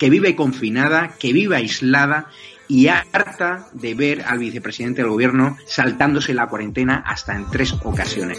que 0.00 0.08
vive 0.08 0.34
confinada, 0.34 1.14
que 1.18 1.34
vive 1.34 1.56
aislada 1.56 2.30
y 2.66 2.88
harta 2.88 3.68
de 3.72 3.92
ver 3.92 4.22
al 4.22 4.38
vicepresidente 4.38 5.02
del 5.02 5.10
gobierno 5.10 5.58
saltándose 5.66 6.32
la 6.32 6.46
cuarentena 6.46 7.04
hasta 7.06 7.36
en 7.36 7.50
tres 7.50 7.74
ocasiones. 7.84 8.38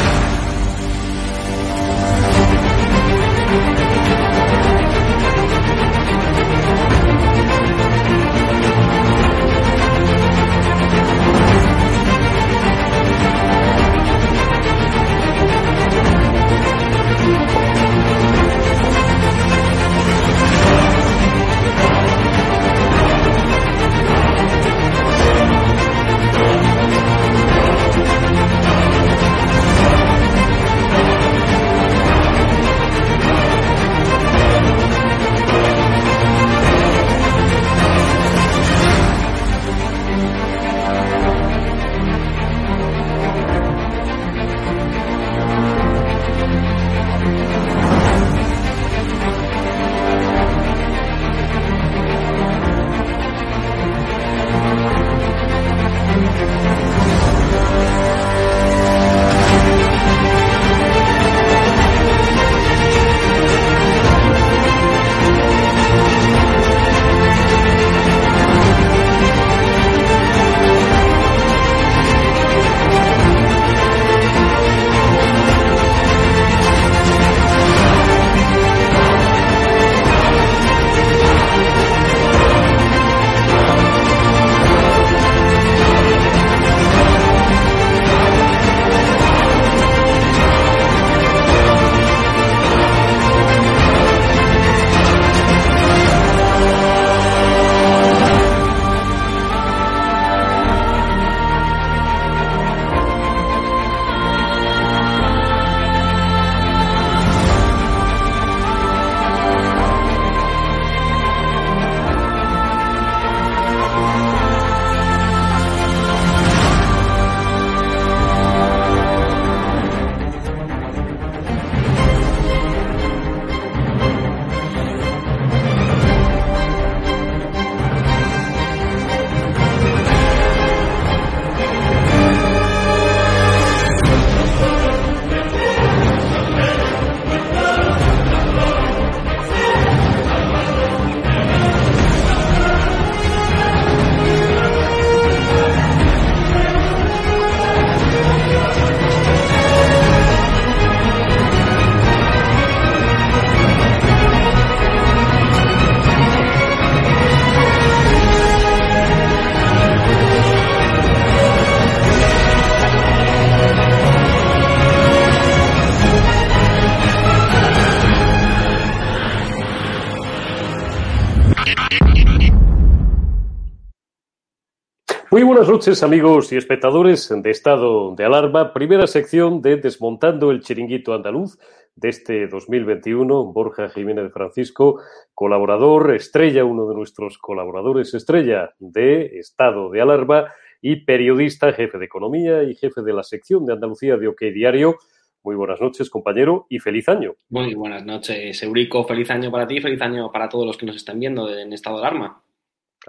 Buenas 175.57 175.73
noches, 175.73 176.03
amigos 176.03 176.53
y 176.53 176.57
espectadores 176.59 177.33
de 177.35 177.51
Estado 177.51 178.15
de 178.15 178.27
Alarma. 178.27 178.75
Primera 178.75 179.07
sección 179.07 179.63
de 179.63 179.79
Desmontando 179.79 180.51
el 180.51 180.61
Chiringuito 180.61 181.15
Andaluz 181.15 181.57
de 181.95 182.11
este 182.11 182.47
2021. 182.47 183.55
Borja 183.55 183.89
Jiménez 183.89 184.31
Francisco, 184.35 185.01
colaborador 185.33 186.15
estrella, 186.15 186.67
uno 186.67 186.87
de 186.87 186.95
nuestros 186.95 187.39
colaboradores 187.39 188.13
estrella 188.13 188.75
de 188.79 189.39
Estado 189.39 189.89
de 189.89 190.03
Alarma 190.03 190.53
y 190.83 191.07
periodista, 191.07 191.73
jefe 191.73 191.97
de 191.97 192.05
economía 192.05 192.63
y 192.63 192.75
jefe 192.75 193.01
de 193.01 193.15
la 193.15 193.23
sección 193.23 193.65
de 193.65 193.73
Andalucía 193.73 194.19
de 194.19 194.29
OK 194.29 194.43
Diario. 194.53 194.99
Muy 195.43 195.57
buenas 195.57 195.81
noches, 195.81 196.11
compañero, 196.11 196.67
y 196.69 196.81
feliz 196.81 197.09
año. 197.09 197.35
Muy 197.49 197.75
buenas 197.75 198.05
noches, 198.05 198.63
Eurico. 198.63 199.05
Feliz 199.05 199.31
año 199.31 199.51
para 199.51 199.67
ti, 199.67 199.81
feliz 199.81 200.03
año 200.03 200.31
para 200.31 200.51
todos 200.51 200.67
los 200.67 200.77
que 200.77 200.85
nos 200.85 200.97
están 200.97 201.19
viendo 201.19 201.49
en 201.49 201.73
estado 201.73 201.97
de 201.97 202.07
alarma. 202.07 202.43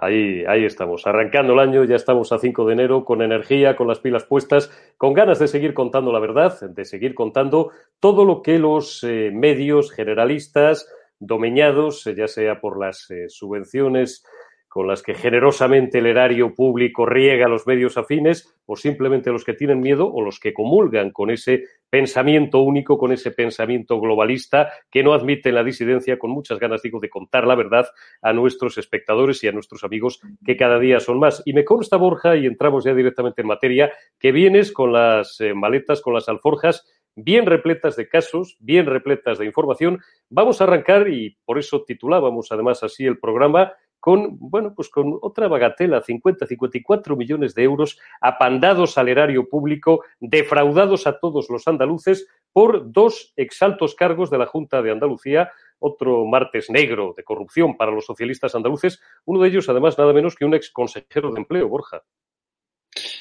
Ahí, 0.00 0.44
ahí 0.46 0.64
estamos, 0.64 1.06
arrancando 1.06 1.54
el 1.54 1.58
año, 1.58 1.84
ya 1.84 1.96
estamos 1.96 2.30
a 2.32 2.38
5 2.38 2.66
de 2.66 2.72
enero, 2.72 3.04
con 3.04 3.20
energía, 3.20 3.74
con 3.74 3.88
las 3.88 3.98
pilas 3.98 4.24
puestas, 4.24 4.70
con 4.96 5.12
ganas 5.12 5.40
de 5.40 5.48
seguir 5.48 5.74
contando 5.74 6.12
la 6.12 6.20
verdad, 6.20 6.60
de 6.60 6.84
seguir 6.84 7.14
contando 7.14 7.72
todo 7.98 8.24
lo 8.24 8.40
que 8.42 8.60
los 8.60 9.02
eh, 9.02 9.30
medios 9.32 9.90
generalistas, 9.90 10.88
domeñados, 11.18 12.04
ya 12.16 12.28
sea 12.28 12.60
por 12.60 12.78
las 12.78 13.10
eh, 13.10 13.28
subvenciones 13.28 14.24
con 14.68 14.86
las 14.86 15.02
que 15.02 15.14
generosamente 15.14 15.98
el 15.98 16.06
erario 16.06 16.54
público 16.54 17.06
riega 17.06 17.46
a 17.46 17.48
los 17.48 17.66
medios 17.66 17.96
afines, 17.96 18.54
o 18.66 18.76
simplemente 18.76 19.32
los 19.32 19.44
que 19.44 19.54
tienen 19.54 19.80
miedo 19.80 20.06
o 20.06 20.22
los 20.22 20.38
que 20.38 20.52
comulgan 20.52 21.10
con 21.10 21.30
ese 21.30 21.64
pensamiento 21.90 22.60
único, 22.60 22.98
con 22.98 23.12
ese 23.12 23.30
pensamiento 23.30 24.00
globalista 24.00 24.72
que 24.90 25.02
no 25.02 25.14
admite 25.14 25.52
la 25.52 25.64
disidencia, 25.64 26.18
con 26.18 26.30
muchas 26.30 26.58
ganas, 26.58 26.82
digo, 26.82 27.00
de 27.00 27.08
contar 27.08 27.46
la 27.46 27.54
verdad 27.54 27.86
a 28.22 28.32
nuestros 28.32 28.78
espectadores 28.78 29.42
y 29.44 29.48
a 29.48 29.52
nuestros 29.52 29.84
amigos 29.84 30.20
que 30.44 30.56
cada 30.56 30.78
día 30.78 31.00
son 31.00 31.18
más. 31.18 31.42
Y 31.44 31.52
me 31.52 31.64
consta, 31.64 31.96
Borja, 31.96 32.36
y 32.36 32.46
entramos 32.46 32.84
ya 32.84 32.94
directamente 32.94 33.42
en 33.42 33.48
materia, 33.48 33.92
que 34.18 34.32
vienes 34.32 34.72
con 34.72 34.92
las 34.92 35.40
eh, 35.40 35.54
maletas, 35.54 36.00
con 36.00 36.14
las 36.14 36.28
alforjas 36.28 36.84
bien 37.20 37.46
repletas 37.46 37.96
de 37.96 38.08
casos, 38.08 38.56
bien 38.60 38.86
repletas 38.86 39.38
de 39.38 39.46
información. 39.46 39.98
Vamos 40.30 40.60
a 40.60 40.64
arrancar, 40.64 41.08
y 41.08 41.36
por 41.44 41.58
eso 41.58 41.82
titulábamos 41.84 42.52
además 42.52 42.84
así 42.84 43.06
el 43.06 43.18
programa, 43.18 43.72
con, 44.00 44.38
bueno, 44.38 44.74
pues 44.74 44.88
con 44.88 45.18
otra 45.22 45.48
bagatela, 45.48 46.02
50, 46.02 46.46
54 46.46 47.16
millones 47.16 47.54
de 47.54 47.64
euros 47.64 47.98
apandados 48.20 48.98
al 48.98 49.08
erario 49.08 49.48
público, 49.48 50.04
defraudados 50.20 51.06
a 51.06 51.18
todos 51.18 51.48
los 51.50 51.66
andaluces 51.66 52.26
por 52.52 52.92
dos 52.92 53.32
exaltos 53.36 53.94
cargos 53.94 54.30
de 54.30 54.38
la 54.38 54.46
Junta 54.46 54.82
de 54.82 54.90
Andalucía, 54.90 55.50
otro 55.78 56.24
martes 56.26 56.70
negro 56.70 57.14
de 57.16 57.24
corrupción 57.24 57.76
para 57.76 57.92
los 57.92 58.06
socialistas 58.06 58.54
andaluces, 58.54 59.00
uno 59.24 59.40
de 59.40 59.48
ellos 59.48 59.68
además 59.68 59.98
nada 59.98 60.12
menos 60.12 60.34
que 60.34 60.44
un 60.44 60.54
ex 60.54 60.70
consejero 60.70 61.30
de 61.32 61.40
empleo, 61.40 61.68
Borja. 61.68 62.02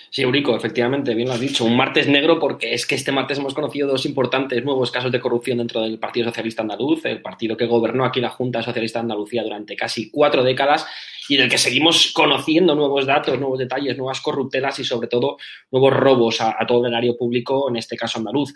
Sí, 0.09 0.21
Eurico, 0.21 0.55
efectivamente, 0.55 1.13
bien 1.13 1.27
lo 1.27 1.33
has 1.33 1.39
dicho. 1.39 1.65
Un 1.65 1.75
martes 1.75 2.07
negro 2.07 2.39
porque 2.39 2.73
es 2.73 2.85
que 2.85 2.95
este 2.95 3.11
martes 3.11 3.37
hemos 3.39 3.53
conocido 3.53 3.87
dos 3.87 4.05
importantes 4.05 4.63
nuevos 4.63 4.89
casos 4.89 5.11
de 5.11 5.19
corrupción 5.19 5.57
dentro 5.57 5.81
del 5.81 5.99
Partido 5.99 6.27
Socialista 6.27 6.61
Andaluz, 6.61 7.05
el 7.05 7.21
partido 7.21 7.57
que 7.57 7.65
gobernó 7.65 8.05
aquí 8.05 8.21
la 8.21 8.29
Junta 8.29 8.63
Socialista 8.63 8.99
de 8.99 9.03
Andalucía 9.03 9.43
durante 9.43 9.75
casi 9.75 10.09
cuatro 10.09 10.43
décadas 10.43 10.87
y 11.29 11.37
del 11.37 11.49
que 11.49 11.57
seguimos 11.57 12.11
conociendo 12.13 12.75
nuevos 12.75 13.05
datos, 13.05 13.39
nuevos 13.39 13.59
detalles, 13.59 13.97
nuevas 13.97 14.21
corruptelas 14.21 14.79
y 14.79 14.83
sobre 14.83 15.07
todo 15.07 15.37
nuevos 15.71 15.93
robos 15.93 16.41
a, 16.41 16.55
todo 16.67 16.85
el 16.85 16.91
erario 16.91 17.17
público, 17.17 17.69
en 17.69 17.77
este 17.77 17.97
caso 17.97 18.19
andaluz. 18.19 18.53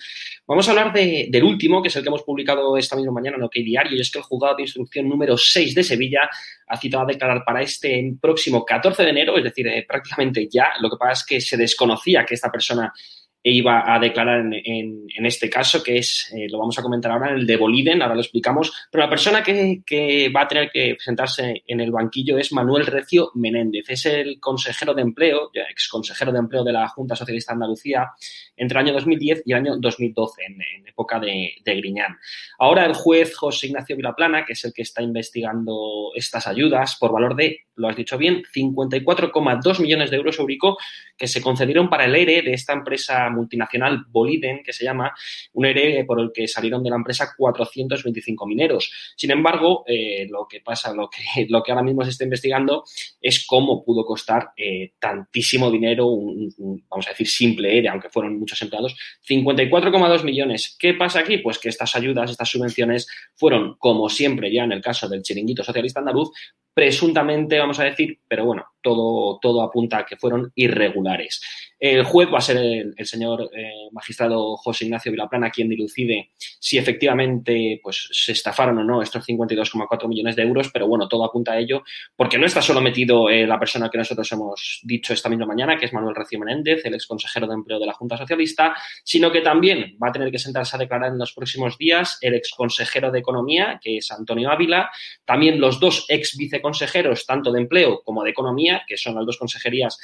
Vamos 0.47 0.67
a 0.67 0.71
hablar 0.71 0.93
del 0.93 1.43
último, 1.43 1.81
que 1.81 1.89
es 1.89 1.95
el 1.95 2.03
que 2.03 2.09
hemos 2.09 2.23
publicado 2.23 2.77
esta 2.77 2.95
misma 2.95 3.11
mañana 3.11 3.37
en 3.37 3.43
OK 3.43 3.53
Diario, 3.55 3.97
y 3.97 4.01
es 4.01 4.11
que 4.11 4.19
el 4.19 4.25
juzgado 4.25 4.55
de 4.55 4.63
instrucción 4.63 5.07
número 5.07 5.37
6 5.37 5.75
de 5.75 5.83
Sevilla 5.83 6.29
ha 6.67 6.77
citado 6.77 7.03
a 7.03 7.07
declarar 7.07 7.43
para 7.45 7.61
este 7.61 8.13
próximo 8.19 8.65
14 8.65 9.03
de 9.03 9.09
enero, 9.09 9.37
es 9.37 9.43
decir, 9.43 9.67
eh, 9.67 9.85
prácticamente 9.87 10.47
ya. 10.49 10.69
Lo 10.79 10.89
que 10.89 10.97
pasa 10.97 11.13
es 11.13 11.25
que 11.25 11.41
se 11.41 11.57
desconocía 11.57 12.25
que 12.25 12.35
esta 12.35 12.51
persona 12.51 12.93
iba 13.43 13.83
a 13.93 13.99
declarar 13.99 14.39
en, 14.39 15.07
en, 15.15 15.25
este 15.25 15.49
caso, 15.49 15.81
que 15.81 15.97
es, 15.97 16.31
eh, 16.35 16.47
lo 16.49 16.59
vamos 16.59 16.77
a 16.77 16.81
comentar 16.83 17.11
ahora, 17.11 17.33
el 17.33 17.47
de 17.47 17.57
Boliden, 17.57 18.01
ahora 18.01 18.15
lo 18.15 18.21
explicamos, 18.21 18.71
pero 18.91 19.03
la 19.03 19.09
persona 19.09 19.41
que, 19.41 19.81
que, 19.85 20.29
va 20.29 20.41
a 20.41 20.47
tener 20.47 20.69
que 20.69 20.93
presentarse 20.95 21.63
en 21.65 21.79
el 21.81 21.91
banquillo 21.91 22.37
es 22.37 22.53
Manuel 22.53 22.85
Recio 22.85 23.31
Menéndez, 23.35 23.85
es 23.89 24.05
el 24.05 24.39
consejero 24.39 24.93
de 24.93 25.01
empleo, 25.01 25.49
ex 25.53 25.87
consejero 25.87 26.31
de 26.31 26.39
empleo 26.39 26.63
de 26.63 26.73
la 26.73 26.87
Junta 26.89 27.15
Socialista 27.15 27.53
de 27.53 27.55
Andalucía 27.55 28.11
entre 28.55 28.79
el 28.79 28.85
año 28.85 28.93
2010 28.93 29.43
y 29.45 29.51
el 29.53 29.57
año 29.57 29.77
2012, 29.77 30.43
en, 30.43 30.53
en 30.61 30.87
época 30.87 31.19
de, 31.19 31.53
de, 31.63 31.75
Griñán. 31.75 32.17
Ahora 32.59 32.85
el 32.85 32.93
juez 32.93 33.35
José 33.35 33.67
Ignacio 33.67 33.95
Vilaplana, 33.95 34.45
que 34.45 34.53
es 34.53 34.63
el 34.65 34.73
que 34.73 34.83
está 34.83 35.01
investigando 35.01 36.11
estas 36.13 36.45
ayudas 36.45 36.95
por 36.99 37.11
valor 37.11 37.35
de, 37.35 37.61
lo 37.75 37.87
has 37.87 37.95
dicho 37.95 38.17
bien, 38.17 38.43
54,2 38.53 39.81
millones 39.81 40.11
de 40.11 40.17
euros, 40.17 40.37
Eurico, 40.37 40.77
que 41.17 41.27
se 41.27 41.41
concedieron 41.41 41.89
para 41.89 42.05
el 42.05 42.15
ERE 42.15 42.43
de 42.43 42.53
esta 42.53 42.73
empresa 42.73 43.30
multinacional 43.31 44.05
Boliden, 44.09 44.61
que 44.63 44.73
se 44.73 44.83
llama, 44.83 45.13
un 45.53 45.65
ERE 45.65 46.03
por 46.05 46.19
el 46.19 46.31
que 46.33 46.47
salieron 46.47 46.83
de 46.83 46.89
la 46.89 46.97
empresa 46.97 47.33
425 47.37 48.45
mineros. 48.45 48.91
Sin 49.15 49.31
embargo, 49.31 49.83
eh, 49.87 50.27
lo 50.29 50.47
que 50.47 50.61
pasa, 50.61 50.93
lo 50.93 51.09
que, 51.09 51.47
lo 51.49 51.63
que 51.63 51.71
ahora 51.71 51.83
mismo 51.83 52.03
se 52.03 52.11
está 52.11 52.23
investigando 52.23 52.83
es 53.19 53.45
cómo 53.45 53.83
pudo 53.83 54.05
costar 54.05 54.51
eh, 54.55 54.93
tantísimo 54.99 55.71
dinero, 55.71 56.07
un, 56.07 56.53
vamos 56.89 57.07
a 57.07 57.11
decir, 57.11 57.27
simple 57.27 57.77
ERE, 57.77 57.89
aunque 57.89 58.09
fueron 58.09 58.37
muchos 58.37 58.61
empleados, 58.61 58.95
54,2 59.27 60.23
millones. 60.23 60.75
¿Qué 60.79 60.93
pasa 60.93 61.19
aquí? 61.19 61.37
Pues 61.37 61.59
que 61.59 61.69
estas 61.69 61.95
ayudas, 61.95 62.31
estas 62.31 62.49
subvenciones 62.49 63.07
fueron, 63.35 63.75
como 63.77 64.09
siempre 64.09 64.51
ya 64.51 64.63
en 64.63 64.71
el 64.71 64.81
caso 64.81 65.07
del 65.07 65.21
chiringuito 65.21 65.63
socialista 65.63 65.99
andaluz, 65.99 66.31
presuntamente, 66.73 67.59
vamos 67.59 67.79
a 67.79 67.83
decir, 67.83 68.19
pero 68.27 68.45
bueno, 68.45 68.65
todo, 68.81 69.39
todo 69.41 69.61
apunta 69.61 69.99
a 69.99 70.05
que 70.05 70.17
fueron 70.17 70.51
irregulares. 70.55 71.41
El 71.81 72.03
juez 72.03 72.29
va 72.31 72.37
a 72.37 72.41
ser 72.41 72.57
el, 72.57 73.07
señor 73.07 73.49
eh, 73.57 73.89
magistrado 73.91 74.55
José 74.55 74.85
Ignacio 74.85 75.11
Vilaplana 75.11 75.49
quien 75.49 75.67
dilucide 75.67 76.29
si 76.37 76.77
efectivamente 76.77 77.79
pues, 77.81 78.07
se 78.11 78.33
estafaron 78.33 78.77
o 78.77 78.83
no 78.83 79.01
estos 79.01 79.27
52,4 79.27 80.07
millones 80.07 80.35
de 80.35 80.43
euros, 80.43 80.69
pero 80.71 80.87
bueno, 80.87 81.07
todo 81.07 81.25
apunta 81.25 81.53
a 81.53 81.57
ello, 81.57 81.81
porque 82.15 82.37
no 82.37 82.45
está 82.45 82.61
solo 82.61 82.81
metido 82.81 83.31
eh, 83.31 83.47
la 83.47 83.57
persona 83.57 83.89
que 83.89 83.97
nosotros 83.97 84.31
hemos 84.31 84.79
dicho 84.83 85.11
esta 85.11 85.27
misma 85.27 85.47
mañana, 85.47 85.75
que 85.75 85.85
es 85.85 85.93
Manuel 85.93 86.13
Recio 86.13 86.37
Menéndez, 86.37 86.85
el 86.85 86.93
ex 86.93 87.07
consejero 87.07 87.47
de 87.47 87.55
empleo 87.55 87.79
de 87.79 87.87
la 87.87 87.93
Junta 87.93 88.15
Socialista, 88.15 88.75
sino 89.03 89.31
que 89.31 89.41
también 89.41 89.97
va 90.01 90.09
a 90.09 90.11
tener 90.11 90.29
que 90.29 90.37
sentarse 90.37 90.75
a 90.75 90.79
declarar 90.79 91.11
en 91.11 91.17
los 91.17 91.33
próximos 91.33 91.79
días 91.79 92.19
el 92.21 92.35
ex 92.35 92.51
consejero 92.55 93.09
de 93.09 93.17
Economía, 93.17 93.79
que 93.81 93.97
es 93.97 94.11
Antonio 94.11 94.51
Ávila, 94.51 94.91
también 95.25 95.59
los 95.59 95.79
dos 95.79 96.05
ex 96.09 96.37
viceconsejeros, 96.37 97.25
tanto 97.25 97.51
de 97.51 97.61
empleo 97.61 98.03
como 98.03 98.23
de 98.23 98.29
Economía, 98.29 98.83
que 98.87 98.97
son 98.97 99.15
las 99.15 99.25
dos 99.25 99.39
consejerías 99.39 99.97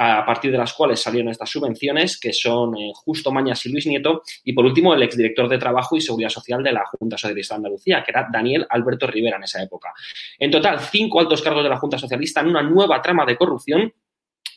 a 0.00 0.24
partir 0.24 0.52
de 0.52 0.58
las 0.58 0.72
cuales 0.72 1.02
salieron 1.02 1.30
estas 1.30 1.50
subvenciones, 1.50 2.20
que 2.20 2.32
son 2.32 2.76
eh, 2.76 2.92
Justo 2.94 3.32
Mañas 3.32 3.66
y 3.66 3.72
Luis 3.72 3.86
Nieto, 3.86 4.22
y 4.44 4.52
por 4.52 4.64
último 4.64 4.94
el 4.94 5.02
exdirector 5.02 5.48
de 5.48 5.58
Trabajo 5.58 5.96
y 5.96 6.00
Seguridad 6.00 6.30
Social 6.30 6.62
de 6.62 6.72
la 6.72 6.86
Junta 6.86 7.18
Socialista 7.18 7.54
de 7.54 7.58
Andalucía, 7.58 8.04
que 8.04 8.12
era 8.12 8.28
Daniel 8.32 8.64
Alberto 8.70 9.08
Rivera 9.08 9.36
en 9.36 9.42
esa 9.42 9.60
época. 9.60 9.92
En 10.38 10.52
total, 10.52 10.78
cinco 10.78 11.18
altos 11.18 11.42
cargos 11.42 11.64
de 11.64 11.70
la 11.70 11.78
Junta 11.78 11.98
Socialista 11.98 12.40
en 12.40 12.46
una 12.46 12.62
nueva 12.62 13.02
trama 13.02 13.26
de 13.26 13.36
corrupción. 13.36 13.92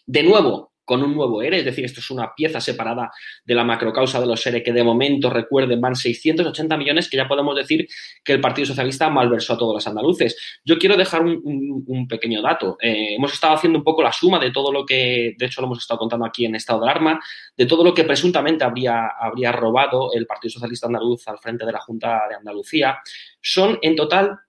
De 0.05 0.23
nuevo, 0.23 0.70
con 0.85 1.03
un 1.03 1.15
nuevo 1.15 1.41
ERE, 1.41 1.59
es 1.59 1.65
decir, 1.65 1.85
esto 1.85 1.99
es 1.99 2.09
una 2.11 2.33
pieza 2.35 2.59
separada 2.59 3.11
de 3.45 3.55
la 3.55 3.63
macrocausa 3.63 4.19
de 4.19 4.27
los 4.27 4.45
ERE 4.45 4.63
que 4.63 4.73
de 4.73 4.83
momento, 4.83 5.29
recuerden, 5.29 5.79
van 5.79 5.95
680 5.95 6.77
millones 6.77 7.09
que 7.09 7.17
ya 7.17 7.27
podemos 7.27 7.55
decir 7.55 7.87
que 8.23 8.33
el 8.33 8.41
Partido 8.41 8.67
Socialista 8.67 9.09
malversó 9.09 9.53
a 9.53 9.57
todos 9.57 9.73
los 9.73 9.87
andaluces. 9.87 10.61
Yo 10.65 10.77
quiero 10.77 10.97
dejar 10.97 11.21
un 11.21 12.07
pequeño 12.07 12.41
dato. 12.41 12.77
Eh, 12.81 13.15
hemos 13.15 13.33
estado 13.33 13.53
haciendo 13.53 13.79
un 13.79 13.83
poco 13.83 14.03
la 14.03 14.11
suma 14.11 14.39
de 14.39 14.51
todo 14.51 14.71
lo 14.71 14.85
que, 14.85 15.35
de 15.37 15.45
hecho 15.45 15.61
lo 15.61 15.67
hemos 15.67 15.79
estado 15.79 15.99
contando 15.99 16.25
aquí 16.25 16.45
en 16.45 16.55
estado 16.55 16.79
de 16.79 16.85
alarma, 16.85 17.19
de 17.55 17.65
todo 17.65 17.83
lo 17.83 17.93
que 17.93 18.03
presuntamente 18.03 18.63
habría, 18.63 19.07
habría 19.19 19.51
robado 19.51 20.11
el 20.13 20.25
Partido 20.25 20.51
Socialista 20.51 20.87
Andaluz 20.87 21.27
al 21.27 21.39
frente 21.39 21.65
de 21.65 21.71
la 21.71 21.79
Junta 21.79 22.23
de 22.29 22.35
Andalucía. 22.35 22.99
Son 23.41 23.77
en 23.81 23.95
total 23.95 24.39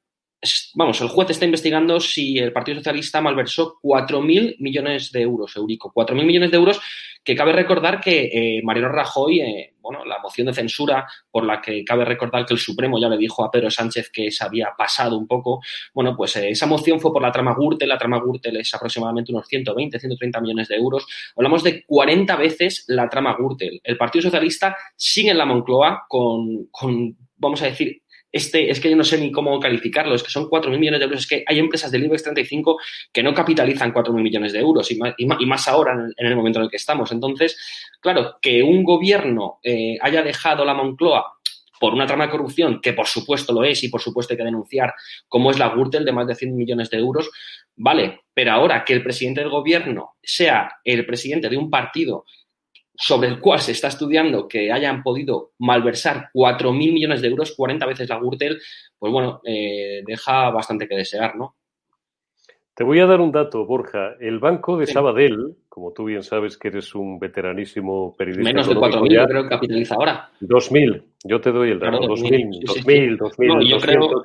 vamos, 0.75 1.01
el 1.01 1.09
juez 1.09 1.31
está 1.31 1.45
investigando 1.45 2.01
si 2.01 2.39
el 2.39 2.53
Partido 2.53 2.79
Socialista 2.79 3.21
malversó 3.21 3.79
4.000 3.83 4.57
millones 4.59 5.13
de 5.13 5.23
euros, 5.23 5.57
Eurico. 5.57 5.93
4.000 5.95 6.25
millones 6.25 6.51
de 6.51 6.57
euros 6.57 6.81
que 7.25 7.37
cabe 7.37 7.53
recordar 7.53 8.01
que 8.01 8.31
eh, 8.33 8.63
Mariano 8.65 8.89
Rajoy, 8.89 9.41
eh, 9.41 9.75
bueno, 9.81 10.05
la 10.05 10.19
moción 10.19 10.49
de 10.49 10.55
censura 10.55 11.07
por 11.31 11.45
la 11.45 11.61
que 11.61 11.85
cabe 11.85 12.05
recordar 12.05 12.45
que 12.45 12.55
el 12.55 12.61
Supremo 12.61 12.99
ya 13.01 13.09
le 13.09 13.17
dijo 13.17 13.45
a 13.45 13.51
Pedro 13.51 13.71
Sánchez 13.71 14.11
que 14.11 14.31
se 14.31 14.45
había 14.45 14.71
pasado 14.77 15.17
un 15.17 15.27
poco, 15.27 15.61
bueno, 15.95 16.17
pues 16.17 16.35
eh, 16.37 16.51
esa 16.51 16.67
moción 16.67 17.01
fue 17.01 17.13
por 17.13 17.23
la 17.23 17.31
trama 17.31 17.55
Gürtel, 17.57 17.89
la 17.89 17.99
trama 17.99 18.21
Gürtel 18.21 18.57
es 18.57 18.75
aproximadamente 18.75 19.33
unos 19.33 19.47
120, 19.47 20.01
130 20.01 20.41
millones 20.41 20.69
de 20.69 20.77
euros. 20.77 21.07
Hablamos 21.37 21.63
de 21.63 21.85
40 21.85 22.37
veces 22.37 22.85
la 22.89 23.09
trama 23.09 23.37
Gürtel. 23.39 23.81
El 23.85 23.97
Partido 23.97 24.23
Socialista 24.23 24.77
sigue 24.97 25.31
en 25.31 25.39
la 25.39 25.47
Moncloa 25.47 26.07
con, 26.09 26.67
con 26.71 27.17
vamos 27.37 27.61
a 27.63 27.67
decir, 27.67 28.02
este, 28.33 28.71
es 28.71 28.81
que 28.81 28.91
yo 28.91 28.97
no 28.97 29.05
sé 29.05 29.19
ni 29.19 29.31
cómo 29.31 29.61
calificarlo, 29.61 30.15
es 30.15 30.23
que 30.23 30.31
son 30.31 30.49
4.000 30.49 30.79
millones 30.79 31.01
de 31.01 31.05
euros, 31.05 31.21
es 31.21 31.27
que 31.27 31.45
hay 31.47 31.59
empresas 31.59 31.91
del 31.91 32.05
IBEX 32.05 32.23
35 32.25 32.79
que 33.13 33.23
no 33.23 33.35
capitalizan 33.35 33.93
4.000 33.93 34.23
millones 34.23 34.53
de 34.53 34.61
euros 34.61 34.91
y 34.91 34.97
más, 34.97 35.15
y 35.19 35.47
más, 35.47 35.69
ahora 35.69 35.93
en 35.93 36.01
el, 36.01 36.15
en 36.17 36.27
el, 36.27 36.37
momento 36.37 36.59
en 36.59 36.65
el 36.65 36.71
que 36.71 36.79
estamos. 36.79 37.13
Entonces, 37.13 37.59
claro, 38.01 38.39
que 38.41 38.63
un 38.63 38.83
gobierno 38.83 39.61
eh, 39.63 39.99
haya 40.01 40.23
dejado 40.23 40.65
la 40.65 40.75
Moncloa 40.75 41.39
por 41.83 41.95
una 41.95 42.07
trama 42.07 42.27
de 42.27 42.31
corrupción, 42.31 42.81
que 42.81 42.93
por 42.93 43.09
supuesto 43.09 43.53
lo 43.53 43.65
es 43.65 43.83
y 43.83 43.89
por 43.89 44.01
supuesto 44.01 44.33
hay 44.33 44.39
que 44.39 44.45
denunciar, 44.45 44.95
como 45.27 45.51
es 45.51 45.59
la 45.59 45.71
Gürtel 45.71 46.05
de 46.05 46.13
más 46.13 46.29
de 46.29 46.37
100 46.37 46.57
millones 46.57 46.91
de 46.91 46.99
euros, 46.99 47.29
vale, 47.75 48.21
pero 48.33 48.53
ahora 48.53 48.85
que 48.85 48.93
el 48.93 49.03
presidente 49.03 49.41
del 49.41 49.51
gobierno 49.51 50.13
sea 50.23 50.77
el 50.85 51.05
presidente 51.05 51.49
de 51.49 51.57
un 51.57 51.69
partido 51.71 52.25
sobre 52.95 53.29
el 53.29 53.41
cual 53.41 53.61
se 53.61 53.73
está 53.73 53.89
estudiando 53.89 54.47
que 54.47 54.71
hayan 54.71 55.03
podido 55.03 55.53
malversar 55.59 56.29
4.000 56.35 56.93
millones 56.93 57.23
de 57.23 57.29
euros, 57.29 57.55
40 57.57 57.87
veces 57.87 58.09
la 58.09 58.19
Gürtel, 58.19 58.61
pues 58.99 59.13
bueno, 59.13 59.41
eh, 59.45 60.03
deja 60.07 60.51
bastante 60.51 60.87
que 60.87 60.97
desear, 60.97 61.37
¿no? 61.37 61.57
Te 62.75 62.85
voy 62.85 63.01
a 63.01 63.07
dar 63.07 63.21
un 63.21 63.33
dato, 63.33 63.67
Borja. 63.67 64.15
El 64.19 64.39
Banco 64.39 64.79
de 64.79 64.87
Sabadell, 64.87 65.57
como 65.69 65.93
tú 65.93 66.07
bien 66.07 66.23
sabes 66.23 66.57
que 66.57 66.69
eres 66.69 66.95
un 66.95 67.19
veteranísimo 67.19 68.15
periodista. 68.17 68.49
Menos 68.49 68.67
de 68.67 68.75
4.000, 68.75 69.13
yo 69.13 69.27
creo 69.27 69.43
que 69.43 69.49
capitaliza 69.51 69.95
ahora. 69.95 70.31
2.000, 70.41 71.03
yo 71.25 71.41
te 71.41 71.53
doy 71.53 71.71
el 71.71 71.79
dato. 71.79 71.99
2.000, 71.99 72.63
2.000, 72.65 73.19
2.000. 73.19 73.69
yo 73.69 73.79
creo, 73.79 74.25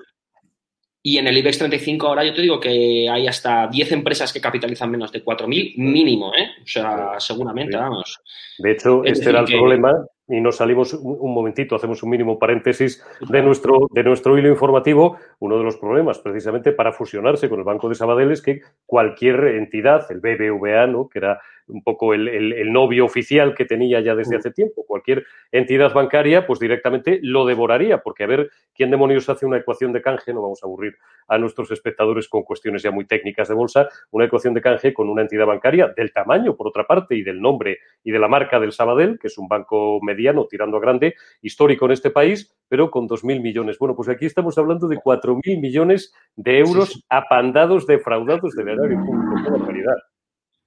y 1.07 1.19
en 1.19 1.25
el 1.25 1.37
IBEX 1.37 1.59
35 1.59 2.05
ahora 2.05 2.25
yo 2.25 2.33
te 2.33 2.41
digo 2.41 2.59
que 2.59 3.07
hay 3.09 3.27
hasta 3.27 3.67
10 3.67 3.93
empresas 3.93 4.33
que 4.33 4.41
capitalizan 4.41 4.91
menos 4.91 5.09
de 5.09 5.23
4.000 5.23 5.77
mínimo, 5.77 6.33
¿eh? 6.35 6.49
O 6.61 6.67
sea, 6.67 7.11
seguramente, 7.17 7.77
vamos. 7.77 8.19
De 8.57 8.73
hecho, 8.73 9.05
este 9.05 9.29
era 9.29 9.39
el 9.39 9.45
problema 9.45 10.05
y 10.27 10.41
nos 10.41 10.57
salimos 10.57 10.93
un, 10.93 11.33
momentito, 11.33 11.77
hacemos 11.77 12.03
un 12.03 12.09
mínimo 12.09 12.37
paréntesis 12.37 13.01
de 13.21 13.41
nuestro, 13.41 13.87
de 13.89 14.03
nuestro 14.03 14.37
hilo 14.37 14.49
informativo. 14.49 15.17
Uno 15.39 15.57
de 15.57 15.63
los 15.63 15.77
problemas, 15.77 16.19
precisamente, 16.19 16.73
para 16.73 16.91
fusionarse 16.91 17.47
con 17.47 17.59
el 17.59 17.63
Banco 17.63 17.87
de 17.87 17.95
Sabadell 17.95 18.31
es 18.31 18.41
que 18.41 18.59
cualquier 18.85 19.45
entidad, 19.55 20.05
el 20.11 20.19
BBVA, 20.19 20.87
¿no? 20.87 21.07
que 21.07 21.19
era 21.19 21.39
un 21.67 21.83
poco 21.83 22.13
el, 22.13 22.71
novio 22.71 23.05
oficial 23.05 23.55
que 23.55 23.65
tenía 23.65 24.01
ya 24.01 24.15
desde 24.15 24.35
hace 24.35 24.51
tiempo, 24.51 24.85
cualquier 24.85 25.25
entidad 25.51 25.93
bancaria, 25.93 26.45
pues 26.45 26.59
directamente 26.59 27.19
lo 27.21 27.45
devoraría, 27.45 27.99
porque 27.99 28.23
a 28.23 28.27
ver 28.27 28.49
quién 28.73 28.91
demonios 28.91 29.29
hace 29.29 29.45
una 29.45 29.57
ecuación 29.57 29.93
de 29.93 30.01
canje, 30.01 30.33
no 30.33 30.41
vamos 30.41 30.59
a 30.63 30.67
aburrir 30.67 30.97
a 31.27 31.37
nuestros 31.37 31.71
espectadores 31.71 32.27
con 32.27 32.43
cuestiones 32.43 32.83
ya 32.83 32.91
muy 32.91 33.05
técnicas 33.05 33.47
de 33.47 33.55
bolsa, 33.55 33.89
una 34.11 34.25
ecuación 34.25 34.53
de 34.53 34.61
canje 34.61 34.93
con 34.93 35.09
una 35.09 35.21
entidad 35.21 35.45
bancaria 35.45 35.93
del 35.95 36.11
tamaño, 36.11 36.55
por 36.55 36.67
otra 36.67 36.85
parte, 36.85 37.15
y 37.15 37.23
del 37.23 37.41
nombre 37.41 37.79
y 38.03 38.11
de 38.11 38.19
la 38.19 38.27
marca 38.27 38.59
del 38.59 38.71
Sabadell, 38.71 39.19
que 39.19 39.27
es 39.27 39.37
un 39.37 39.47
banco 39.47 39.99
mediano 40.01 40.45
tirando 40.47 40.77
a 40.77 40.81
grande, 40.81 41.15
histórico 41.41 41.85
en 41.85 41.91
este 41.91 42.11
país, 42.11 42.55
pero 42.67 42.91
con 42.91 43.07
2.000 43.07 43.41
millones. 43.41 43.77
Bueno, 43.79 43.95
pues 43.95 44.09
aquí 44.09 44.25
estamos 44.25 44.57
hablando 44.57 44.87
de 44.87 44.97
4.000 44.97 45.59
millones 45.59 46.13
de 46.35 46.59
euros 46.59 47.03
apandados, 47.09 47.87
defraudados 47.87 48.53
del 48.55 48.69
erario 48.69 48.97
público. 49.05 49.35
¡Qué 49.43 49.51
barbaridad! 49.51 50.16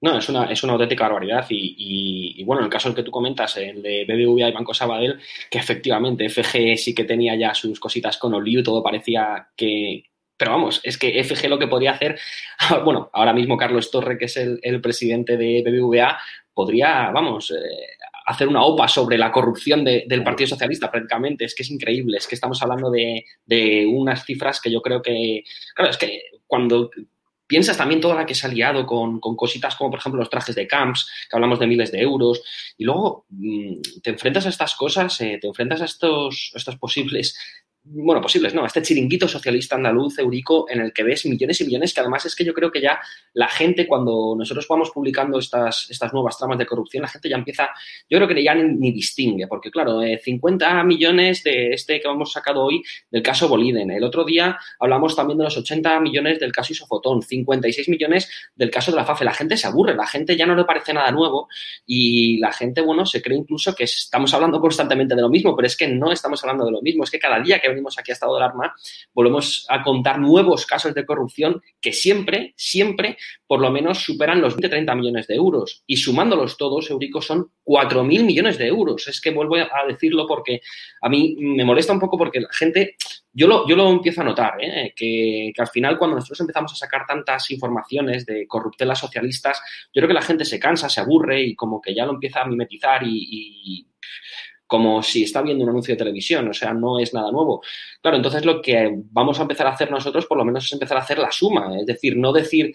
No, 0.01 0.17
es 0.17 0.27
una, 0.29 0.45
es 0.45 0.63
una 0.63 0.73
auténtica 0.73 1.03
barbaridad. 1.03 1.45
Y, 1.49 2.43
bueno, 2.43 2.61
en 2.61 2.65
el 2.65 2.71
caso 2.71 2.89
el 2.89 2.95
que 2.95 3.03
tú 3.03 3.11
comentas, 3.11 3.55
el 3.57 3.83
de 3.83 4.05
BBVA 4.05 4.49
y 4.49 4.51
Banco 4.51 4.73
Sabadell, 4.73 5.19
que 5.49 5.59
efectivamente 5.59 6.27
FG 6.27 6.75
sí 6.77 6.95
que 6.95 7.03
tenía 7.03 7.35
ya 7.35 7.53
sus 7.53 7.79
cositas 7.79 8.17
con 8.17 8.33
Oliu, 8.33 8.63
todo 8.63 8.81
parecía 8.81 9.49
que. 9.55 10.05
Pero 10.35 10.53
vamos, 10.53 10.81
es 10.83 10.97
que 10.97 11.23
FG 11.23 11.47
lo 11.47 11.59
que 11.59 11.67
podría 11.67 11.91
hacer, 11.91 12.19
bueno, 12.83 13.11
ahora 13.13 13.31
mismo 13.31 13.57
Carlos 13.57 13.91
Torre, 13.91 14.17
que 14.17 14.25
es 14.25 14.37
el, 14.37 14.81
presidente 14.81 15.37
de 15.37 15.61
BBVA, 15.63 16.19
podría, 16.51 17.11
vamos, 17.11 17.51
eh, 17.51 17.55
hacer 18.25 18.47
una 18.47 18.63
OPA 18.63 18.87
sobre 18.87 19.19
la 19.19 19.31
corrupción 19.31 19.85
del 19.85 20.23
Partido 20.23 20.47
Socialista 20.47 20.89
prácticamente. 20.89 21.45
Es 21.45 21.53
que 21.53 21.61
es 21.61 21.69
increíble, 21.69 22.17
es 22.17 22.27
que 22.27 22.33
estamos 22.33 22.59
hablando 22.63 22.89
de, 22.89 23.23
de 23.45 23.85
unas 23.85 24.25
cifras 24.25 24.59
que 24.59 24.71
yo 24.71 24.81
creo 24.81 25.03
que, 25.03 25.43
claro, 25.75 25.91
es 25.91 25.97
que 25.97 26.23
cuando 26.47 26.89
Piensas 27.51 27.75
también 27.75 27.99
toda 27.99 28.15
la 28.15 28.25
que 28.25 28.33
se 28.33 28.47
ha 28.47 28.49
liado 28.49 28.85
con, 28.85 29.19
cositas 29.19 29.75
como, 29.75 29.89
por 29.89 29.99
ejemplo, 29.99 30.19
los 30.19 30.29
trajes 30.29 30.55
de 30.55 30.65
camps, 30.65 31.05
que 31.29 31.35
hablamos 31.35 31.59
de 31.59 31.67
miles 31.67 31.91
de 31.91 31.99
euros, 31.99 32.41
y 32.77 32.85
luego 32.85 33.25
mm, 33.27 33.81
te 34.01 34.11
enfrentas 34.11 34.45
a 34.45 34.49
estas 34.49 34.73
cosas, 34.73 35.19
eh, 35.19 35.37
te 35.41 35.47
enfrentas 35.47 35.81
a 35.81 35.83
estos, 35.83 36.53
estos 36.55 36.77
posibles 36.77 37.37
bueno, 37.83 38.21
posibles, 38.21 38.53
no, 38.53 38.63
este 38.63 38.83
chiringuito 38.83 39.27
socialista 39.27 39.75
andaluz, 39.75 40.19
Eurico, 40.19 40.69
en 40.69 40.81
el 40.81 40.93
que 40.93 41.01
ves 41.03 41.25
millones 41.25 41.61
y 41.61 41.65
millones, 41.65 41.93
que 41.93 41.99
además 41.99 42.23
es 42.27 42.35
que 42.35 42.45
yo 42.45 42.53
creo 42.53 42.71
que 42.71 42.79
ya 42.79 42.99
la 43.33 43.47
gente, 43.47 43.87
cuando 43.87 44.35
nosotros 44.37 44.67
vamos 44.69 44.91
publicando 44.91 45.39
estas, 45.39 45.89
estas 45.89 46.13
nuevas 46.13 46.37
tramas 46.37 46.59
de 46.59 46.67
corrupción, 46.67 47.01
la 47.01 47.07
gente 47.07 47.27
ya 47.27 47.37
empieza, 47.37 47.69
yo 48.07 48.19
creo 48.19 48.27
que 48.27 48.43
ya 48.43 48.53
ni, 48.53 48.91
distingue, 48.91 49.47
porque 49.47 49.71
claro, 49.71 49.99
50 50.01 50.79
eh, 50.79 50.83
millones 50.83 51.43
de 51.43 51.73
este 51.73 51.99
que 51.99 52.07
hemos 52.07 52.31
sacado 52.31 52.63
hoy 52.63 52.83
del 53.09 53.23
caso 53.23 53.49
Boliden, 53.49 53.89
el 53.89 54.03
otro 54.03 54.25
día 54.25 54.59
hablamos 54.79 55.15
también 55.15 55.39
de 55.39 55.45
los 55.45 55.57
80 55.57 55.99
millones 56.01 56.39
del 56.39 56.51
caso 56.51 56.73
Isofotón, 56.73 57.23
56 57.23 57.89
millones 57.89 58.29
del 58.55 58.69
caso 58.69 58.91
de 58.91 58.97
la 58.97 59.05
FAFE, 59.05 59.25
la 59.25 59.33
gente 59.33 59.57
se 59.57 59.65
aburre, 59.65 59.95
la 59.95 60.05
gente 60.05 60.37
ya 60.37 60.45
no 60.45 60.55
le 60.55 60.65
parece 60.65 60.93
nada 60.93 61.09
nuevo 61.09 61.47
y 61.87 62.37
la 62.37 62.51
gente, 62.51 62.81
bueno, 62.81 63.07
se 63.07 63.23
cree 63.23 63.39
incluso 63.39 63.73
que 63.73 63.85
estamos 63.85 64.31
hablando 64.35 64.61
constantemente 64.61 65.15
de 65.15 65.21
lo 65.21 65.29
mismo, 65.29 65.55
pero 65.55 65.65
es 65.65 65.75
que 65.75 65.87
no 65.87 66.11
estamos 66.11 66.43
hablando 66.43 66.65
de 66.65 66.71
lo 66.71 66.81
mismo, 66.83 67.03
es 67.03 67.09
que 67.09 67.17
cada 67.17 67.39
día 67.39 67.59
que 67.59 67.70
venimos 67.71 67.97
aquí 67.97 68.11
a 68.11 68.13
estado 68.13 68.35
de 68.35 68.43
alarma, 68.43 68.73
volvemos 69.13 69.65
a 69.69 69.81
contar 69.83 70.19
nuevos 70.19 70.65
casos 70.65 70.93
de 70.93 71.05
corrupción 71.05 71.61
que 71.79 71.93
siempre, 71.93 72.53
siempre, 72.55 73.17
por 73.47 73.59
lo 73.59 73.71
menos 73.71 74.03
superan 74.03 74.41
los 74.41 74.55
20-30 74.57 74.95
millones 74.95 75.27
de 75.27 75.35
euros. 75.35 75.83
Y 75.87 75.97
sumándolos 75.97 76.57
todos, 76.57 76.89
Eurico, 76.89 77.21
son 77.21 77.51
4.000 77.65 78.23
millones 78.23 78.57
de 78.57 78.67
euros. 78.67 79.07
Es 79.07 79.19
que 79.21 79.31
vuelvo 79.31 79.55
a 79.55 79.87
decirlo 79.87 80.27
porque 80.27 80.61
a 81.01 81.09
mí 81.09 81.35
me 81.39 81.65
molesta 81.65 81.93
un 81.93 81.99
poco 81.99 82.17
porque 82.17 82.41
la 82.41 82.49
gente 82.51 82.95
yo 83.33 83.47
lo, 83.47 83.67
yo 83.67 83.75
lo 83.75 83.89
empiezo 83.89 84.21
a 84.21 84.25
notar, 84.25 84.55
¿eh? 84.59 84.93
que, 84.95 85.53
al 85.57 85.67
final 85.67 85.97
cuando 85.97 86.15
nosotros 86.15 86.41
empezamos 86.41 86.73
a 86.73 86.75
sacar 86.75 87.05
tantas 87.07 87.49
informaciones 87.51 88.25
de 88.25 88.45
corruptelas 88.45 88.99
socialistas, 88.99 89.61
yo 89.93 90.01
creo 90.01 90.07
que 90.09 90.13
la 90.13 90.21
gente 90.21 90.43
se 90.43 90.59
cansa, 90.59 90.89
se 90.89 90.99
aburre 90.99 91.41
y 91.41 91.55
como 91.55 91.81
que 91.81 91.95
ya 91.95 92.05
lo 92.05 92.13
empieza 92.13 92.41
a 92.41 92.45
mimetizar 92.45 93.03
y 93.05 93.87
como 94.71 95.03
si 95.03 95.23
está 95.23 95.41
viendo 95.41 95.65
un 95.65 95.69
anuncio 95.69 95.93
de 95.93 95.97
televisión, 95.97 96.47
o 96.47 96.53
sea, 96.53 96.73
no 96.73 96.97
es 96.97 97.13
nada 97.13 97.29
nuevo. 97.29 97.61
Claro, 98.01 98.15
entonces 98.15 98.45
lo 98.45 98.61
que 98.61 98.89
vamos 99.11 99.37
a 99.37 99.41
empezar 99.41 99.67
a 99.67 99.71
hacer 99.71 99.91
nosotros, 99.91 100.25
por 100.27 100.37
lo 100.37 100.45
menos, 100.45 100.63
es 100.63 100.71
empezar 100.71 100.95
a 100.95 101.01
hacer 101.01 101.17
la 101.17 101.29
suma, 101.29 101.77
es 101.77 101.85
decir, 101.85 102.15
no 102.15 102.31
decir 102.31 102.73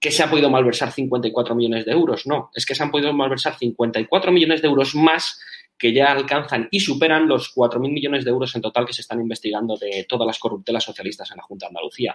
que 0.00 0.12
se 0.12 0.22
han 0.22 0.30
podido 0.30 0.48
malversar 0.50 0.92
54 0.92 1.56
millones 1.56 1.84
de 1.84 1.90
euros, 1.90 2.28
no, 2.28 2.50
es 2.54 2.64
que 2.64 2.76
se 2.76 2.84
han 2.84 2.92
podido 2.92 3.12
malversar 3.12 3.58
54 3.58 4.30
millones 4.30 4.62
de 4.62 4.68
euros 4.68 4.94
más 4.94 5.40
que 5.76 5.92
ya 5.92 6.12
alcanzan 6.12 6.68
y 6.70 6.78
superan 6.78 7.26
los 7.26 7.52
4.000 7.52 7.92
millones 7.92 8.24
de 8.24 8.30
euros 8.30 8.54
en 8.54 8.62
total 8.62 8.86
que 8.86 8.92
se 8.92 9.00
están 9.00 9.20
investigando 9.20 9.76
de 9.76 10.06
todas 10.08 10.28
las 10.28 10.38
corruptelas 10.38 10.84
socialistas 10.84 11.28
en 11.32 11.38
la 11.38 11.42
Junta 11.42 11.66
de 11.66 11.70
Andalucía. 11.70 12.14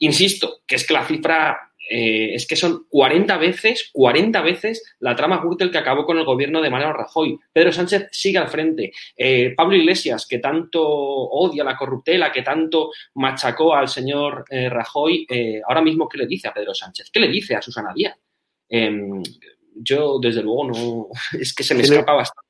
Insisto, 0.00 0.58
que 0.66 0.74
es 0.74 0.86
que 0.86 0.92
la 0.92 1.06
cifra 1.06 1.67
eh, 1.88 2.34
es 2.34 2.46
que 2.46 2.56
son 2.56 2.86
40 2.88 3.36
veces, 3.38 3.90
40 3.92 4.40
veces 4.42 4.96
la 5.00 5.16
trama 5.16 5.40
Gürtel 5.42 5.70
que 5.70 5.78
acabó 5.78 6.04
con 6.04 6.18
el 6.18 6.24
gobierno 6.24 6.60
de 6.60 6.70
Mariano 6.70 6.92
Rajoy. 6.92 7.38
Pedro 7.52 7.72
Sánchez 7.72 8.08
sigue 8.12 8.38
al 8.38 8.48
frente. 8.48 8.92
Eh, 9.16 9.54
Pablo 9.56 9.76
Iglesias, 9.76 10.26
que 10.26 10.38
tanto 10.38 10.82
odia 10.82 11.64
la 11.64 11.76
corruptela, 11.76 12.30
que 12.30 12.42
tanto 12.42 12.90
machacó 13.14 13.74
al 13.74 13.88
señor 13.88 14.44
eh, 14.50 14.68
Rajoy, 14.68 15.26
ahora 15.66 15.82
mismo, 15.82 16.08
¿qué 16.08 16.18
le 16.18 16.26
dice 16.26 16.48
a 16.48 16.54
Pedro 16.54 16.74
Sánchez? 16.74 17.10
¿Qué 17.10 17.20
le 17.20 17.28
dice 17.28 17.54
a 17.54 17.62
Susana 17.62 17.92
Díaz? 17.94 18.16
Yo 19.80 20.18
desde 20.20 20.42
luego 20.42 20.64
no, 20.66 21.08
es 21.40 21.54
que 21.54 21.62
se 21.62 21.74
me 21.74 21.82
escapa 21.82 22.12
bastante 22.12 22.48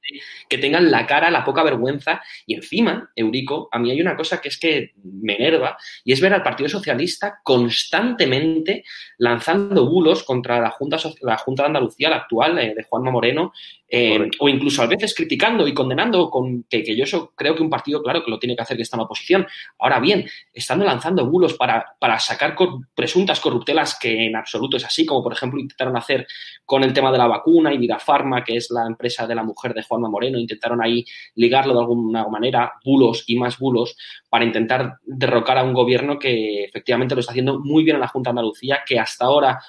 que 0.49 0.59
tengan 0.59 0.91
la 0.91 1.07
cara, 1.07 1.31
la 1.31 1.45
poca 1.45 1.63
vergüenza 1.63 2.23
y 2.47 2.55
encima, 2.55 3.11
Eurico, 3.15 3.69
a 3.71 3.79
mí 3.79 3.91
hay 3.91 4.01
una 4.01 4.17
cosa 4.17 4.41
que 4.41 4.49
es 4.49 4.59
que 4.59 4.93
me 5.05 5.37
enerva 5.37 5.77
y 6.05 6.13
es 6.13 6.21
ver 6.21 6.33
al 6.33 6.43
Partido 6.43 6.69
Socialista 6.69 7.41
constantemente 7.43 8.85
lanzando 9.19 9.89
bulos 9.89 10.23
contra 10.23 10.61
la 10.61 10.71
Junta, 10.71 10.97
la 11.21 11.39
junta 11.39 11.63
de 11.63 11.67
Andalucía, 11.69 12.11
la 12.11 12.17
actual, 12.17 12.59
eh, 12.59 12.75
de 12.75 12.85
Juanma 12.85 13.11
Moreno, 13.11 13.53
eh, 13.91 14.29
o 14.39 14.49
incluso 14.49 14.83
a 14.83 14.87
veces 14.87 15.15
criticando 15.15 15.67
y 15.67 15.73
condenando 15.73 16.29
con 16.31 16.65
que, 16.65 16.85
yo 16.95 17.05
eso 17.05 17.33
creo 17.35 17.55
que 17.55 17.63
un 17.63 17.71
partido, 17.71 18.03
claro, 18.03 18.23
que 18.23 18.31
lo 18.31 18.39
tiene 18.39 18.55
que 18.55 18.63
hacer 18.63 18.77
que 18.77 18.83
está 18.83 18.97
en 18.97 19.01
la 19.01 19.05
oposición. 19.05 19.47
Ahora 19.79 19.99
bien, 19.99 20.29
estando 20.53 20.85
lanzando 20.85 21.27
bulos 21.27 21.55
para, 21.55 21.97
para 21.99 22.19
sacar 22.19 22.55
presuntas 22.95 23.41
corruptelas 23.41 23.99
que 23.99 24.27
en 24.27 24.37
absoluto 24.37 24.77
es 24.77 24.85
así, 24.85 25.07
como 25.07 25.23
por 25.23 25.33
ejemplo 25.33 25.61
intentaron 25.61 25.97
hacer 25.97 26.27
con 26.65 26.85
el 26.85 26.93
tema 26.93 27.11
de 27.11 27.18
la 27.19 27.27
vacuna 27.27 27.73
y 27.73 27.79
Vidafarma, 27.79 28.43
que 28.43 28.57
es 28.57 28.71
la 28.71 28.87
empresa 28.87 29.27
de 29.27 29.35
la 29.35 29.43
mujer 29.43 29.75
de 29.75 29.83
Juanma 29.83 30.09
Moreno, 30.09 30.39
intentaron 30.39 30.83
ahí 30.83 31.05
ligarlo 31.35 31.75
de 31.75 31.81
alguna 31.81 32.27
manera, 32.29 32.73
bulos 32.85 33.25
y 33.27 33.37
más 33.37 33.59
bulos, 33.59 33.97
para 34.31 34.45
intentar 34.45 34.95
derrocar 35.05 35.59
a 35.59 35.65
un 35.65 35.75
gobierno 35.75 36.19
que 36.19 36.65
efectivamente 36.65 37.15
lo 37.15 37.21
está 37.21 37.33
haciendo 37.33 37.61
muy 37.61 37.85
bien 37.85 37.97
en 37.97 38.01
la 38.01 38.09
Junta 38.09 38.29
de 38.29 38.33
Andalucía, 38.33 38.81
que 38.87 38.99
hasta 38.99 39.27
ahora 39.27 39.61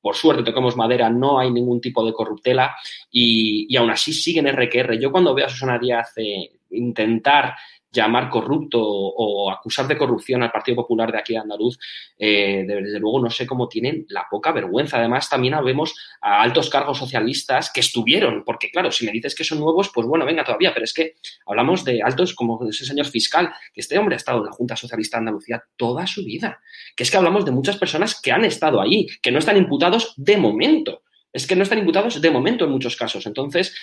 por 0.00 0.16
suerte 0.16 0.42
tocamos 0.42 0.76
madera, 0.76 1.10
no 1.10 1.38
hay 1.38 1.50
ningún 1.50 1.80
tipo 1.80 2.04
de 2.04 2.12
corruptela 2.12 2.74
y, 3.10 3.76
aún 3.76 3.90
así 3.90 4.12
siguen 4.12 4.48
RQR. 4.48 4.98
Yo 4.98 5.12
cuando 5.12 5.34
veo 5.34 5.46
a 5.46 5.50
Susana 5.50 5.78
Díaz 5.78 6.12
eh, 6.16 6.52
intentar 6.70 7.54
llamar 7.92 8.30
corrupto 8.30 8.80
o 8.82 9.50
acusar 9.50 9.88
de 9.88 9.96
corrupción 9.96 10.42
al 10.42 10.52
Partido 10.52 10.76
Popular 10.76 11.10
de 11.10 11.18
aquí 11.18 11.32
de 11.32 11.40
Andaluz, 11.40 11.78
eh, 12.18 12.64
desde 12.66 13.00
luego 13.00 13.20
no 13.20 13.30
sé 13.30 13.46
cómo 13.46 13.68
tienen 13.68 14.06
la 14.08 14.26
poca 14.30 14.52
vergüenza. 14.52 14.98
Además, 14.98 15.28
también 15.28 15.54
vemos 15.64 15.94
a 16.20 16.42
altos 16.42 16.70
cargos 16.70 16.98
socialistas 16.98 17.70
que 17.72 17.80
estuvieron, 17.80 18.44
porque 18.44 18.70
claro, 18.70 18.92
si 18.92 19.06
me 19.06 19.12
dices 19.12 19.34
que 19.34 19.44
son 19.44 19.58
nuevos, 19.58 19.90
pues 19.92 20.06
bueno, 20.06 20.24
venga 20.24 20.44
todavía, 20.44 20.72
pero 20.72 20.84
es 20.84 20.94
que 20.94 21.14
hablamos 21.46 21.84
de 21.84 22.00
altos 22.02 22.34
como 22.34 22.68
ese 22.68 22.84
señor 22.84 23.06
fiscal, 23.06 23.52
que 23.72 23.80
este 23.80 23.98
hombre 23.98 24.14
ha 24.14 24.18
estado 24.18 24.38
en 24.38 24.46
la 24.46 24.52
Junta 24.52 24.76
Socialista 24.76 25.16
de 25.16 25.20
Andalucía 25.20 25.62
toda 25.76 26.06
su 26.06 26.24
vida, 26.24 26.60
que 26.94 27.02
es 27.02 27.10
que 27.10 27.16
hablamos 27.16 27.44
de 27.44 27.50
muchas 27.50 27.76
personas 27.76 28.20
que 28.20 28.32
han 28.32 28.44
estado 28.44 28.80
ahí, 28.80 29.06
que 29.22 29.32
no 29.32 29.38
están 29.38 29.56
imputados 29.56 30.14
de 30.16 30.36
momento. 30.36 31.02
Es 31.32 31.46
que 31.46 31.54
no 31.54 31.62
están 31.62 31.78
imputados 31.78 32.20
de 32.20 32.30
momento 32.30 32.64
en 32.64 32.72
muchos 32.72 32.96
casos. 32.96 33.24
Entonces, 33.24 33.74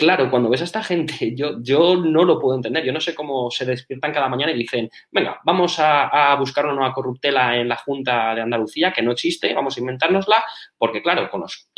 claro, 0.00 0.30
cuando 0.30 0.48
ves 0.48 0.62
a 0.62 0.64
esta 0.64 0.82
gente, 0.82 1.12
yo, 1.36 1.62
yo 1.62 1.96
no 1.96 2.24
lo 2.24 2.40
puedo 2.40 2.56
entender. 2.56 2.84
Yo 2.84 2.92
no 2.92 3.00
sé 3.00 3.14
cómo 3.14 3.50
se 3.50 3.66
despiertan 3.66 4.12
cada 4.12 4.28
mañana 4.28 4.52
y 4.52 4.58
dicen, 4.58 4.90
venga, 5.12 5.38
vamos 5.44 5.76
a, 5.78 6.34
buscar 6.38 6.64
una 6.64 6.74
nueva 6.74 6.92
corruptela 6.92 7.56
en 7.56 7.68
la 7.68 7.76
Junta 7.76 8.34
de 8.34 8.40
Andalucía, 8.40 8.92
que 8.92 9.02
no 9.02 9.12
existe, 9.12 9.52
vamos 9.54 9.76
a 9.76 9.80
inventárnosla, 9.80 10.42
porque 10.78 11.02
claro, 11.02 11.30
con 11.30 11.42
los, 11.42 11.68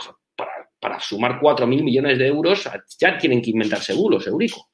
para, 0.81 1.01
sumar 1.01 1.41
4.000 1.41 1.67
millones 1.83 2.19
de 2.19 2.29
euros 2.29 2.69
ya 2.99 3.19
tienen 3.19 3.43
que 3.43 3.51
inventarse 3.51 3.95
bulos, 3.95 4.27
Eurico. 4.27 4.69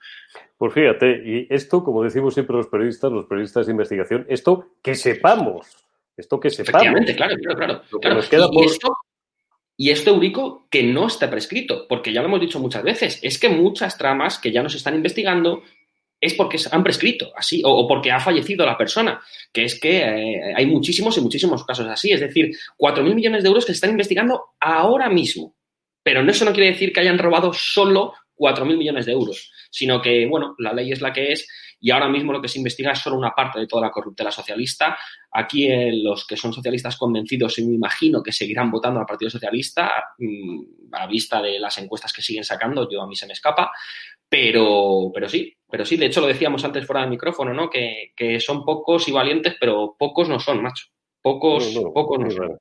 Pues 0.57 0.75
fíjate, 0.75 1.23
y 1.25 1.47
esto, 1.49 1.83
como 1.83 2.02
decimos 2.02 2.35
siempre 2.35 2.57
los 2.57 2.67
periodistas, 2.67 3.11
los 3.11 3.26
periodistas 3.26 3.67
de 3.67 3.73
investigación, 3.73 4.26
esto 4.28 4.73
que 4.83 4.95
sepamos, 4.95 5.76
esto 6.17 6.38
que 6.40 6.50
sepamos. 6.50 6.83
Efectivamente, 6.83 7.17
claro, 7.17 7.37
claro, 7.37 7.83
claro. 8.00 8.17
Nos 8.17 8.28
queda 8.28 8.49
por... 8.50 8.67
Y 9.80 9.90
esto, 9.90 10.11
Eurico, 10.11 10.66
que 10.68 10.82
no 10.82 11.06
está 11.06 11.30
prescrito, 11.30 11.87
porque 11.88 12.12
ya 12.12 12.20
lo 12.20 12.26
hemos 12.26 12.40
dicho 12.40 12.58
muchas 12.58 12.82
veces, 12.82 13.20
es 13.23 13.38
que 13.38 13.49
muchas 13.49 13.97
tramas 13.97 14.38
que 14.38 14.50
ya 14.50 14.61
nos 14.61 14.75
están 14.75 14.97
investigando 14.97 15.62
es 16.20 16.35
porque 16.35 16.58
han 16.73 16.82
prescrito, 16.82 17.30
así, 17.37 17.62
o, 17.64 17.87
porque 17.87 18.11
ha 18.11 18.18
fallecido 18.18 18.66
la 18.66 18.76
persona, 18.76 19.20
que 19.52 19.62
es 19.62 19.78
que 19.78 19.99
eh, 19.99 20.52
hay 20.56 20.66
muchísimos 20.66 21.16
y 21.16 21.20
muchísimos 21.20 21.64
casos 21.64 21.87
así, 21.87 22.11
es 22.11 22.18
decir, 22.18 22.50
4.000 22.76 23.14
millones 23.14 23.44
de 23.44 23.49
euros 23.50 23.64
que 23.64 23.73
se 23.73 23.76
están 23.76 23.90
investigando 23.90 24.47
ahora 24.58 25.08
mismo. 25.08 25.54
Pero 26.02 26.28
eso 26.28 26.44
no 26.44 26.52
quiere 26.52 26.73
decir 26.73 26.92
que 26.92 26.99
hayan 26.99 27.18
robado 27.18 27.52
solo 27.52 28.14
4.000 28.38 28.76
millones 28.76 29.07
de 29.07 29.12
euros, 29.12 29.52
sino 29.71 30.00
que, 30.00 30.26
bueno, 30.26 30.54
la 30.59 30.73
ley 30.73 30.92
es 30.92 31.00
la 31.00 31.12
que 31.12 31.33
es 31.33 31.47
y 31.80 31.90
ahora 31.90 32.09
mismo 32.09 32.33
lo 32.33 32.42
que 32.42 32.49
se 32.49 32.59
investiga 32.59 32.92
es 32.92 32.99
solo 32.99 33.16
una 33.16 33.30
parte 33.30 33.61
de 33.61 33.66
toda 33.66 33.83
la 33.83 33.90
corruptela 33.90 34.30
socialista. 34.30 34.99
Aquí 35.30 35.66
eh, 35.66 35.92
los 35.92 36.26
que 36.26 36.37
son 36.37 36.52
socialistas 36.52 36.97
convencidos, 36.97 37.59
me 37.61 37.75
imagino 37.75 38.23
que 38.23 38.33
seguirán 38.33 38.71
votando 38.71 39.00
al 39.00 39.07
Partido 39.07 39.30
Socialista 39.30 39.92
mm, 40.18 40.92
a 40.92 41.07
vista 41.07 41.40
de 41.40 41.59
las 41.59 41.78
encuestas 41.78 42.12
que 42.12 42.23
siguen 42.23 42.45
sacando, 42.45 42.88
yo 42.90 43.02
a 43.02 43.07
mí 43.07 43.14
se 43.14 43.26
me 43.26 43.33
escapa, 43.33 43.71
pero, 44.28 45.11
pero 45.14 45.28
sí, 45.28 45.57
pero 45.71 45.85
sí, 45.85 45.97
de 45.97 46.07
hecho 46.07 46.21
lo 46.21 46.26
decíamos 46.26 46.64
antes 46.64 46.87
fuera 46.87 47.02
del 47.02 47.11
micrófono, 47.11 47.54
¿no? 47.54 47.71
Que, 47.71 48.12
son 48.40 48.64
pocos 48.64 49.09
y 49.09 49.12
valientes, 49.12 49.57
pero 49.61 49.95
pocos 49.99 50.28
no 50.28 50.38
son, 50.40 50.62
macho. 50.62 50.87
Pocos, 51.23 51.78
pocos 51.95 52.18
no 52.18 52.30
son. 52.30 52.59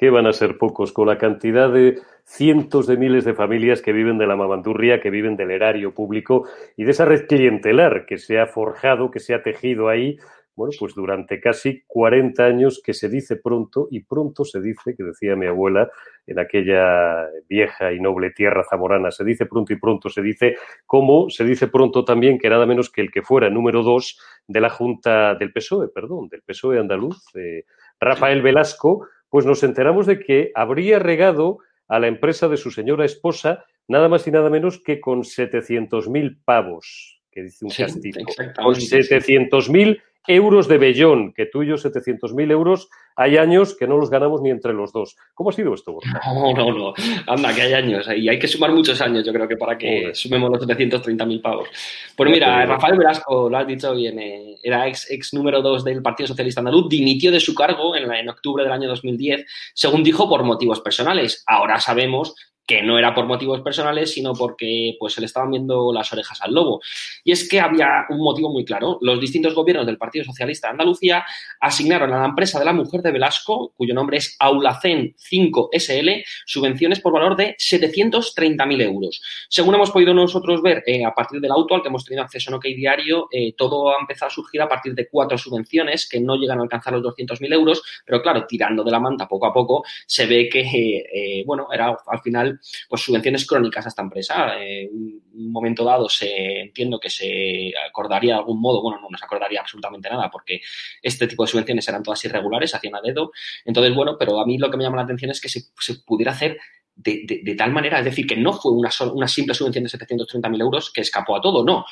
¿Qué 0.00 0.08
van 0.08 0.26
a 0.26 0.32
ser 0.32 0.56
pocos? 0.56 0.94
Con 0.94 1.08
la 1.08 1.18
cantidad 1.18 1.70
de 1.70 2.00
cientos 2.24 2.86
de 2.86 2.96
miles 2.96 3.26
de 3.26 3.34
familias 3.34 3.82
que 3.82 3.92
viven 3.92 4.16
de 4.16 4.26
la 4.26 4.34
mamandurria, 4.34 4.98
que 4.98 5.10
viven 5.10 5.36
del 5.36 5.50
erario 5.50 5.92
público 5.92 6.48
y 6.74 6.84
de 6.84 6.92
esa 6.92 7.04
red 7.04 7.26
clientelar 7.26 8.06
que 8.06 8.16
se 8.16 8.40
ha 8.40 8.46
forjado, 8.46 9.10
que 9.10 9.20
se 9.20 9.34
ha 9.34 9.42
tejido 9.42 9.90
ahí, 9.90 10.16
bueno, 10.56 10.72
pues 10.78 10.94
durante 10.94 11.38
casi 11.38 11.82
40 11.86 12.42
años 12.42 12.80
que 12.82 12.94
se 12.94 13.10
dice 13.10 13.36
pronto 13.36 13.88
y 13.90 14.00
pronto 14.00 14.46
se 14.46 14.62
dice, 14.62 14.96
que 14.96 15.04
decía 15.04 15.36
mi 15.36 15.44
abuela 15.44 15.90
en 16.26 16.38
aquella 16.38 17.28
vieja 17.46 17.92
y 17.92 18.00
noble 18.00 18.30
tierra 18.30 18.64
zamorana, 18.70 19.10
se 19.10 19.22
dice 19.22 19.44
pronto 19.44 19.74
y 19.74 19.76
pronto 19.76 20.08
se 20.08 20.22
dice, 20.22 20.56
como 20.86 21.28
se 21.28 21.44
dice 21.44 21.68
pronto 21.68 22.06
también 22.06 22.38
que 22.38 22.48
nada 22.48 22.64
menos 22.64 22.88
que 22.88 23.02
el 23.02 23.10
que 23.10 23.20
fuera 23.20 23.50
número 23.50 23.82
dos 23.82 24.18
de 24.48 24.62
la 24.62 24.70
Junta 24.70 25.34
del 25.34 25.52
PSOE, 25.52 25.88
perdón, 25.88 26.30
del 26.30 26.40
PSOE 26.40 26.78
andaluz, 26.78 27.22
eh, 27.34 27.64
Rafael 28.00 28.40
Velasco, 28.40 29.06
pues 29.30 29.46
nos 29.46 29.62
enteramos 29.62 30.06
de 30.06 30.20
que 30.20 30.52
habría 30.54 30.98
regado 30.98 31.58
a 31.88 31.98
la 31.98 32.08
empresa 32.08 32.48
de 32.48 32.56
su 32.56 32.70
señora 32.70 33.04
esposa 33.04 33.64
nada 33.88 34.08
más 34.08 34.26
y 34.26 34.30
nada 34.30 34.50
menos 34.50 34.80
que 34.82 35.00
con 35.00 35.22
700.000 35.22 36.38
pavos, 36.44 37.20
que 37.30 37.42
dice 37.42 37.64
un 37.64 37.70
castigo. 37.70 38.20
Con 38.62 38.74
700.000 38.74 40.00
euros 40.26 40.68
de 40.68 40.78
Bellón, 40.78 41.32
que 41.32 41.46
tuyo 41.46 41.76
700.000 41.76 42.50
euros, 42.50 42.88
hay 43.16 43.36
años 43.36 43.76
que 43.76 43.86
no 43.86 43.96
los 43.96 44.10
ganamos 44.10 44.40
ni 44.42 44.50
entre 44.50 44.72
los 44.72 44.92
dos. 44.92 45.16
¿Cómo 45.34 45.50
ha 45.50 45.52
sido 45.52 45.74
esto, 45.74 45.98
No, 46.24 46.52
no, 46.52 46.72
no. 46.72 46.94
Anda, 47.26 47.54
que 47.54 47.62
hay 47.62 47.72
años. 47.74 48.06
Y 48.14 48.28
hay 48.28 48.38
que 48.38 48.48
sumar 48.48 48.72
muchos 48.72 49.00
años, 49.00 49.24
yo 49.24 49.32
creo 49.32 49.48
que 49.48 49.56
para 49.56 49.76
que 49.76 50.14
sumemos 50.14 50.50
los 50.50 50.66
730.000 50.66 51.42
pavos. 51.42 51.68
Pues 52.16 52.30
mira, 52.30 52.64
Rafael 52.66 52.98
Velasco, 52.98 53.48
lo 53.48 53.56
has 53.58 53.66
dicho 53.66 53.94
bien, 53.94 54.18
eh, 54.18 54.56
era 54.62 54.86
ex, 54.86 55.10
ex 55.10 55.34
número 55.34 55.62
dos 55.62 55.84
del 55.84 56.02
Partido 56.02 56.28
Socialista 56.28 56.60
Andaluz, 56.60 56.88
dimitió 56.88 57.30
de 57.30 57.40
su 57.40 57.54
cargo 57.54 57.96
en, 57.96 58.12
en 58.12 58.28
octubre 58.28 58.62
del 58.62 58.72
año 58.72 58.88
2010, 58.88 59.44
según 59.74 60.02
dijo, 60.02 60.28
por 60.28 60.44
motivos 60.44 60.80
personales. 60.80 61.42
Ahora 61.46 61.80
sabemos 61.80 62.34
que 62.70 62.84
no 62.84 62.96
era 62.96 63.12
por 63.12 63.26
motivos 63.26 63.62
personales, 63.62 64.12
sino 64.12 64.32
porque 64.32 64.94
pues, 65.00 65.14
se 65.14 65.20
le 65.20 65.26
estaban 65.26 65.50
viendo 65.50 65.92
las 65.92 66.12
orejas 66.12 66.40
al 66.40 66.54
lobo. 66.54 66.80
Y 67.24 67.32
es 67.32 67.48
que 67.48 67.58
había 67.58 68.06
un 68.10 68.18
motivo 68.18 68.48
muy 68.48 68.64
claro. 68.64 68.96
Los 69.00 69.20
distintos 69.20 69.56
gobiernos 69.56 69.86
del 69.86 69.98
Partido 69.98 70.24
Socialista 70.24 70.68
de 70.68 70.72
Andalucía 70.72 71.24
asignaron 71.58 72.12
a 72.12 72.20
la 72.20 72.26
empresa 72.26 72.60
de 72.60 72.64
la 72.64 72.72
mujer 72.72 73.02
de 73.02 73.10
Velasco, 73.10 73.72
cuyo 73.76 73.92
nombre 73.92 74.18
es 74.18 74.36
Aulacen 74.38 75.16
5 75.18 75.70
SL, 75.72 76.10
subvenciones 76.46 77.00
por 77.00 77.12
valor 77.12 77.34
de 77.34 77.56
730.000 77.56 78.82
euros. 78.82 79.20
Según 79.48 79.74
hemos 79.74 79.90
podido 79.90 80.14
nosotros 80.14 80.62
ver 80.62 80.84
eh, 80.86 81.04
a 81.04 81.12
partir 81.12 81.40
del 81.40 81.50
auto 81.50 81.74
al 81.74 81.82
que 81.82 81.88
hemos 81.88 82.04
tenido 82.04 82.22
acceso 82.22 82.50
en 82.50 82.54
OK 82.54 82.66
Diario, 82.66 83.26
eh, 83.32 83.52
todo 83.56 83.90
ha 83.90 84.00
empezado 84.00 84.28
a 84.28 84.30
surgir 84.30 84.62
a 84.62 84.68
partir 84.68 84.94
de 84.94 85.08
cuatro 85.08 85.36
subvenciones 85.36 86.08
que 86.08 86.20
no 86.20 86.36
llegan 86.36 86.60
a 86.60 86.62
alcanzar 86.62 86.92
los 86.92 87.02
200.000 87.02 87.52
euros, 87.52 87.82
pero 88.06 88.22
claro, 88.22 88.46
tirando 88.46 88.84
de 88.84 88.92
la 88.92 89.00
manta 89.00 89.26
poco 89.26 89.46
a 89.46 89.52
poco, 89.52 89.82
se 90.06 90.26
ve 90.26 90.48
que, 90.48 90.60
eh, 90.60 91.42
bueno, 91.44 91.66
era 91.72 91.96
al 92.06 92.20
final 92.20 92.59
pues 92.88 93.02
subvenciones 93.02 93.46
crónicas 93.46 93.86
a 93.86 93.88
esta 93.88 94.02
empresa. 94.02 94.56
en 94.60 95.20
un 95.32 95.52
momento 95.52 95.84
dado 95.84 96.08
se 96.08 96.60
entiendo 96.60 96.98
que 96.98 97.10
se 97.10 97.72
acordaría 97.88 98.34
de 98.34 98.38
algún 98.40 98.60
modo, 98.60 98.82
bueno, 98.82 99.00
no 99.00 99.08
nos 99.10 99.22
acordaría 99.22 99.60
absolutamente 99.60 100.08
nada 100.08 100.30
porque 100.30 100.60
este 101.02 101.26
tipo 101.26 101.44
de 101.44 101.50
subvenciones 101.50 101.88
eran 101.88 102.02
todas 102.02 102.24
irregulares, 102.24 102.74
hacían 102.74 102.96
a 102.96 103.00
dedo. 103.00 103.32
Entonces, 103.64 103.94
bueno, 103.94 104.16
pero 104.18 104.40
a 104.40 104.46
mí 104.46 104.58
lo 104.58 104.70
que 104.70 104.76
me 104.76 104.84
llama 104.84 104.96
la 104.96 105.04
atención 105.04 105.30
es 105.30 105.40
que 105.40 105.48
se, 105.48 105.60
pudiera 106.06 106.32
hacer 106.32 106.58
de, 106.94 107.54
tal 107.56 107.72
manera, 107.72 107.98
es 107.98 108.04
decir, 108.04 108.26
que 108.26 108.36
no 108.36 108.52
fue 108.52 108.72
una, 108.72 108.90
una 109.12 109.28
simple 109.28 109.54
subvención 109.54 109.84
de 109.84 109.90
730.000 109.90 110.60
euros 110.60 110.92
que 110.92 111.00
escapó 111.00 111.36
a 111.36 111.40
todo, 111.40 111.64
no 111.64 111.84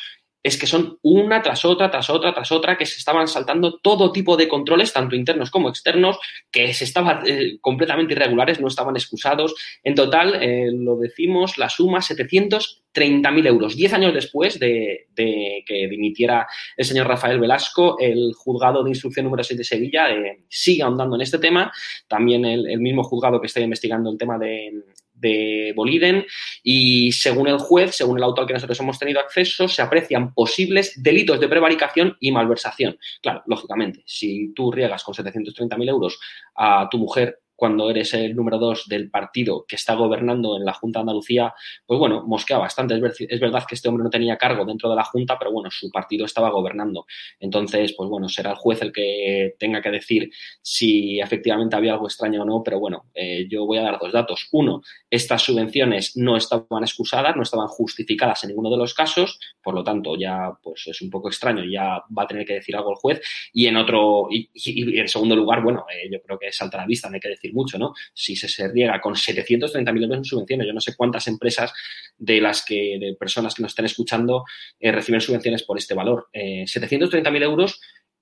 es 0.42 0.56
que 0.56 0.66
son 0.66 0.98
una 1.02 1.42
tras 1.42 1.64
otra, 1.64 1.90
tras 1.90 2.08
otra, 2.10 2.32
tras 2.32 2.52
otra, 2.52 2.76
que 2.76 2.86
se 2.86 2.98
estaban 2.98 3.26
saltando 3.26 3.78
todo 3.78 4.12
tipo 4.12 4.36
de 4.36 4.48
controles, 4.48 4.92
tanto 4.92 5.16
internos 5.16 5.50
como 5.50 5.68
externos, 5.68 6.18
que 6.50 6.72
se 6.72 6.84
estaban 6.84 7.22
eh, 7.26 7.58
completamente 7.60 8.14
irregulares, 8.14 8.60
no 8.60 8.68
estaban 8.68 8.96
excusados. 8.96 9.54
En 9.82 9.94
total, 9.94 10.40
eh, 10.40 10.70
lo 10.72 10.96
decimos, 10.96 11.58
la 11.58 11.68
suma 11.68 11.98
730.000 11.98 13.46
euros. 13.46 13.76
Diez 13.76 13.92
años 13.92 14.14
después 14.14 14.58
de, 14.58 15.08
que 15.14 15.88
dimitiera 15.88 16.46
el 16.76 16.84
señor 16.84 17.08
Rafael 17.08 17.40
Velasco, 17.40 17.98
el 17.98 18.32
juzgado 18.34 18.84
de 18.84 18.90
instrucción 18.90 19.24
número 19.24 19.42
6 19.42 19.58
de 19.58 19.64
Sevilla 19.64 20.10
eh, 20.10 20.44
sigue 20.48 20.82
ahondando 20.82 21.16
en 21.16 21.22
este 21.22 21.38
tema. 21.38 21.72
También 22.06 22.44
el 22.44 22.80
mismo 22.80 23.02
juzgado 23.02 23.40
que 23.40 23.48
está 23.48 23.60
investigando 23.60 24.10
el 24.10 24.18
tema 24.18 24.38
de, 24.38 24.84
de 25.20 25.72
Boliden 25.74 26.24
y 26.62 27.12
según 27.12 27.48
el 27.48 27.58
juez, 27.58 27.96
según 27.96 28.18
el 28.18 28.24
auto 28.24 28.40
al 28.40 28.46
que 28.46 28.54
nosotros 28.54 28.78
hemos 28.80 28.98
tenido 28.98 29.20
acceso, 29.20 29.68
se 29.68 29.82
aprecian 29.82 30.32
posibles 30.34 31.02
delitos 31.02 31.40
de 31.40 31.48
prevaricación 31.48 32.16
y 32.20 32.32
malversación. 32.32 32.98
Claro, 33.22 33.42
lógicamente, 33.46 34.02
si 34.06 34.52
tú 34.54 34.70
riegas 34.70 35.02
con 35.02 35.14
730.000 35.14 35.88
euros 35.88 36.18
a 36.54 36.88
tu 36.90 36.98
mujer 36.98 37.40
cuando 37.58 37.90
eres 37.90 38.14
el 38.14 38.36
número 38.36 38.56
dos 38.56 38.86
del 38.86 39.10
partido 39.10 39.64
que 39.66 39.74
está 39.74 39.94
gobernando 39.94 40.56
en 40.56 40.64
la 40.64 40.72
Junta 40.72 41.00
de 41.00 41.02
Andalucía, 41.02 41.52
pues 41.84 41.98
bueno, 41.98 42.22
mosquea 42.24 42.56
bastante. 42.56 42.94
Es, 42.94 43.40
verdad 43.40 43.64
que 43.68 43.74
este 43.74 43.88
hombre 43.88 44.04
no 44.04 44.10
tenía 44.10 44.36
cargo 44.36 44.64
dentro 44.64 44.88
de 44.88 44.94
la 44.94 45.02
Junta, 45.02 45.36
pero 45.36 45.50
bueno, 45.50 45.68
su 45.68 45.90
partido 45.90 46.24
estaba 46.24 46.50
gobernando. 46.50 47.04
Entonces, 47.40 47.94
pues 47.96 48.08
bueno, 48.08 48.28
será 48.28 48.52
el 48.52 48.56
juez 48.56 48.80
el 48.82 48.92
que 48.92 49.56
tenga 49.58 49.82
que 49.82 49.90
decir 49.90 50.30
si 50.62 51.18
efectivamente 51.18 51.74
había 51.74 51.94
algo 51.94 52.06
extraño 52.06 52.42
o 52.42 52.44
no, 52.44 52.62
pero 52.62 52.78
bueno, 52.78 53.06
eh, 53.12 53.48
yo 53.50 53.66
voy 53.66 53.78
a 53.78 53.82
dar 53.82 53.98
dos 53.98 54.12
datos. 54.12 54.46
Uno, 54.52 54.80
estas 55.10 55.42
subvenciones 55.42 56.16
no 56.16 56.36
estaban 56.36 56.84
excusadas, 56.84 57.34
no 57.34 57.42
estaban 57.42 57.66
justificadas 57.66 58.44
en 58.44 58.50
ninguno 58.50 58.70
de 58.70 58.76
los 58.76 58.94
casos, 58.94 59.40
por 59.60 59.74
lo 59.74 59.82
tanto, 59.82 60.16
ya 60.16 60.52
pues 60.62 60.86
es 60.86 61.02
un 61.02 61.10
poco 61.10 61.26
extraño, 61.26 61.64
ya 61.64 62.04
va 62.16 62.22
a 62.22 62.26
tener 62.28 62.46
que 62.46 62.54
decir 62.54 62.76
algo 62.76 62.92
el 62.92 62.98
juez. 62.98 63.20
Y 63.52 63.66
en 63.66 63.76
otro, 63.76 64.28
y, 64.30 64.48
en 64.96 65.08
segundo 65.08 65.34
lugar, 65.34 65.60
bueno, 65.60 65.86
eh, 65.92 66.08
yo 66.08 66.22
creo 66.22 66.38
que 66.38 66.52
salta 66.52 66.78
a 66.78 66.82
la 66.82 66.86
vista, 66.86 67.08
no 67.08 67.14
hay 67.14 67.20
que 67.20 67.30
decir 67.30 67.47
mucho, 67.52 67.78
¿no? 67.78 67.94
Si 68.14 68.36
se, 68.36 68.48
se 68.48 68.68
riega 68.68 69.00
con 69.00 69.14
730.000 69.14 70.02
euros 70.02 70.18
en 70.18 70.24
subvenciones, 70.24 70.66
yo 70.66 70.72
no 70.72 70.80
sé 70.80 70.94
cuántas 70.96 71.26
empresas 71.28 71.72
de 72.16 72.40
las 72.40 72.64
que, 72.64 72.98
de 73.00 73.14
personas 73.14 73.54
que 73.54 73.62
nos 73.62 73.72
estén 73.72 73.84
escuchando, 73.84 74.44
eh, 74.80 74.92
reciben 74.92 75.20
subvenciones 75.20 75.62
por 75.62 75.78
este 75.78 75.94
valor. 75.94 76.28
Eh, 76.32 76.64
730.000 76.64 77.42
euros 77.42 77.80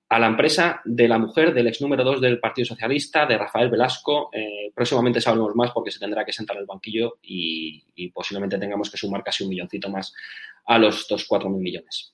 a 0.09 0.19
la 0.19 0.27
empresa 0.27 0.81
de 0.85 1.07
la 1.07 1.17
mujer 1.17 1.53
del 1.53 1.67
ex 1.67 1.81
número 1.81 2.03
2 2.03 2.21
del 2.21 2.39
Partido 2.39 2.65
Socialista, 2.65 3.25
de 3.25 3.37
Rafael 3.37 3.69
Velasco. 3.69 4.29
Eh, 4.31 4.71
próximamente 4.73 5.19
sabremos 5.19 5.53
más 5.55 5.71
porque 5.71 5.91
se 5.91 5.99
tendrá 5.99 6.23
que 6.23 6.31
sentar 6.31 6.55
en 6.55 6.61
el 6.61 6.67
banquillo 6.67 7.17
y, 7.21 8.09
posiblemente 8.13 8.57
tengamos 8.57 8.89
que 8.89 8.97
sumar 8.97 9.23
casi 9.23 9.43
un 9.43 9.49
milloncito 9.49 9.89
más 9.89 10.13
a 10.65 10.77
los 10.77 11.07
2, 11.07 11.27
mil 11.49 11.61
millones. 11.61 12.13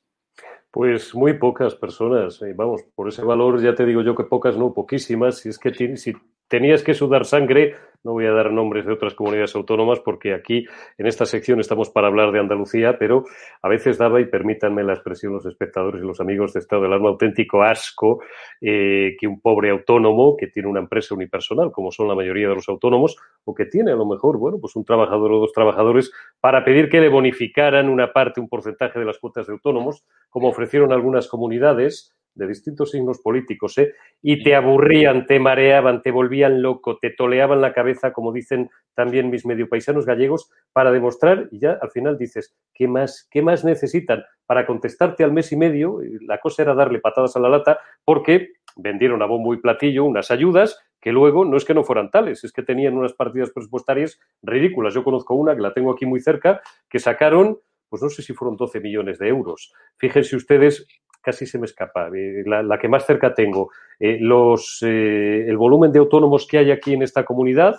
Pues 0.72 1.14
muy 1.14 1.38
pocas 1.38 1.76
personas, 1.76 2.42
eh, 2.42 2.54
vamos, 2.56 2.82
por 2.96 3.08
ese 3.08 3.22
valor 3.22 3.62
ya 3.62 3.76
te 3.76 3.86
digo 3.86 4.02
yo 4.02 4.16
que 4.16 4.24
pocas, 4.24 4.58
no, 4.58 4.74
poquísimas, 4.74 5.38
si 5.38 5.50
es 5.50 5.60
que 5.60 5.72
si 5.98 6.14
tenías 6.48 6.84
que 6.84 6.94
sudar 6.94 7.26
sangre. 7.26 7.76
No 8.04 8.12
voy 8.12 8.26
a 8.26 8.32
dar 8.32 8.52
nombres 8.52 8.86
de 8.86 8.92
otras 8.92 9.14
comunidades 9.14 9.56
autónomas 9.56 10.02
porque 10.02 10.34
aquí 10.34 10.66
en 10.98 11.08
esta 11.08 11.26
sección 11.26 11.62
estamos 11.62 11.90
para 11.90 12.08
hablar 12.08 12.34
de 12.34 12.40
Andalucía, 12.40 12.98
pero 13.00 13.24
a 13.62 13.70
veces 13.70 13.98
daba, 13.98 14.20
y 14.20 14.26
permítanme 14.26 14.84
la 14.84 14.94
expresión 14.94 15.32
los 15.32 15.46
espectadores 15.46 16.04
y 16.04 16.06
los 16.06 16.20
amigos 16.20 16.52
de 16.52 16.60
Estado 16.60 16.82
del 16.82 16.92
Alma, 16.92 17.08
auténtico 17.08 17.64
asco 17.64 18.22
eh, 18.60 19.16
que 19.18 19.26
un 19.26 19.40
pobre 19.40 19.70
autónomo 19.70 20.36
que 20.36 20.48
tiene 20.48 20.68
una 20.68 20.82
empresa 20.82 21.16
unipersonal, 21.16 21.72
como 21.72 21.92
son 21.92 22.10
la 22.10 22.16
mayoría 22.16 22.50
de 22.50 22.56
los 22.56 22.68
autónomos, 22.68 23.16
o 23.46 23.54
que 23.54 23.68
tiene 23.68 23.94
a 23.94 23.96
lo 23.96 24.06
mejor, 24.06 24.38
bueno, 24.38 24.58
pues 24.60 24.76
un 24.76 24.84
trabajador 24.84 25.32
o 25.32 25.40
dos 25.40 25.54
trabajadores, 25.54 26.12
para 26.42 26.66
pedir 26.66 26.90
que 26.90 27.00
le 27.00 27.08
bonificaran 27.08 27.88
una 27.88 28.12
parte, 28.12 28.42
un 28.42 28.50
porcentaje 28.50 29.00
de 29.00 29.06
las 29.06 29.18
cuotas 29.18 29.48
de 29.48 29.54
autónomos, 29.54 30.04
como 30.30 30.50
ofrecieron 30.50 30.92
algunas 30.92 31.30
comunidades, 31.30 32.14
de 32.36 32.48
distintos 32.48 32.92
signos 32.92 33.20
políticos, 33.20 33.78
¿eh? 33.78 33.94
y 34.22 34.44
te 34.44 34.56
aburrían, 34.56 35.26
te 35.26 35.40
mareaban, 35.40 36.02
te 36.02 36.12
volvían 36.12 36.62
loco, 36.62 36.98
te 36.98 37.12
toleaban 37.12 37.62
la 37.62 37.74
cabeza, 37.74 38.12
como 38.12 38.32
dicen 38.32 38.70
también 38.94 39.30
mis 39.30 39.46
medio 39.46 39.70
paisanos 39.70 40.06
gallegos, 40.06 40.50
para 40.72 40.92
demostrar, 40.92 41.48
y 41.52 41.60
ya 41.60 41.78
al 41.82 41.92
final 41.92 42.18
dices, 42.18 42.56
¿qué 42.74 42.88
más, 42.88 43.28
qué 43.32 43.42
más 43.42 43.64
necesitan? 43.64 44.24
Para 44.46 44.66
contestarte 44.66 45.24
al 45.24 45.32
mes 45.32 45.52
y 45.52 45.58
medio, 45.58 46.00
la 46.22 46.40
cosa 46.40 46.64
era 46.64 46.74
darle 46.74 47.00
patadas 47.00 47.36
a 47.36 47.40
la 47.40 47.50
lata, 47.50 47.80
porque 48.04 48.54
vendieron 48.76 49.22
a 49.22 49.26
bombo 49.26 49.54
y 49.54 49.58
platillo 49.58 50.04
unas 50.06 50.32
ayudas 50.32 50.80
que 51.00 51.12
luego 51.12 51.44
no 51.44 51.58
es 51.58 51.66
que 51.66 51.74
no 51.74 51.84
fueran 51.84 52.10
tales, 52.10 52.46
es 52.46 52.54
que 52.54 52.64
tenían 52.64 52.94
unas 52.94 53.14
partidas 53.14 53.52
presupuestarias 53.52 54.20
ridículas. 54.42 54.94
Yo 54.94 55.04
conozco 55.04 55.36
una 55.36 55.54
que 55.54 55.62
la 55.62 55.74
tengo 55.74 55.92
aquí 55.92 56.06
muy 56.06 56.22
cerca, 56.22 56.62
que 56.90 56.98
sacaron 56.98 57.60
pues 57.94 58.02
no 58.02 58.10
sé 58.10 58.24
si 58.24 58.34
fueron 58.34 58.58
12 58.58 58.80
millones 58.80 59.20
de 59.20 59.28
euros. 59.28 59.72
Fíjense 59.98 60.36
ustedes 60.36 60.88
casi 61.24 61.48
se 61.48 61.58
me 61.58 61.66
escapa, 61.66 62.10
eh, 62.14 62.44
la, 62.46 62.78
que 62.78 62.88
más 62.88 63.06
cerca 63.06 63.34
tengo. 63.34 63.72
Eh, 64.00 64.18
los, 64.20 64.84
eh, 64.84 65.46
el 65.48 65.58
volumen 65.58 65.92
de 65.92 66.00
autónomos 66.00 66.46
que 66.46 66.60
hay 66.60 66.70
aquí 66.70 66.94
en 66.94 67.02
esta 67.02 67.24
comunidad, 67.24 67.78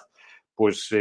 pues 0.57 0.95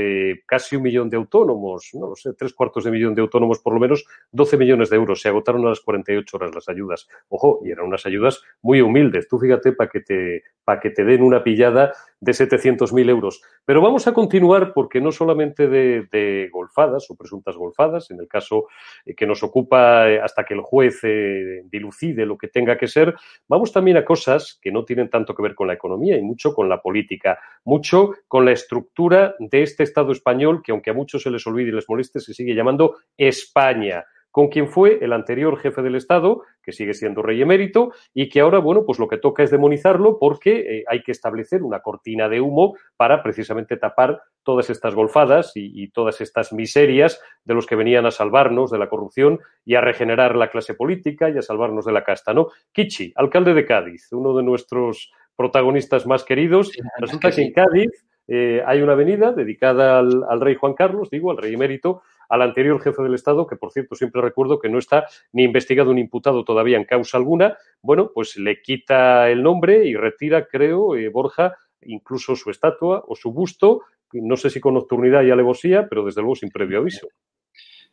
casi 0.48 0.76
un 0.76 0.82
millón 0.82 1.12
de 1.12 1.18
autónomos, 1.18 1.92
no 1.94 2.16
sé, 2.16 2.34
tres 2.34 2.54
cuartos 2.54 2.86
de 2.86 2.92
millón 2.92 3.14
de 3.14 3.22
autónomos, 3.22 3.60
por 3.60 3.76
lo 3.76 3.80
menos 3.80 4.04
12 4.32 4.58
millones 4.58 4.90
de 4.90 4.96
euros. 4.96 5.22
Se 5.22 5.30
agotaron 5.30 5.64
a 5.68 5.70
las 5.70 5.82
48 5.82 6.38
horas 6.38 6.56
las 6.56 6.70
ayudas. 6.70 7.08
Ojo, 7.30 7.62
y 7.64 7.70
eran 7.70 7.86
unas 7.86 8.04
ayudas 8.08 8.42
muy 8.64 8.82
humildes. 8.82 9.28
Tú 9.28 9.38
fíjate 9.38 9.74
para 9.74 9.92
que 9.92 10.00
te, 10.00 10.44
para 10.64 10.80
que 10.80 10.90
te 10.90 11.04
den 11.04 11.22
una 11.22 11.44
pillada 11.44 11.94
de 12.24 12.32
700.000 12.32 13.10
euros. 13.10 13.42
Pero 13.66 13.82
vamos 13.82 14.08
a 14.08 14.14
continuar 14.14 14.74
porque 14.74 15.02
no 15.02 15.12
solamente 15.12 15.68
de, 15.68 16.50
golfadas 16.52 17.10
o 17.10 17.16
presuntas 17.16 17.56
golfadas, 17.56 18.10
en 18.12 18.20
el 18.20 18.28
caso 18.28 18.68
eh, 19.06 19.14
que 19.14 19.28
nos 19.28 19.44
ocupa 19.44 20.10
eh, 20.10 20.22
hasta 20.22 20.44
que 20.46 20.54
el 20.54 20.62
juez 20.62 21.00
eh, 21.04 21.64
dilucide 21.66 22.26
lo 22.26 22.38
que 22.38 22.48
tenga 22.48 22.78
que 22.78 22.88
ser, 22.88 23.14
vamos 23.48 23.72
también 23.72 23.98
a 23.98 24.06
cosas 24.06 24.58
que 24.62 24.72
no 24.72 24.86
tienen 24.86 25.10
tanto 25.10 25.36
que 25.36 25.44
ver 25.44 25.56
con 25.56 25.68
la 25.68 25.74
economía 25.74 26.18
y 26.18 26.22
mucho 26.22 26.54
con 26.54 26.70
la 26.70 26.82
política, 26.82 27.40
mucho 27.66 28.12
con 28.28 28.46
la 28.46 28.52
estructura 28.52 29.36
de 29.40 29.64
este 29.64 29.84
Estado 29.84 30.12
español 30.12 30.62
que 30.64 30.72
aunque 30.72 30.92
a 30.92 30.94
muchos 30.94 31.24
se 31.24 31.32
les 31.32 31.46
olvide 31.46 31.70
y 31.70 31.74
les 31.74 31.90
moleste, 31.90 32.20
se 32.20 32.34
sigue 32.34 32.56
llamando 32.56 32.96
España 33.18 34.06
con 34.34 34.48
quien 34.48 34.68
fue 34.68 34.98
el 35.00 35.14
anterior 35.14 35.60
jefe 35.60 35.84
del 35.84 35.94
Estado, 35.94 36.42
que 36.64 36.72
sigue 36.72 36.96
siendo 36.96 37.22
rey 37.22 37.40
emérito, 37.40 37.94
y 38.16 38.30
que 38.30 38.40
ahora, 38.40 38.58
bueno, 38.58 38.84
pues 38.84 38.98
lo 38.98 39.08
que 39.08 39.20
toca 39.20 39.44
es 39.44 39.52
demonizarlo 39.52 40.18
porque 40.18 40.80
eh, 40.80 40.84
hay 40.88 41.04
que 41.04 41.12
establecer 41.12 41.62
una 41.62 41.82
cortina 41.82 42.28
de 42.28 42.42
humo 42.42 42.76
para 42.98 43.22
precisamente 43.22 43.78
tapar 43.78 44.24
todas 44.42 44.72
estas 44.72 44.96
golfadas 44.96 45.52
y, 45.54 45.88
todas 45.90 46.20
estas 46.20 46.52
miserias 46.52 47.22
de 47.46 47.54
los 47.54 47.68
que 47.68 47.76
venían 47.76 48.08
a 48.08 48.12
salvarnos 48.12 48.72
de 48.72 48.80
la 48.80 48.90
corrupción 48.90 49.40
y 49.66 49.76
a 49.76 49.82
regenerar 49.82 50.36
la 50.36 50.50
clase 50.50 50.74
política 50.74 51.30
y 51.30 51.38
a 51.38 51.44
salvarnos 51.44 51.86
de 51.86 51.92
la 51.92 52.04
casta, 52.04 52.34
¿no? 52.34 52.48
Kichi, 52.72 53.14
alcalde 53.16 53.54
de 53.54 53.68
Cádiz, 53.68 54.12
uno 54.14 54.36
de 54.36 54.42
nuestros 54.42 55.12
protagonistas 55.36 56.08
más 56.08 56.24
queridos. 56.24 56.72
Resulta 56.98 57.30
que, 57.30 57.44
en 57.44 57.54
Cádiz 57.54 58.04
eh, 58.28 58.64
hay 58.66 58.82
una 58.82 58.94
avenida 58.94 59.32
dedicada 59.32 60.00
al, 60.00 60.24
al, 60.28 60.42
rey 60.42 60.56
Juan 60.56 60.74
Carlos, 60.74 61.12
digo, 61.12 61.30
al 61.30 61.38
rey 61.38 61.54
emérito, 61.54 62.02
al 62.34 62.42
anterior 62.42 62.82
jefe 62.82 63.04
del 63.04 63.14
Estado, 63.14 63.46
que 63.46 63.56
por 63.56 63.72
cierto 63.72 63.94
siempre 63.94 64.20
recuerdo 64.20 64.58
que 64.58 64.68
no 64.68 64.80
está 64.80 65.06
ni 65.34 65.44
investigado 65.44 65.94
ni 65.94 66.02
imputado 66.02 66.44
todavía 66.44 66.78
en 66.78 66.84
causa 66.84 67.18
alguna, 67.18 67.58
bueno, 67.84 68.10
pues 68.12 68.38
le 68.38 68.60
quita 68.64 69.30
el 69.30 69.44
nombre 69.44 69.86
y 69.86 69.96
retira, 69.96 70.48
creo, 70.48 70.96
eh, 70.96 71.10
Borja, 71.10 71.56
incluso 71.82 72.36
su 72.36 72.50
estatua 72.50 73.04
o 73.08 73.16
su 73.16 73.32
busto, 73.32 73.82
no 74.14 74.36
sé 74.36 74.50
si 74.50 74.60
con 74.60 74.74
nocturnidad 74.74 75.22
y 75.22 75.30
alevosía, 75.30 75.88
pero 75.88 76.04
desde 76.06 76.22
luego 76.22 76.36
sin 76.36 76.50
previo 76.50 76.80
aviso. 76.80 77.08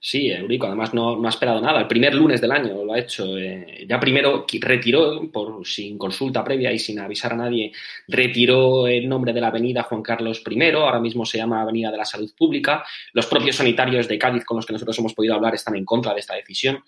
Sí, 0.02 0.30
Eurico, 0.30 0.66
además 0.66 0.94
no, 0.94 1.14
no, 1.16 1.26
ha 1.26 1.28
esperado 1.28 1.60
nada. 1.60 1.78
El 1.78 1.86
primer 1.86 2.14
lunes 2.14 2.40
del 2.40 2.52
año 2.52 2.82
lo 2.84 2.94
ha 2.94 2.98
hecho. 2.98 3.36
Eh, 3.36 3.84
ya 3.86 4.00
primero 4.00 4.46
retiró, 4.58 5.30
por, 5.30 5.66
sin 5.66 5.98
consulta 5.98 6.42
previa 6.42 6.72
y 6.72 6.78
sin 6.78 6.98
avisar 7.00 7.34
a 7.34 7.36
nadie, 7.36 7.70
retiró 8.08 8.86
el 8.86 9.06
nombre 9.06 9.34
de 9.34 9.42
la 9.42 9.48
avenida 9.48 9.82
Juan 9.82 10.00
Carlos 10.02 10.42
I. 10.48 10.70
Ahora 10.70 11.00
mismo 11.00 11.26
se 11.26 11.36
llama 11.36 11.60
Avenida 11.60 11.90
de 11.90 11.98
la 11.98 12.06
Salud 12.06 12.32
Pública. 12.34 12.82
Los 13.12 13.26
propios 13.26 13.56
sanitarios 13.56 14.08
de 14.08 14.18
Cádiz 14.18 14.46
con 14.46 14.56
los 14.56 14.64
que 14.64 14.72
nosotros 14.72 14.98
hemos 14.98 15.12
podido 15.12 15.34
hablar 15.34 15.54
están 15.54 15.76
en 15.76 15.84
contra 15.84 16.14
de 16.14 16.20
esta 16.20 16.34
decisión. 16.34 16.82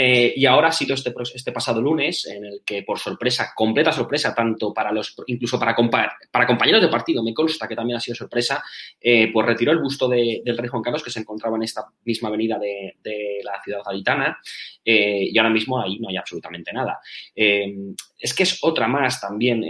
Eh, 0.00 0.32
y 0.36 0.46
ahora 0.46 0.68
ha 0.68 0.72
sido 0.72 0.94
este, 0.94 1.12
este, 1.34 1.50
pasado 1.50 1.82
lunes 1.82 2.24
en 2.26 2.44
el 2.44 2.60
que, 2.64 2.84
por 2.84 3.00
sorpresa, 3.00 3.50
completa 3.52 3.90
sorpresa, 3.90 4.32
tanto 4.32 4.72
para 4.72 4.92
los, 4.92 5.16
incluso 5.26 5.58
para, 5.58 5.74
para 6.30 6.46
compañeros 6.46 6.80
de 6.80 6.86
partido, 6.86 7.20
me 7.20 7.34
consta 7.34 7.66
que 7.66 7.74
también 7.74 7.96
ha 7.96 8.00
sido 8.00 8.14
sorpresa, 8.14 8.62
eh, 9.00 9.28
pues 9.32 9.44
retiró 9.44 9.72
el 9.72 9.80
busto 9.80 10.08
del 10.08 10.56
rey 10.56 10.68
Juan 10.68 10.84
Carlos 10.84 11.02
que 11.02 11.10
se 11.10 11.18
encontraba 11.18 11.56
en 11.56 11.64
esta 11.64 11.84
misma 12.04 12.28
avenida 12.28 12.60
de, 12.60 12.94
la 13.42 13.60
ciudad 13.60 13.80
gaditana 13.84 14.38
eh, 14.84 15.28
y 15.32 15.36
ahora 15.36 15.50
mismo 15.50 15.80
ahí 15.80 15.98
no 15.98 16.08
hay 16.08 16.16
absolutamente 16.16 16.72
nada. 16.72 17.00
Es 18.18 18.34
que 18.34 18.42
es 18.42 18.58
otra 18.62 18.88
más 18.88 19.20
también, 19.20 19.64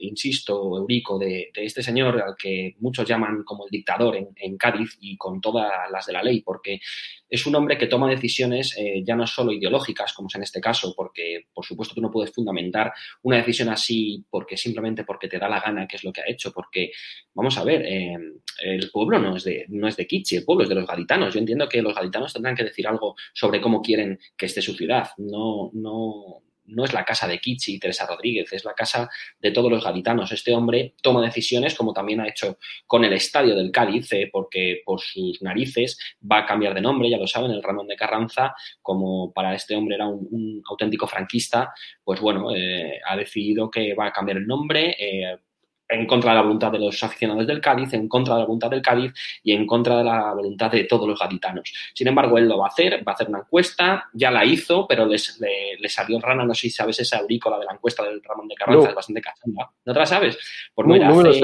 insisto, 0.00 0.76
Eurico, 0.76 1.18
de, 1.18 1.50
este 1.54 1.82
señor 1.82 2.20
al 2.20 2.36
que 2.36 2.74
muchos 2.80 3.08
llaman 3.08 3.42
como 3.44 3.64
el 3.64 3.70
dictador 3.70 4.16
en, 4.16 4.56
Cádiz 4.56 4.96
y 5.00 5.16
con 5.16 5.40
todas 5.40 5.70
las 5.90 6.06
de 6.06 6.12
la 6.12 6.22
ley, 6.22 6.40
porque 6.42 6.80
es 7.28 7.46
un 7.46 7.54
hombre 7.54 7.76
que 7.76 7.86
toma 7.86 8.08
decisiones 8.08 8.76
ya 9.04 9.16
no 9.16 9.26
solo 9.26 9.52
ideológicas, 9.52 10.12
como 10.12 10.28
es 10.28 10.34
en 10.34 10.42
este 10.42 10.60
caso, 10.60 10.94
porque 10.96 11.46
por 11.52 11.64
supuesto 11.64 11.94
tú 11.94 12.00
no 12.00 12.10
puedes 12.10 12.32
fundamentar 12.32 12.92
una 13.22 13.36
decisión 13.36 13.68
así 13.68 14.24
porque 14.30 14.56
simplemente 14.56 15.04
porque 15.04 15.28
te 15.28 15.38
da 15.38 15.48
la 15.48 15.60
gana, 15.60 15.86
que 15.86 15.96
es 15.96 16.04
lo 16.04 16.12
que 16.12 16.20
ha 16.20 16.28
hecho, 16.28 16.52
porque 16.52 16.90
vamos 17.34 17.56
a 17.58 17.64
ver, 17.64 17.82
eh, 17.82 18.16
el 18.62 18.90
pueblo 18.90 19.18
no 19.18 19.36
es 19.36 19.44
de 19.44 19.66
no 19.68 19.88
es 19.88 19.96
de 19.96 20.06
Kichi, 20.06 20.36
el 20.36 20.44
pueblo 20.44 20.64
es 20.64 20.68
de 20.68 20.74
los 20.74 20.86
gaditanos. 20.86 21.34
Yo 21.34 21.40
entiendo 21.40 21.68
que 21.68 21.82
los 21.82 21.94
gaditanos 21.94 22.32
tendrán 22.32 22.56
que 22.56 22.64
decir 22.64 22.86
algo 22.86 23.14
sobre 23.32 23.60
cómo 23.60 23.82
quieren 23.82 24.18
que 24.36 24.46
esté 24.46 24.62
su 24.62 24.74
ciudad, 24.74 25.10
no 25.18 25.70
no 25.72 26.42
no 26.66 26.84
es 26.84 26.92
la 26.92 27.04
casa 27.04 27.26
de 27.26 27.38
Kichi 27.38 27.74
y 27.74 27.78
Teresa 27.78 28.06
Rodríguez, 28.06 28.52
es 28.52 28.64
la 28.64 28.74
casa 28.74 29.08
de 29.40 29.50
todos 29.50 29.70
los 29.70 29.84
gaditanos. 29.84 30.32
Este 30.32 30.54
hombre 30.54 30.94
toma 31.02 31.22
decisiones, 31.22 31.74
como 31.74 31.92
también 31.92 32.20
ha 32.20 32.28
hecho 32.28 32.58
con 32.86 33.04
el 33.04 33.12
estadio 33.12 33.54
del 33.54 33.70
Cádiz, 33.70 34.12
eh, 34.12 34.28
porque 34.32 34.82
por 34.84 35.00
sus 35.00 35.42
narices 35.42 35.98
va 36.20 36.38
a 36.38 36.46
cambiar 36.46 36.74
de 36.74 36.80
nombre, 36.80 37.10
ya 37.10 37.18
lo 37.18 37.26
saben, 37.26 37.50
el 37.50 37.62
Ramón 37.62 37.86
de 37.86 37.96
Carranza, 37.96 38.54
como 38.82 39.32
para 39.32 39.54
este 39.54 39.74
hombre 39.76 39.96
era 39.96 40.06
un, 40.06 40.62
auténtico 40.68 41.06
franquista, 41.06 41.72
pues 42.04 42.20
bueno, 42.20 42.54
eh, 42.54 43.00
ha 43.06 43.16
decidido 43.16 43.70
que 43.70 43.94
va 43.94 44.06
a 44.06 44.12
cambiar 44.12 44.38
el 44.38 44.46
nombre. 44.46 44.96
Eh, 44.98 45.38
en 45.88 46.06
contra 46.06 46.30
de 46.30 46.36
la 46.36 46.42
voluntad 46.42 46.72
de 46.72 46.78
los 46.78 47.02
aficionados 47.02 47.46
del 47.46 47.60
Cádiz, 47.60 47.92
en 47.94 48.08
contra 48.08 48.34
de 48.34 48.40
la 48.40 48.46
voluntad 48.46 48.70
del 48.70 48.82
Cádiz 48.82 49.12
y 49.42 49.52
en 49.52 49.66
contra 49.66 49.98
de 49.98 50.04
la 50.04 50.32
voluntad 50.34 50.70
de 50.70 50.84
todos 50.84 51.08
los 51.08 51.18
gaditanos. 51.18 51.72
Sin 51.94 52.08
embargo, 52.08 52.38
él 52.38 52.48
lo 52.48 52.58
va 52.58 52.66
a 52.66 52.68
hacer, 52.68 53.06
va 53.06 53.12
a 53.12 53.14
hacer 53.14 53.28
una 53.28 53.38
encuesta, 53.40 54.08
ya 54.12 54.30
la 54.30 54.44
hizo, 54.44 54.86
pero 54.86 55.06
les, 55.06 55.40
le, 55.40 55.88
salió 55.88 56.20
rana, 56.20 56.44
no 56.44 56.54
sé 56.54 56.62
si 56.62 56.70
sabes 56.70 56.98
esa 57.00 57.18
aurícola 57.18 57.58
de 57.58 57.66
la 57.66 57.72
encuesta 57.74 58.02
del 58.02 58.22
Ramón 58.22 58.48
de 58.48 58.54
Carranza, 58.54 58.88
es 58.88 58.94
bastante 58.94 59.20
cachonda. 59.20 59.70
¿No 59.84 59.92
te 59.92 59.98
la 59.98 60.06
sabes? 60.06 60.38
Pues 60.74 61.40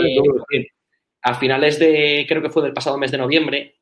a 1.24 1.34
finales 1.34 1.78
de, 1.78 2.26
creo 2.28 2.42
que 2.42 2.50
fue 2.50 2.64
del 2.64 2.72
pasado 2.72 2.98
mes 2.98 3.12
de 3.12 3.18
noviembre, 3.18 3.76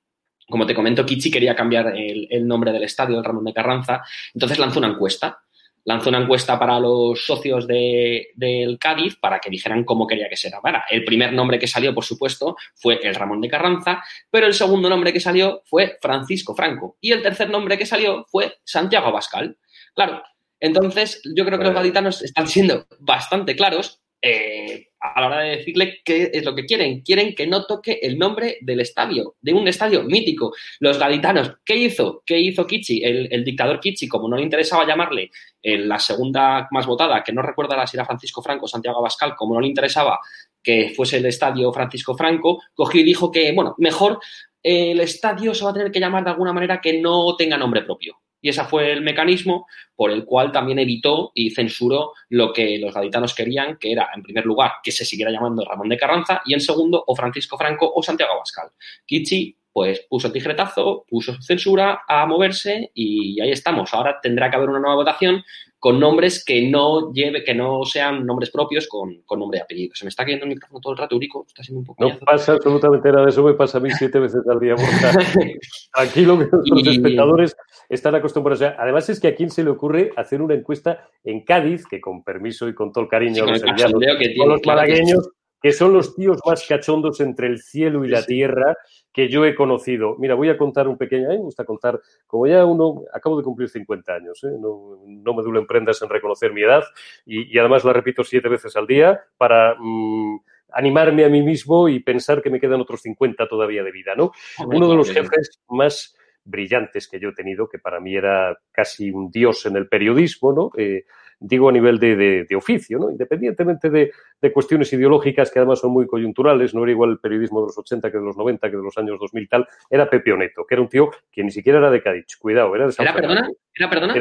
como 0.46 0.66
te 0.66 0.74
comento, 0.74 1.06
Kichi 1.06 1.30
quería 1.30 1.54
cambiar 1.54 1.96
el, 1.96 2.26
el 2.30 2.46
nombre 2.46 2.72
del 2.72 2.82
estadio, 2.82 3.16
el 3.16 3.24
Ramón 3.24 3.44
de 3.44 3.54
Carranza, 3.54 4.02
entonces 4.34 4.58
lanzó 4.58 4.80
una 4.80 4.88
encuesta 4.88 5.40
lanzó 5.84 6.10
una 6.10 6.20
encuesta 6.20 6.58
para 6.58 6.78
los 6.78 7.24
socios 7.24 7.66
del 7.66 8.78
Cádiz 8.78 9.16
para 9.16 9.38
que 9.38 9.50
dijeran 9.50 9.84
cómo 9.84 10.06
quería 10.06 10.28
que 10.28 10.36
se 10.36 10.50
llamara. 10.50 10.84
El 10.90 11.04
primer 11.04 11.32
nombre 11.32 11.58
que 11.58 11.66
salió, 11.66 11.94
por 11.94 12.04
supuesto, 12.04 12.56
fue 12.74 13.00
el 13.02 13.14
Ramón 13.14 13.40
de 13.40 13.48
Carranza, 13.48 14.02
pero 14.30 14.46
el 14.46 14.54
segundo 14.54 14.88
nombre 14.88 15.12
que 15.12 15.20
salió 15.20 15.62
fue 15.64 15.98
Francisco 16.00 16.54
Franco 16.54 16.96
y 17.00 17.12
el 17.12 17.22
tercer 17.22 17.50
nombre 17.50 17.78
que 17.78 17.86
salió 17.86 18.26
fue 18.30 18.58
Santiago 18.64 19.08
Abascal. 19.08 19.56
Claro, 19.94 20.22
entonces 20.58 21.22
yo 21.34 21.44
creo 21.44 21.58
que 21.58 21.64
los 21.64 21.74
gaditanos 21.74 22.22
están 22.22 22.46
siendo 22.46 22.86
bastante 22.98 23.56
claros 23.56 24.00
eh, 24.22 24.89
a 25.00 25.20
la 25.20 25.26
hora 25.26 25.40
de 25.40 25.56
decirle 25.56 26.00
qué 26.04 26.30
es 26.32 26.44
lo 26.44 26.54
que 26.54 26.66
quieren. 26.66 27.00
Quieren 27.00 27.34
que 27.34 27.46
no 27.46 27.64
toque 27.64 27.98
el 28.02 28.18
nombre 28.18 28.58
del 28.60 28.80
estadio, 28.80 29.36
de 29.40 29.52
un 29.52 29.66
estadio 29.66 30.02
mítico. 30.04 30.52
Los 30.78 30.98
gaditanos, 30.98 31.52
¿qué 31.64 31.76
hizo? 31.76 32.22
¿Qué 32.24 32.38
hizo 32.38 32.66
Kichi? 32.66 33.02
El, 33.02 33.44
dictador 33.44 33.80
Kichi, 33.80 34.06
como 34.06 34.28
no 34.28 34.36
le 34.36 34.42
interesaba 34.42 34.86
llamarle 34.86 35.30
en 35.62 35.88
la 35.88 35.98
segunda 35.98 36.68
más 36.70 36.86
votada, 36.86 37.22
que 37.24 37.32
no 37.32 37.42
recuerda 37.42 37.86
si 37.86 37.96
era 37.96 38.04
Francisco 38.04 38.42
Franco 38.42 38.66
o 38.66 38.68
Santiago 38.68 38.98
Abascal, 38.98 39.34
como 39.34 39.54
no 39.54 39.60
le 39.60 39.68
interesaba 39.68 40.18
que 40.62 40.92
fuese 40.94 41.16
el 41.16 41.26
estadio 41.26 41.72
Francisco 41.72 42.14
Franco, 42.14 42.62
cogió 42.74 43.00
y 43.00 43.04
dijo 43.04 43.30
que, 43.30 43.52
bueno, 43.52 43.74
mejor 43.78 44.20
el 44.62 45.00
estadio 45.00 45.54
se 45.54 45.64
va 45.64 45.70
a 45.70 45.74
tener 45.74 45.90
que 45.90 46.00
llamar 46.00 46.22
de 46.24 46.30
alguna 46.30 46.52
manera 46.52 46.80
que 46.80 47.00
no 47.00 47.34
tenga 47.36 47.56
nombre 47.56 47.82
propio 47.82 48.20
Y 48.40 48.48
ese 48.48 48.64
fue 48.64 48.92
el 48.92 49.02
mecanismo 49.02 49.66
por 49.94 50.10
el 50.10 50.24
cual 50.24 50.52
también 50.52 50.78
evitó 50.78 51.32
y 51.34 51.50
censuró 51.50 52.12
lo 52.28 52.52
que 52.52 52.78
los 52.78 52.94
gaditanos 52.94 53.34
querían, 53.34 53.76
que 53.76 53.92
era, 53.92 54.08
en 54.14 54.22
primer 54.22 54.46
lugar, 54.46 54.74
que 54.82 54.92
se 54.92 55.04
siguiera 55.04 55.30
llamando 55.30 55.64
Ramón 55.64 55.88
de 55.88 55.98
Carranza 55.98 56.40
y, 56.44 56.54
en 56.54 56.60
segundo, 56.60 57.02
o 57.06 57.14
Francisco 57.14 57.58
Franco 57.58 57.90
o 57.94 58.02
Santiago 58.02 58.32
Abascal. 58.32 58.70
Kichi 59.06 59.56
pues 59.72 60.04
puso 60.08 60.26
el 60.26 60.32
tijeretazo, 60.32 61.04
puso 61.08 61.40
censura 61.40 62.02
a 62.08 62.26
moverse 62.26 62.90
y 62.94 63.40
ahí 63.40 63.50
estamos. 63.50 63.94
Ahora 63.94 64.18
tendrá 64.20 64.50
que 64.50 64.56
haber 64.56 64.68
una 64.68 64.80
nueva 64.80 64.96
votación 64.96 65.44
con 65.80 65.98
nombres 65.98 66.44
que 66.44 66.68
no 66.68 67.10
lleve, 67.10 67.42
que 67.42 67.54
no 67.54 67.84
sean 67.86 68.26
nombres 68.26 68.50
propios 68.50 68.86
con, 68.86 69.22
nombre 69.30 69.58
y 69.58 69.62
apellido. 69.62 69.94
Se 69.94 70.04
me 70.04 70.10
está 70.10 70.24
cayendo 70.24 70.44
el 70.44 70.50
micrófono 70.50 70.78
todo 70.78 70.92
el 70.92 70.98
rato, 70.98 71.16
Urico. 71.16 71.46
Está 71.48 71.62
siendo 71.62 71.80
un 71.80 71.86
poco. 71.86 72.04
No 72.04 72.18
pasa 72.18 72.52
absolutamente 72.52 73.10
nada. 73.10 73.26
Eso 73.26 73.42
me 73.42 73.54
pasa 73.54 73.78
a 73.78 73.80
mí 73.80 73.90
siete 73.90 74.18
veces 74.18 74.42
al 74.46 74.60
día. 74.60 74.74
Aquí 75.94 76.26
lo 76.26 76.38
que 76.38 76.48
los 76.66 76.86
espectadores 76.86 77.56
están 77.88 78.14
acostumbrados. 78.14 78.74
además 78.78 79.08
es 79.08 79.18
que 79.18 79.28
a 79.28 79.34
quién 79.34 79.50
se 79.50 79.64
le 79.64 79.70
ocurre 79.70 80.12
hacer 80.16 80.42
una 80.42 80.54
encuesta 80.54 81.08
en 81.24 81.44
Cádiz, 81.44 81.86
que 81.86 81.98
con 81.98 82.22
permiso 82.22 82.68
y 82.68 82.74
con 82.74 82.92
todo 82.92 83.04
el 83.04 83.10
cariño 83.10 83.46
los, 83.46 83.62
los 83.62 84.60
malagueños, 84.66 85.30
que 85.60 85.72
son 85.72 85.92
los 85.92 86.14
tíos 86.14 86.38
más 86.46 86.66
cachondos 86.66 87.20
entre 87.20 87.46
el 87.46 87.60
cielo 87.60 88.04
y 88.04 88.08
la 88.08 88.24
tierra 88.24 88.76
que 89.12 89.28
yo 89.28 89.44
he 89.44 89.54
conocido. 89.54 90.16
Mira, 90.18 90.34
voy 90.34 90.48
a 90.48 90.56
contar 90.56 90.88
un 90.88 90.96
pequeño, 90.96 91.26
a 91.26 91.30
mí 91.30 91.36
me 91.36 91.44
gusta 91.44 91.64
contar, 91.64 92.00
como 92.26 92.46
ya 92.46 92.64
uno, 92.64 93.02
acabo 93.12 93.36
de 93.36 93.44
cumplir 93.44 93.68
50 93.68 94.12
años, 94.12 94.42
¿eh? 94.44 94.56
no, 94.58 94.98
me 95.06 95.42
duelen 95.42 95.66
prendas 95.66 96.00
en 96.02 96.08
reconocer 96.08 96.52
mi 96.52 96.62
edad 96.62 96.84
y, 97.26 97.58
además 97.58 97.84
la 97.84 97.92
repito 97.92 98.24
siete 98.24 98.48
veces 98.48 98.74
al 98.76 98.86
día 98.86 99.20
para 99.36 99.76
mm, 99.78 100.38
animarme 100.72 101.24
a 101.24 101.28
mí 101.28 101.42
mismo 101.42 101.88
y 101.88 102.00
pensar 102.00 102.42
que 102.42 102.50
me 102.50 102.60
quedan 102.60 102.80
otros 102.80 103.02
50 103.02 103.48
todavía 103.48 103.82
de 103.82 103.92
vida, 103.92 104.14
¿no? 104.16 104.32
Uno 104.64 104.88
de 104.88 104.96
los 104.96 105.10
jefes 105.10 105.60
más 105.68 106.16
brillantes 106.44 107.08
que 107.08 107.20
yo 107.20 107.30
he 107.30 107.34
tenido, 107.34 107.68
que 107.68 107.78
para 107.78 108.00
mí 108.00 108.14
era 108.14 108.58
casi 108.72 109.10
un 109.10 109.30
dios 109.30 109.66
en 109.66 109.76
el 109.76 109.88
periodismo, 109.88 110.52
¿no? 110.52 110.70
Eh, 110.76 111.04
digo 111.40 111.70
a 111.70 111.72
nivel 111.72 111.98
de, 111.98 112.46
oficio, 112.54 112.98
¿no? 112.98 113.10
independientemente 113.10 113.90
de, 113.90 114.12
cuestiones 114.52 114.92
ideológicas 114.92 115.50
que 115.50 115.58
además 115.58 115.80
son 115.80 115.90
muy 115.90 116.06
coyunturales, 116.06 116.74
no 116.74 116.82
era 116.82 116.92
igual 116.92 117.10
el 117.10 117.18
periodismo 117.18 117.60
de 117.60 117.68
los 117.68 117.78
80 117.78 118.10
que 118.10 118.18
de 118.18 118.24
los 118.24 118.36
90, 118.36 118.70
que 118.70 118.76
de 118.76 118.82
los 118.82 118.96
años 118.98 119.18
2000 119.18 119.48
tal, 119.48 119.66
era 119.88 120.08
Pepe 120.08 120.32
Oneto, 120.32 120.66
que 120.66 120.74
era 120.74 120.82
un 120.82 120.88
tío 120.88 121.10
que 121.32 121.42
ni 121.42 121.50
siquiera 121.50 121.78
era 121.78 121.90
de 121.90 122.02
Cádiz, 122.02 122.36
cuidado, 122.38 122.74
era 122.76 122.86
de 122.86 122.92
San 122.92 123.06
¿Era 123.06 123.14
perdona? 123.14 123.50
¿Era 123.74 123.90
perdona? 123.90 124.14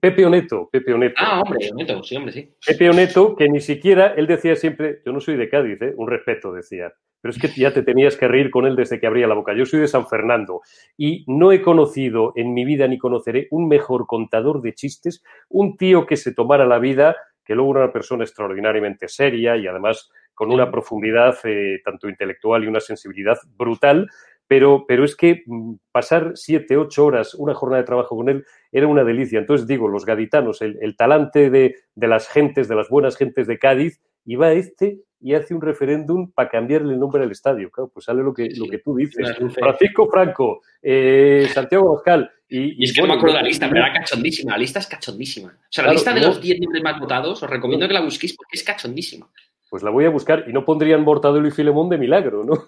Pepe 0.00 0.24
Oneto, 0.24 0.68
Pepe 0.70 0.94
Oneto. 0.94 1.16
Ah, 1.18 1.42
hombre, 1.44 1.70
Oneto, 1.72 2.02
sí, 2.02 2.16
hombre, 2.16 2.32
sí. 2.32 2.50
Pepe 2.66 2.90
Oneto, 2.90 3.36
que 3.36 3.48
ni 3.48 3.60
siquiera, 3.60 4.14
él 4.16 4.26
decía 4.26 4.56
siempre, 4.56 5.00
yo 5.04 5.12
no 5.12 5.20
soy 5.20 5.36
de 5.36 5.48
Cádiz, 5.48 5.80
¿eh? 5.82 5.94
un 5.96 6.08
respeto, 6.08 6.52
decía, 6.52 6.92
pero 7.20 7.32
es 7.32 7.40
que 7.40 7.48
ya 7.48 7.72
te 7.72 7.82
tenías 7.82 8.16
que 8.16 8.28
reír 8.28 8.50
con 8.50 8.66
él 8.66 8.76
desde 8.76 9.00
que 9.00 9.06
abría 9.06 9.26
la 9.26 9.34
boca. 9.34 9.54
Yo 9.54 9.64
soy 9.64 9.80
de 9.80 9.88
San 9.88 10.06
Fernando 10.06 10.60
y 10.96 11.24
no 11.26 11.52
he 11.52 11.62
conocido 11.62 12.32
en 12.36 12.52
mi 12.52 12.64
vida 12.64 12.86
ni 12.86 12.98
conoceré 12.98 13.48
un 13.50 13.66
mejor 13.66 14.06
contador 14.06 14.60
de 14.60 14.74
chistes, 14.74 15.22
un 15.48 15.76
tío 15.76 16.04
que 16.06 16.16
se 16.16 16.34
tomara 16.34 16.66
la 16.66 16.78
vida, 16.78 17.16
que 17.44 17.54
luego 17.54 17.72
era 17.72 17.84
una 17.84 17.92
persona 17.92 18.24
extraordinariamente 18.24 19.08
seria 19.08 19.56
y 19.56 19.66
además 19.66 20.10
con 20.34 20.52
una 20.52 20.70
profundidad 20.70 21.36
eh, 21.44 21.80
tanto 21.84 22.08
intelectual 22.08 22.64
y 22.64 22.66
una 22.66 22.80
sensibilidad 22.80 23.38
brutal, 23.56 24.08
pero, 24.54 24.84
pero 24.86 25.04
es 25.04 25.16
que 25.16 25.42
mm, 25.46 25.74
pasar 25.90 26.30
siete, 26.36 26.76
ocho 26.76 27.06
horas, 27.06 27.34
una 27.34 27.54
jornada 27.54 27.82
de 27.82 27.86
trabajo 27.86 28.14
con 28.14 28.28
él, 28.28 28.44
era 28.70 28.86
una 28.86 29.02
delicia. 29.02 29.40
Entonces 29.40 29.66
digo, 29.66 29.88
los 29.88 30.06
gaditanos, 30.06 30.62
el, 30.62 30.96
talante 30.96 31.50
de, 31.50 31.74
de, 31.96 32.06
las 32.06 32.28
gentes, 32.28 32.68
de 32.68 32.76
las 32.76 32.88
buenas 32.88 33.16
gentes 33.16 33.48
de 33.48 33.58
Cádiz, 33.58 34.00
iba 34.24 34.52
este 34.52 35.00
y 35.20 35.34
hace 35.34 35.54
un 35.54 35.60
referéndum 35.60 36.30
para 36.30 36.48
cambiarle 36.50 36.92
el 36.92 37.00
nombre 37.00 37.24
al 37.24 37.32
estadio. 37.32 37.68
Claro, 37.68 37.90
pues 37.92 38.04
sale 38.04 38.22
lo 38.22 38.32
que, 38.32 38.48
lo 38.54 38.68
que 38.68 38.78
tú 38.78 38.94
dices. 38.94 39.36
Francisco 39.52 40.08
Franco, 40.08 40.60
eh, 40.80 41.48
Santiago 41.52 41.90
Oscal. 41.94 42.30
Y, 42.48 42.84
es 42.84 42.92
que 42.92 43.00
no 43.00 43.08
me 43.08 43.14
acuerdo 43.14 43.34
de 43.34 43.42
la 43.42 43.48
lista, 43.48 43.68
pero 43.68 43.84
era 43.84 43.92
cachondísima. 43.92 44.52
La 44.52 44.58
lista 44.58 44.78
es 44.78 44.86
cachondísima. 44.86 45.48
O 45.48 45.66
sea, 45.68 45.86
la 45.86 45.94
lista 45.94 46.14
de 46.14 46.20
los 46.20 46.40
10 46.40 46.60
nombres 46.60 46.84
más 46.84 47.00
votados, 47.00 47.42
os 47.42 47.50
recomiendo 47.50 47.88
que 47.88 47.94
la 47.94 48.02
busquéis 48.02 48.36
porque 48.36 48.56
es 48.56 48.62
cachondísima 48.62 49.28
pues 49.74 49.82
la 49.82 49.90
voy 49.90 50.04
a 50.04 50.10
buscar 50.10 50.44
y 50.46 50.52
no 50.52 50.64
pondrían 50.64 51.02
Mortadelo 51.02 51.48
y 51.48 51.50
Filemón 51.50 51.88
de 51.88 51.98
milagro, 51.98 52.44
¿no? 52.44 52.66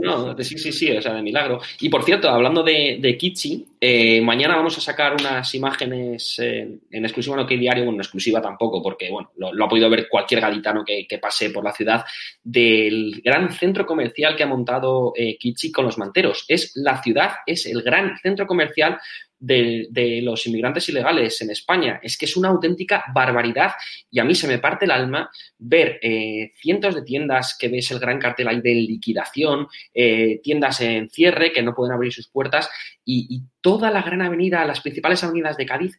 No, 0.00 0.26
no, 0.26 0.44
sí, 0.44 0.56
sí, 0.56 0.70
sí, 0.70 0.96
o 0.96 1.02
sea, 1.02 1.12
de 1.12 1.20
milagro. 1.20 1.58
Y 1.80 1.88
por 1.88 2.04
cierto, 2.04 2.28
hablando 2.28 2.62
de, 2.62 2.98
de 3.00 3.18
Kichi, 3.18 3.66
eh, 3.86 4.22
mañana 4.22 4.56
vamos 4.56 4.78
a 4.78 4.80
sacar 4.80 5.12
unas 5.12 5.54
imágenes 5.54 6.38
en 6.38 6.80
exclusiva 6.90 7.36
no 7.36 7.46
que 7.46 7.58
diario, 7.58 7.84
bueno, 7.84 7.96
en 7.96 8.00
exclusiva 8.00 8.40
tampoco, 8.40 8.82
porque 8.82 9.10
bueno, 9.10 9.32
lo, 9.36 9.62
ha 9.62 9.68
podido 9.68 9.90
ver 9.90 10.08
cualquier 10.08 10.40
gaditano 10.40 10.82
que, 10.82 11.18
pase 11.20 11.50
por 11.50 11.62
la 11.62 11.72
ciudad, 11.72 12.02
del 12.42 13.20
gran 13.22 13.52
centro 13.52 13.84
comercial 13.84 14.36
que 14.36 14.42
ha 14.42 14.46
montado 14.46 15.12
eh, 15.14 15.36
Kichi 15.36 15.70
con 15.70 15.84
los 15.84 15.98
manteros. 15.98 16.46
Es 16.48 16.72
la 16.76 17.02
ciudad, 17.02 17.32
es 17.44 17.66
el 17.66 17.82
gran 17.82 18.16
centro 18.22 18.46
comercial 18.46 18.98
de, 19.44 20.20
los 20.22 20.46
inmigrantes 20.46 20.88
ilegales 20.88 21.40
en 21.42 21.50
España. 21.50 22.00
Es 22.02 22.16
que 22.16 22.24
es 22.24 22.36
una 22.36 22.48
auténtica 22.48 23.04
barbaridad 23.12 23.72
y 24.10 24.18
a 24.18 24.24
mí 24.24 24.34
se 24.34 24.48
me 24.48 24.58
parte 24.58 24.84
el 24.84 24.90
alma 24.90 25.30
ver 25.58 25.98
eh, 26.02 26.52
cientos 26.56 26.94
de 26.94 27.02
tiendas 27.02 27.56
que 27.58 27.68
ves 27.68 27.90
el 27.90 27.98
gran 27.98 28.18
cartel 28.18 28.48
ahí 28.48 28.60
de 28.60 28.74
liquidación, 28.74 29.68
eh, 29.92 30.40
tiendas 30.42 30.80
en 30.80 31.10
cierre 31.10 31.52
que 31.52 31.62
no 31.62 31.74
pueden 31.74 31.94
abrir 31.94 32.12
sus 32.12 32.28
puertas 32.28 32.68
y, 33.04 33.42
toda 33.60 33.90
la 33.90 34.02
gran 34.02 34.20
avenida, 34.20 34.64
las 34.64 34.80
principales 34.80 35.24
avenidas 35.24 35.56
de 35.56 35.66
Cádiz 35.66 35.98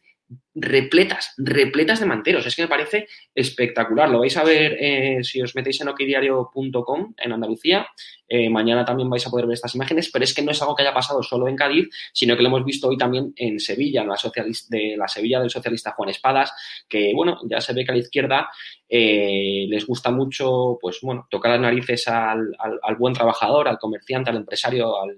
repletas, 0.54 1.34
repletas 1.36 2.00
de 2.00 2.06
manteros. 2.06 2.46
Es 2.46 2.56
que 2.56 2.62
me 2.62 2.68
parece 2.68 3.06
espectacular. 3.34 4.08
Lo 4.08 4.20
vais 4.20 4.36
a 4.36 4.44
ver 4.44 4.76
eh, 4.80 5.18
si 5.22 5.40
os 5.42 5.54
metéis 5.54 5.80
en 5.80 5.88
okidiario.com 5.88 7.14
en 7.16 7.32
Andalucía. 7.32 7.86
Eh, 8.28 8.48
mañana 8.50 8.84
también 8.84 9.08
vais 9.08 9.24
a 9.26 9.30
poder 9.30 9.46
ver 9.46 9.54
estas 9.54 9.74
imágenes, 9.74 10.10
pero 10.10 10.24
es 10.24 10.34
que 10.34 10.42
no 10.42 10.50
es 10.50 10.60
algo 10.62 10.74
que 10.74 10.82
haya 10.82 10.94
pasado 10.94 11.22
solo 11.22 11.46
en 11.46 11.56
Cádiz, 11.56 11.88
sino 12.12 12.36
que 12.36 12.42
lo 12.42 12.48
hemos 12.48 12.64
visto 12.64 12.88
hoy 12.88 12.96
también 12.96 13.32
en 13.36 13.60
Sevilla, 13.60 14.02
en 14.02 14.08
la, 14.08 14.16
de 14.68 14.96
la 14.96 15.08
Sevilla 15.08 15.40
del 15.40 15.50
socialista 15.50 15.92
Juan 15.92 16.08
Espadas, 16.08 16.52
que 16.88 17.12
bueno, 17.14 17.38
ya 17.48 17.60
se 17.60 17.72
ve 17.72 17.84
que 17.84 17.92
a 17.92 17.94
la 17.94 18.00
izquierda 18.00 18.50
eh, 18.88 19.66
les 19.68 19.86
gusta 19.86 20.10
mucho, 20.10 20.78
pues 20.80 21.00
bueno, 21.02 21.26
tocar 21.30 21.52
las 21.52 21.60
narices 21.60 22.06
al, 22.08 22.54
buen 22.98 23.14
trabajador, 23.14 23.68
al 23.68 23.78
comerciante, 23.78 24.30
al 24.30 24.36
empresario, 24.36 25.00
al, 25.00 25.16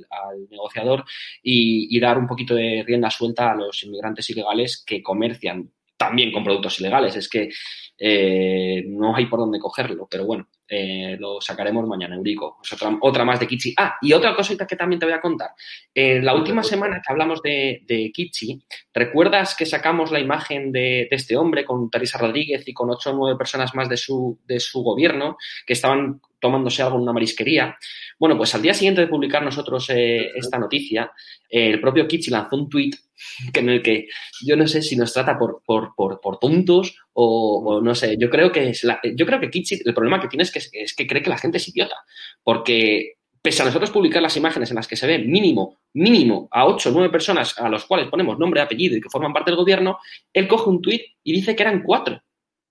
negociador 0.50 1.04
y, 1.42 1.98
dar 2.00 2.18
un 2.18 2.26
poquito 2.26 2.54
de 2.54 2.84
rienda 2.86 3.10
suelta 3.10 3.52
a 3.52 3.56
los 3.56 3.82
inmigrantes 3.84 4.30
ilegales 4.30 4.82
que 4.86 5.02
comercian 5.02 5.70
también 5.96 6.32
con 6.32 6.44
productos 6.44 6.80
ilegales. 6.80 7.16
Es 7.16 7.28
que 7.28 7.50
eh, 7.98 8.84
no 8.86 9.14
hay 9.14 9.26
por 9.26 9.40
dónde 9.40 9.58
cogerlo, 9.58 10.06
pero 10.10 10.24
bueno, 10.24 10.48
eh, 10.68 11.16
lo 11.18 11.40
sacaremos 11.40 11.86
mañana, 11.86 12.16
Eurico. 12.16 12.58
Es 12.62 12.72
otra, 12.72 12.96
otra 13.00 13.24
más 13.24 13.40
de 13.40 13.46
Kichi. 13.46 13.74
Ah, 13.76 13.96
y 14.02 14.12
otra 14.12 14.36
cosita 14.36 14.66
que 14.66 14.76
también 14.76 15.00
te 15.00 15.06
voy 15.06 15.14
a 15.14 15.20
contar. 15.20 15.50
En 15.94 16.24
la 16.24 16.34
última 16.34 16.62
semana 16.62 17.00
que 17.04 17.10
hablamos 17.12 17.40
de, 17.42 17.82
de 17.86 18.10
Kichi, 18.12 18.62
¿recuerdas 18.92 19.54
que 19.56 19.66
sacamos 19.66 20.12
la 20.12 20.20
imagen 20.20 20.70
de, 20.72 21.08
este 21.10 21.36
hombre 21.36 21.64
con 21.64 21.90
Teresa 21.90 22.18
Rodríguez 22.18 22.66
y 22.66 22.74
con 22.74 22.90
ocho 22.90 23.10
o 23.10 23.14
nueve 23.14 23.38
personas 23.38 23.74
más 23.74 23.88
de 23.88 23.96
su, 23.96 24.38
de 24.46 24.60
su 24.60 24.82
gobierno 24.82 25.36
que 25.66 25.72
estaban 25.72 26.20
tomándose 26.40 26.82
algo 26.82 26.96
en 26.96 27.02
una 27.02 27.12
marisquería? 27.12 27.76
Bueno, 28.18 28.36
pues 28.36 28.54
al 28.54 28.62
día 28.62 28.74
siguiente 28.74 29.00
de 29.00 29.06
publicar 29.06 29.42
nosotros 29.42 29.88
eh, 29.90 30.30
esta 30.34 30.58
noticia, 30.58 31.12
el 31.48 31.80
propio 31.80 32.06
Kichi 32.06 32.30
lanzó 32.30 32.56
un 32.56 32.68
tuit 32.68 32.96
en 33.54 33.68
el 33.68 33.82
que 33.82 34.08
yo 34.44 34.56
no 34.56 34.66
sé 34.66 34.82
si 34.82 34.96
nos 34.96 35.12
trata 35.12 35.38
por, 35.38 35.62
por, 35.64 35.94
por, 35.94 36.20
por 36.20 36.38
tontos 36.38 36.96
o, 37.12 37.80
no 37.82 37.94
sé, 37.94 38.16
yo 38.18 38.30
creo 38.30 38.52
que 38.52 38.70
es 38.70 38.86
yo 39.16 39.26
creo 39.26 39.40
que 39.40 39.50
Kichi, 39.50 39.80
el 39.84 39.94
problema 39.94 40.20
que 40.20 40.28
tiene 40.28 40.42
es 40.42 40.52
que, 40.52 40.60
es 40.72 40.94
que 40.94 41.06
cree 41.06 41.22
que 41.22 41.30
la 41.30 41.38
gente 41.38 41.58
es 41.58 41.68
idiota, 41.68 41.96
porque 42.42 43.18
pese 43.42 43.62
a 43.62 43.66
nosotros 43.66 43.90
publicar 43.90 44.22
las 44.22 44.36
imágenes 44.36 44.70
en 44.70 44.76
las 44.76 44.86
que 44.86 44.96
se 44.96 45.06
ve 45.06 45.18
mínimo, 45.18 45.78
mínimo 45.94 46.48
a 46.50 46.66
ocho 46.66 46.90
o 46.90 46.92
nueve 46.92 47.10
personas 47.10 47.58
a 47.58 47.68
los 47.68 47.84
cuales 47.84 48.08
ponemos 48.08 48.38
nombre, 48.38 48.60
apellido 48.60 48.96
y 48.96 49.00
que 49.00 49.08
forman 49.08 49.32
parte 49.32 49.50
del 49.50 49.58
gobierno, 49.58 49.98
él 50.32 50.48
coge 50.48 50.70
un 50.70 50.82
tuit 50.82 51.02
y 51.22 51.32
dice 51.32 51.54
que 51.54 51.62
eran 51.62 51.82
cuatro, 51.82 52.22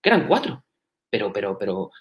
que 0.01 0.09
eran 0.09 0.27
cuatro. 0.27 0.63
Pero, 1.09 1.31
pero, 1.31 1.57
pero, 1.57 1.91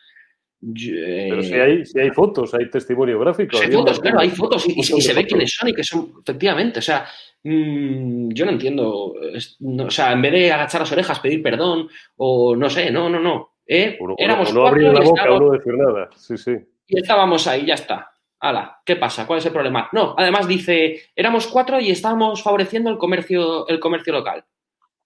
pero 0.60 1.42
si 1.42 1.54
hay, 1.54 1.84
si 1.84 2.00
hay 2.00 2.10
fotos, 2.10 2.54
hay 2.54 2.70
testimonio 2.70 3.18
gráfico. 3.18 3.58
Hay 3.58 3.70
fotos, 3.70 4.00
claro, 4.00 4.20
hay 4.20 4.30
fotos 4.30 4.66
y, 4.68 4.82
se 4.82 5.12
ve 5.12 5.26
quiénes 5.26 5.54
son 5.54 5.68
y 5.68 5.74
que 5.74 5.84
son, 5.84 6.12
efectivamente, 6.22 6.78
o 6.78 6.82
sea, 6.82 7.06
mm, 7.42 8.30
yo 8.30 8.44
no 8.46 8.52
entiendo, 8.52 9.14
o 9.14 9.90
sea, 9.90 10.12
en 10.12 10.22
vez 10.22 10.32
de 10.32 10.52
agachar 10.52 10.80
las 10.80 10.92
orejas, 10.92 11.20
pedir 11.20 11.42
perdón, 11.42 11.88
o 12.16 12.56
no 12.56 12.70
sé, 12.70 12.90
no, 12.90 13.10
no, 13.10 13.20
no. 13.20 13.56
¿eh? 13.66 13.98
éramos 14.16 14.54
no 14.54 14.66
abrir 14.66 14.92
la 14.92 15.00
boca 15.00 15.26
no 15.26 15.50
decir 15.50 15.74
nada, 15.74 16.08
sí, 16.16 16.36
sí. 16.36 16.56
Y 16.88 17.00
estábamos 17.00 17.46
ahí, 17.46 17.66
ya 17.66 17.74
está. 17.74 18.12
Hala, 18.38 18.80
¿qué 18.84 18.96
pasa? 18.96 19.26
¿Cuál 19.26 19.40
es 19.40 19.46
el 19.46 19.52
problema? 19.52 19.88
No, 19.92 20.14
además 20.16 20.46
dice, 20.46 21.10
éramos 21.16 21.46
cuatro 21.46 21.80
y 21.80 21.90
estábamos 21.90 22.42
favoreciendo 22.42 22.90
el 22.90 22.98
comercio, 22.98 23.66
el 23.68 23.80
comercio 23.80 24.12
local. 24.12 24.44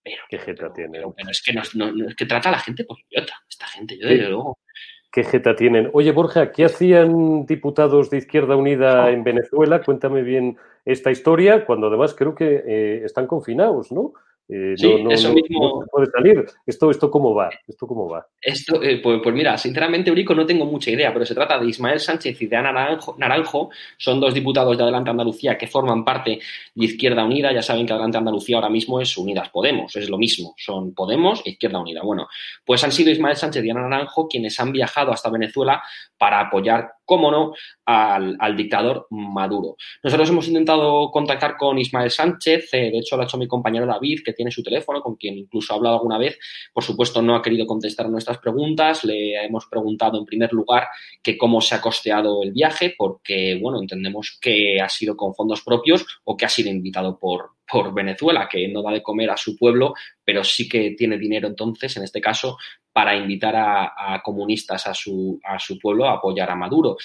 Pero, 0.02 0.22
¿Qué 0.28 0.38
jeta 0.38 0.72
tiene? 0.72 0.98
Pero, 0.98 1.14
es, 1.30 1.42
que 1.42 1.52
no, 1.52 1.62
es 1.62 2.16
que 2.16 2.26
trata 2.26 2.48
a 2.48 2.52
la 2.52 2.58
gente 2.58 2.84
por 2.84 2.98
idiota, 3.08 3.34
esta 3.48 3.66
gente, 3.66 3.98
yo 3.98 4.08
desde 4.08 4.28
luego. 4.28 4.58
¿Qué 5.12 5.24
jeta 5.24 5.56
tienen? 5.56 5.90
Oye, 5.92 6.12
Borja, 6.12 6.52
¿qué 6.52 6.64
hacían 6.64 7.44
diputados 7.44 8.10
de 8.10 8.18
Izquierda 8.18 8.54
Unida 8.54 9.10
en 9.10 9.24
Venezuela? 9.24 9.82
Cuéntame 9.82 10.22
bien 10.22 10.56
esta 10.84 11.10
historia, 11.10 11.66
cuando 11.66 11.88
además 11.88 12.14
creo 12.14 12.36
que 12.36 12.62
eh, 12.64 13.02
están 13.04 13.26
confinados, 13.26 13.90
¿no? 13.90 14.12
Eh, 14.52 14.74
no, 14.82 15.10
eso 15.12 15.32
mismo... 15.32 15.84
puede 15.90 16.10
salir. 16.10 16.44
¿Esto, 16.66 16.90
¿Esto 16.90 17.08
cómo 17.08 17.34
va? 17.34 17.50
¿Esto 17.68 17.86
cómo 17.86 18.08
va? 18.08 18.26
Esto, 18.40 18.82
eh, 18.82 19.00
pues, 19.00 19.20
pues, 19.22 19.34
mira, 19.34 19.56
sinceramente, 19.56 20.10
Eurico, 20.10 20.34
no 20.34 20.44
tengo 20.44 20.64
mucha 20.66 20.90
idea, 20.90 21.12
pero 21.12 21.24
se 21.24 21.36
trata 21.36 21.56
de 21.58 21.68
Ismael 21.68 22.00
Sánchez 22.00 22.42
y 22.42 22.46
de 22.46 22.56
Ana 22.56 22.72
Naranjo, 22.72 23.14
Naranjo. 23.16 23.70
Son 23.96 24.18
dos 24.18 24.34
diputados 24.34 24.76
de 24.76 24.82
Adelante 24.82 25.10
Andalucía 25.10 25.56
que 25.56 25.68
forman 25.68 26.04
parte 26.04 26.40
de 26.74 26.84
Izquierda 26.84 27.24
Unida. 27.24 27.52
Ya 27.52 27.62
saben 27.62 27.86
que 27.86 27.92
Adelante 27.92 28.18
Andalucía 28.18 28.56
ahora 28.56 28.70
mismo 28.70 29.00
es 29.00 29.16
Unidas 29.16 29.50
Podemos, 29.50 29.94
es 29.94 30.10
lo 30.10 30.18
mismo. 30.18 30.54
Son 30.56 30.94
Podemos 30.94 31.42
e 31.44 31.50
Izquierda 31.50 31.78
Unida. 31.78 32.02
Bueno, 32.02 32.26
pues 32.64 32.82
han 32.82 32.90
sido 32.90 33.10
Ismael 33.10 33.36
Sánchez 33.36 33.64
y 33.64 33.70
Ana 33.70 33.82
Naranjo 33.82 34.26
quienes 34.26 34.58
han 34.58 34.72
viajado 34.72 35.12
hasta 35.12 35.30
Venezuela 35.30 35.80
para 36.18 36.40
apoyar, 36.40 36.90
cómo 37.10 37.32
no, 37.32 37.54
al, 37.86 38.56
dictador 38.56 39.08
Maduro. 39.10 39.74
Nosotros 40.04 40.30
hemos 40.30 40.46
intentado 40.46 41.10
contactar 41.10 41.56
con 41.56 41.76
Ismael 41.76 42.08
Sánchez, 42.08 42.72
eh, 42.72 42.92
de 42.92 42.98
hecho 42.98 43.16
lo 43.16 43.22
ha 43.22 43.24
hecho 43.24 43.36
mi 43.36 43.48
compañero 43.48 43.84
David, 43.84 44.20
que 44.24 44.32
tiene 44.32 44.52
su 44.52 44.62
teléfono, 44.62 45.00
con 45.00 45.16
quien 45.16 45.36
incluso 45.36 45.72
ha 45.72 45.76
hablado 45.76 45.96
alguna 45.96 46.18
vez. 46.18 46.38
Por 46.72 46.84
supuesto, 46.84 47.20
no 47.20 47.34
ha 47.34 47.42
querido 47.42 47.66
contestar 47.66 48.08
nuestras 48.08 48.38
preguntas. 48.38 49.02
Le 49.02 49.44
hemos 49.44 49.66
preguntado, 49.66 50.20
en 50.20 50.24
primer 50.24 50.52
lugar, 50.52 50.86
que 51.20 51.36
cómo 51.36 51.60
se 51.60 51.74
ha 51.74 51.80
costeado 51.80 52.44
el 52.44 52.52
viaje, 52.52 52.94
porque, 52.96 53.58
bueno, 53.60 53.80
entendemos 53.80 54.38
que 54.40 54.80
ha 54.80 54.88
sido 54.88 55.16
con 55.16 55.34
fondos 55.34 55.62
propios 55.62 56.06
o 56.22 56.36
que 56.36 56.44
ha 56.44 56.48
sido 56.48 56.70
invitado 56.70 57.18
por, 57.18 57.54
por 57.70 57.92
Venezuela, 57.92 58.48
que 58.48 58.68
no 58.68 58.82
da 58.82 58.92
de 58.92 59.02
comer 59.02 59.30
a 59.30 59.36
su 59.36 59.56
pueblo, 59.56 59.94
pero 60.24 60.44
sí 60.44 60.68
que 60.68 60.94
tiene 60.96 61.18
dinero 61.18 61.48
entonces, 61.48 61.96
en 61.96 62.04
este 62.04 62.20
caso, 62.20 62.56
para 62.92 63.16
invitar 63.16 63.55
a, 63.57 64.20
comunistas 64.22 64.87
a 64.87 64.94
su, 64.94 65.40
a 65.44 65.59
su 65.59 65.79
pueblo 65.79 66.07
a 66.07 66.14
apoyar 66.14 66.50
a 66.50 66.57
Maduro. 66.57 66.96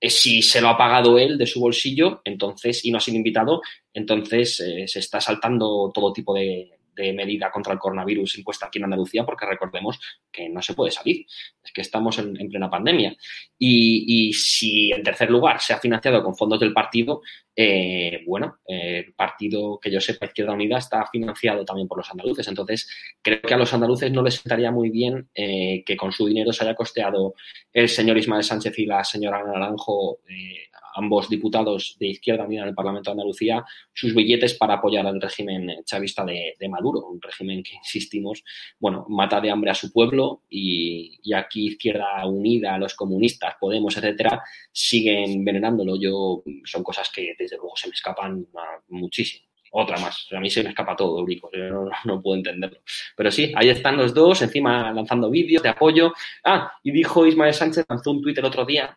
Eh, 0.00 0.08
si 0.08 0.40
se 0.40 0.60
lo 0.60 0.68
ha 0.68 0.78
pagado 0.78 1.18
él 1.18 1.36
de 1.36 1.46
su 1.46 1.60
bolsillo, 1.60 2.22
entonces, 2.24 2.84
y 2.84 2.90
no 2.90 2.98
ha 2.98 3.00
sido 3.00 3.18
invitado, 3.18 3.60
entonces 3.92 4.60
eh, 4.60 4.88
se 4.88 4.98
está 4.98 5.20
saltando 5.20 5.90
todo 5.92 6.12
tipo 6.12 6.34
de, 6.34 6.76
medida 7.14 7.50
contra 7.50 7.72
el 7.72 7.78
coronavirus 7.78 8.36
impuesta 8.36 8.66
aquí 8.66 8.78
en 8.78 8.84
Andalucía, 8.84 9.24
porque 9.24 9.46
recordemos 9.46 9.98
que 10.30 10.50
no 10.50 10.60
se 10.60 10.74
puede 10.74 10.90
salir, 10.90 11.24
es 11.64 11.72
que 11.72 11.80
estamos 11.80 12.18
en, 12.18 12.34
plena 12.50 12.68
pandemia. 12.68 13.16
Y, 13.58 14.30
si, 14.34 14.92
en 14.92 15.02
tercer 15.02 15.30
lugar, 15.30 15.62
se 15.62 15.72
ha 15.72 15.78
financiado 15.78 16.22
con 16.22 16.36
fondos 16.36 16.60
del 16.60 16.74
partido, 16.74 17.22
eh, 17.56 18.22
bueno, 18.26 18.58
el 18.66 19.12
partido 19.14 19.78
que 19.80 19.90
yo 19.90 20.00
sepa, 20.00 20.26
Izquierda 20.26 20.52
Unida, 20.52 20.78
está 20.78 21.06
financiado 21.10 21.64
también 21.64 21.88
por 21.88 21.98
los 21.98 22.10
andaluces. 22.10 22.46
Entonces, 22.48 22.88
creo 23.22 23.42
que 23.42 23.54
a 23.54 23.58
los 23.58 23.72
andaluces 23.74 24.10
no 24.12 24.22
les 24.22 24.34
sentaría 24.34 24.70
muy 24.70 24.90
bien 24.90 25.28
eh, 25.34 25.82
que 25.84 25.96
con 25.96 26.12
su 26.12 26.26
dinero 26.26 26.52
se 26.52 26.64
haya 26.64 26.74
costeado 26.74 27.34
el 27.72 27.88
señor 27.88 28.18
Ismael 28.18 28.44
Sánchez 28.44 28.78
y 28.78 28.86
la 28.86 29.04
señora 29.04 29.44
Naranjo 29.44 30.20
eh, 30.28 30.70
ambos 30.94 31.28
diputados 31.28 31.96
de 31.98 32.08
Izquierda 32.08 32.44
Unida 32.44 32.62
en 32.62 32.68
el 32.68 32.74
Parlamento 32.74 33.10
de 33.10 33.12
Andalucía 33.12 33.64
sus 33.92 34.14
billetes 34.14 34.54
para 34.54 34.74
apoyar 34.74 35.06
al 35.06 35.20
régimen 35.20 35.82
chavista 35.84 36.24
de, 36.24 36.54
Maduro, 36.68 37.06
un 37.06 37.20
régimen 37.20 37.62
que, 37.62 37.74
insistimos, 37.76 38.44
bueno, 38.78 39.06
mata 39.08 39.40
de 39.40 39.50
hambre 39.50 39.70
a 39.70 39.74
su 39.74 39.92
pueblo 39.92 40.42
y, 40.48 41.18
aquí 41.34 41.68
Izquierda 41.68 42.26
Unida, 42.26 42.78
los 42.78 42.94
comunistas, 42.94 43.54
Podemos, 43.60 43.96
etcétera, 43.96 44.42
siguen 44.72 45.44
venerándolo. 45.44 45.96
Yo, 46.00 46.42
son 46.64 46.82
cosas 46.82 47.10
que 47.10 47.34
desde 47.44 47.56
luego 47.56 47.76
se 47.76 47.88
me 47.88 47.94
escapan 47.94 48.46
muchísimo 48.88 49.50
otra 49.72 49.98
más. 49.98 50.26
A 50.32 50.40
mí 50.40 50.50
se 50.50 50.62
me 50.62 50.70
escapa 50.70 50.96
todo, 50.96 51.20
Eurico, 51.20 51.50
yo 51.52 51.88
no, 52.04 52.22
puedo 52.22 52.36
entenderlo. 52.36 52.80
Pero 53.16 53.30
sí, 53.30 53.52
ahí 53.54 53.68
están 53.68 53.96
los 53.96 54.12
dos, 54.12 54.42
encima 54.42 54.92
lanzando 54.92 55.30
vídeos 55.30 55.62
de 55.62 55.68
apoyo. 55.68 56.12
Ah, 56.44 56.72
y 56.82 56.90
dijo 56.90 57.26
Ismael 57.26 57.54
Sánchez, 57.54 57.86
lanzó 57.88 58.10
un 58.10 58.22
tuit 58.22 58.38
el 58.38 58.44
otro 58.44 58.64
día 58.64 58.96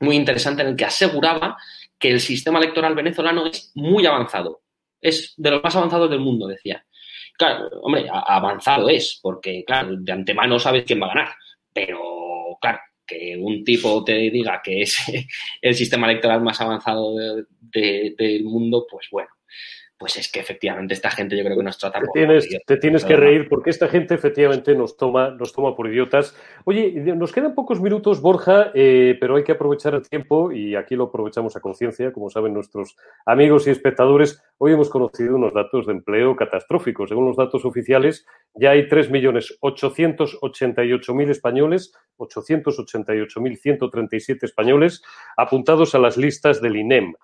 muy 0.00 0.16
interesante 0.16 0.62
en 0.62 0.68
el 0.68 0.76
que 0.76 0.84
aseguraba 0.84 1.56
que 1.98 2.10
el 2.10 2.20
sistema 2.20 2.58
electoral 2.58 2.94
venezolano 2.94 3.46
es 3.46 3.70
muy 3.74 4.04
avanzado. 4.04 4.62
Es 5.00 5.34
de 5.36 5.50
los 5.50 5.62
más 5.62 5.74
avanzados 5.76 6.10
del 6.10 6.20
mundo, 6.20 6.46
decía. 6.46 6.84
Claro, 7.38 7.68
hombre, 7.82 8.06
avanzado 8.10 8.88
es, 8.88 9.18
porque, 9.22 9.64
claro, 9.64 9.96
de 9.96 10.12
antemano 10.12 10.58
sabes 10.58 10.84
quién 10.84 11.00
va 11.00 11.06
a 11.06 11.14
ganar. 11.14 11.34
Pero, 11.72 12.58
claro, 12.60 12.80
que 13.06 13.36
un 13.36 13.64
tipo 13.64 14.02
te 14.04 14.30
diga 14.30 14.60
que 14.62 14.82
es 14.82 14.96
el 15.62 15.74
sistema 15.74 16.10
electoral 16.10 16.42
más 16.42 16.60
avanzado 16.60 17.14
del 17.16 18.44
mundo, 18.44 18.86
pues 18.90 19.08
bueno, 19.10 19.30
pues 20.02 20.16
es 20.16 20.32
que 20.32 20.40
efectivamente 20.40 20.94
esta 20.94 21.12
gente 21.12 21.36
yo 21.36 21.44
creo 21.44 21.56
que 21.56 21.62
nos 21.62 21.78
trata 21.78 22.00
te 22.00 22.08
Tienes, 22.12 22.48
te 22.66 22.76
tienes 22.76 23.04
que 23.04 23.14
reír 23.14 23.48
porque 23.48 23.70
esta 23.70 23.86
gente 23.86 24.14
efectivamente 24.14 24.74
nos 24.74 24.96
toma, 24.96 25.30
nos 25.30 25.52
toma 25.52 25.76
por 25.76 25.86
idiotas. 25.86 26.36
Oye, 26.64 26.90
nos 27.14 27.30
quedan 27.30 27.54
pocos 27.54 27.80
minutos, 27.80 28.20
Borja, 28.20 28.72
eh, 28.74 29.16
pero 29.20 29.36
hay 29.36 29.44
que 29.44 29.52
aprovechar 29.52 29.94
el 29.94 30.02
tiempo 30.02 30.50
y 30.50 30.74
aquí 30.74 30.96
lo 30.96 31.04
aprovechamos 31.04 31.54
a 31.54 31.60
conciencia, 31.60 32.12
como 32.12 32.30
saben 32.30 32.52
nuestros 32.52 32.96
amigos 33.26 33.68
y 33.68 33.70
espectadores. 33.70 34.42
Hoy 34.58 34.72
hemos 34.72 34.90
conocido 34.90 35.36
unos 35.36 35.54
datos 35.54 35.86
de 35.86 35.92
empleo 35.92 36.34
catastróficos. 36.34 37.10
Según 37.10 37.26
los 37.26 37.36
datos 37.36 37.64
oficiales, 37.64 38.26
ya 38.54 38.72
hay 38.72 38.88
3.888.000 38.88 41.30
españoles, 41.30 41.92
888.137 42.18 44.42
españoles 44.42 45.04
apuntados 45.36 45.94
a 45.94 46.00
las 46.00 46.16
listas 46.16 46.60
del 46.60 46.74
INEM. 46.74 47.14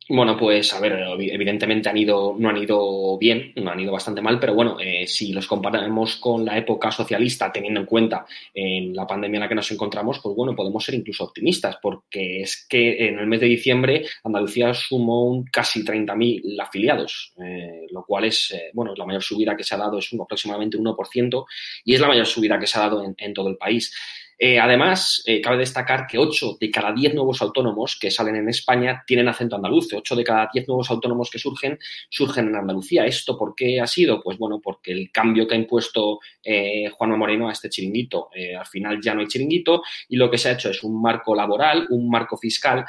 Bueno, 0.09 0.37
pues 0.37 0.73
a 0.73 0.79
ver, 0.79 0.93
evidentemente 1.19 1.89
han 1.89 1.97
ido, 1.97 2.37
no 2.39 2.49
han 2.49 2.57
ido 2.59 3.19
bien, 3.19 3.53
no 3.57 3.73
han 3.73 3.81
ido 3.81 3.91
bastante 3.91 4.23
mal, 4.23 4.39
pero 4.39 4.55
bueno, 4.55 4.79
eh, 4.79 5.05
si 5.05 5.33
los 5.33 5.49
comparamos 5.49 6.17
con 6.17 6.45
la 6.45 6.57
época 6.57 6.93
socialista, 6.93 7.51
teniendo 7.51 7.81
en 7.81 7.87
cuenta 7.87 8.25
en 8.55 8.95
la 8.95 9.05
pandemia 9.05 9.39
en 9.39 9.41
la 9.41 9.49
que 9.49 9.57
nos 9.57 9.71
encontramos, 9.73 10.21
pues 10.23 10.37
bueno, 10.37 10.55
podemos 10.55 10.85
ser 10.85 10.95
incluso 10.95 11.25
optimistas, 11.25 11.79
porque 11.83 12.43
es 12.43 12.67
que 12.69 13.09
en 13.09 13.19
el 13.19 13.27
mes 13.27 13.41
de 13.41 13.47
diciembre 13.49 14.07
Andalucía 14.23 14.73
sumó 14.75 15.25
un 15.25 15.45
casi 15.47 15.83
30.000 15.85 16.61
afiliados, 16.63 17.33
eh, 17.43 17.87
lo 17.91 18.05
cual 18.05 18.27
es, 18.27 18.53
eh, 18.53 18.71
bueno, 18.75 18.95
la 18.95 19.07
mayor 19.07 19.25
subida 19.25 19.57
que 19.57 19.65
se 19.65 19.75
ha 19.75 19.79
dado 19.79 19.99
es 19.99 20.13
un, 20.13 20.21
aproximadamente 20.21 20.77
un 20.77 20.85
1% 20.85 21.47
y 21.85 21.95
es 21.95 22.01
la 22.01 22.07
mayor 22.07 22.27
subida 22.27 22.61
que 22.61 22.69
se 22.69 22.79
ha 22.79 22.83
dado 22.83 23.05
en 23.19 23.35
todo 23.35 23.49
el 23.49 23.57
país. 23.57 23.93
Eh, 24.39 24.59
además, 24.59 25.23
eh, 25.27 25.41
cabe 25.41 25.59
destacar 25.59 26.07
que 26.07 26.19
8 26.19 26.59
de 26.61 26.71
cada 26.71 26.93
10 26.93 27.15
nuevos 27.15 27.41
autónomos 27.41 27.99
que 27.99 28.11
salen 28.11 28.37
en 28.37 28.49
España 28.49 29.03
tienen 29.07 29.29
acento 29.29 29.57
andaluz. 29.57 29.93
8 29.93 30.17
de 30.17 30.25
cada 30.25 30.49
10 30.53 30.69
nuevos 30.69 30.91
autónomos 30.91 31.31
que 31.31 31.39
surgen, 31.39 31.79
surgen 32.11 32.49
en 32.49 32.57
Andalucía. 32.57 33.07
¿Esto 33.07 33.39
por 33.39 33.55
qué 33.55 33.81
ha 33.81 33.87
sido? 33.87 34.23
Pues 34.23 34.39
bueno, 34.39 34.61
porque 34.63 34.93
el 34.93 35.11
cambio 35.11 35.47
que 35.47 35.55
ha 35.55 35.59
impuesto 35.59 36.21
eh, 36.43 36.91
Juanma 36.91 37.17
Moreno 37.17 37.49
a 37.49 37.53
este 37.53 37.71
chiringuito, 37.71 38.29
al 38.59 38.67
final 38.67 39.01
ya 39.03 39.15
no 39.15 39.21
hay 39.21 39.27
chiringuito 39.27 39.83
y 40.09 40.17
lo 40.17 40.31
que 40.31 40.39
se 40.39 40.49
ha 40.49 40.53
hecho 40.53 40.71
es 40.71 40.83
un 40.83 41.01
marco 41.01 41.35
laboral, 41.35 41.87
un 41.91 42.09
marco 42.09 42.37
fiscal 42.37 42.85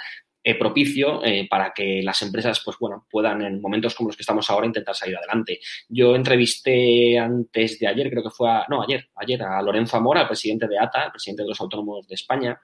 eh, 0.49 0.55
propicio 0.55 1.21
eh, 1.25 1.45
para 1.49 1.73
que 1.73 2.01
las 2.01 2.21
empresas, 2.21 2.61
pues 2.63 2.77
bueno, 2.79 3.05
puedan 3.11 3.41
en 3.41 3.59
momentos 3.59 3.93
como 3.93 4.07
los 4.07 4.15
que 4.15 4.21
estamos 4.21 4.49
ahora 4.49 4.65
intentar 4.65 4.95
salir 4.95 5.17
adelante. 5.17 5.59
Yo 5.89 6.15
entrevisté 6.15 7.19
antes 7.19 7.77
de 7.77 7.85
ayer, 7.85 8.09
creo 8.09 8.23
que 8.23 8.29
fue 8.29 8.49
a, 8.49 8.65
no, 8.69 8.81
ayer, 8.81 9.09
ayer 9.15 9.43
a 9.43 9.61
Lorenzo 9.61 9.97
Amora, 9.97 10.25
presidente 10.25 10.65
de 10.65 10.79
ATA, 10.79 11.03
el 11.03 11.11
presidente 11.11 11.43
de 11.43 11.49
los 11.49 11.59
autónomos 11.59 12.07
de 12.07 12.15
España, 12.15 12.61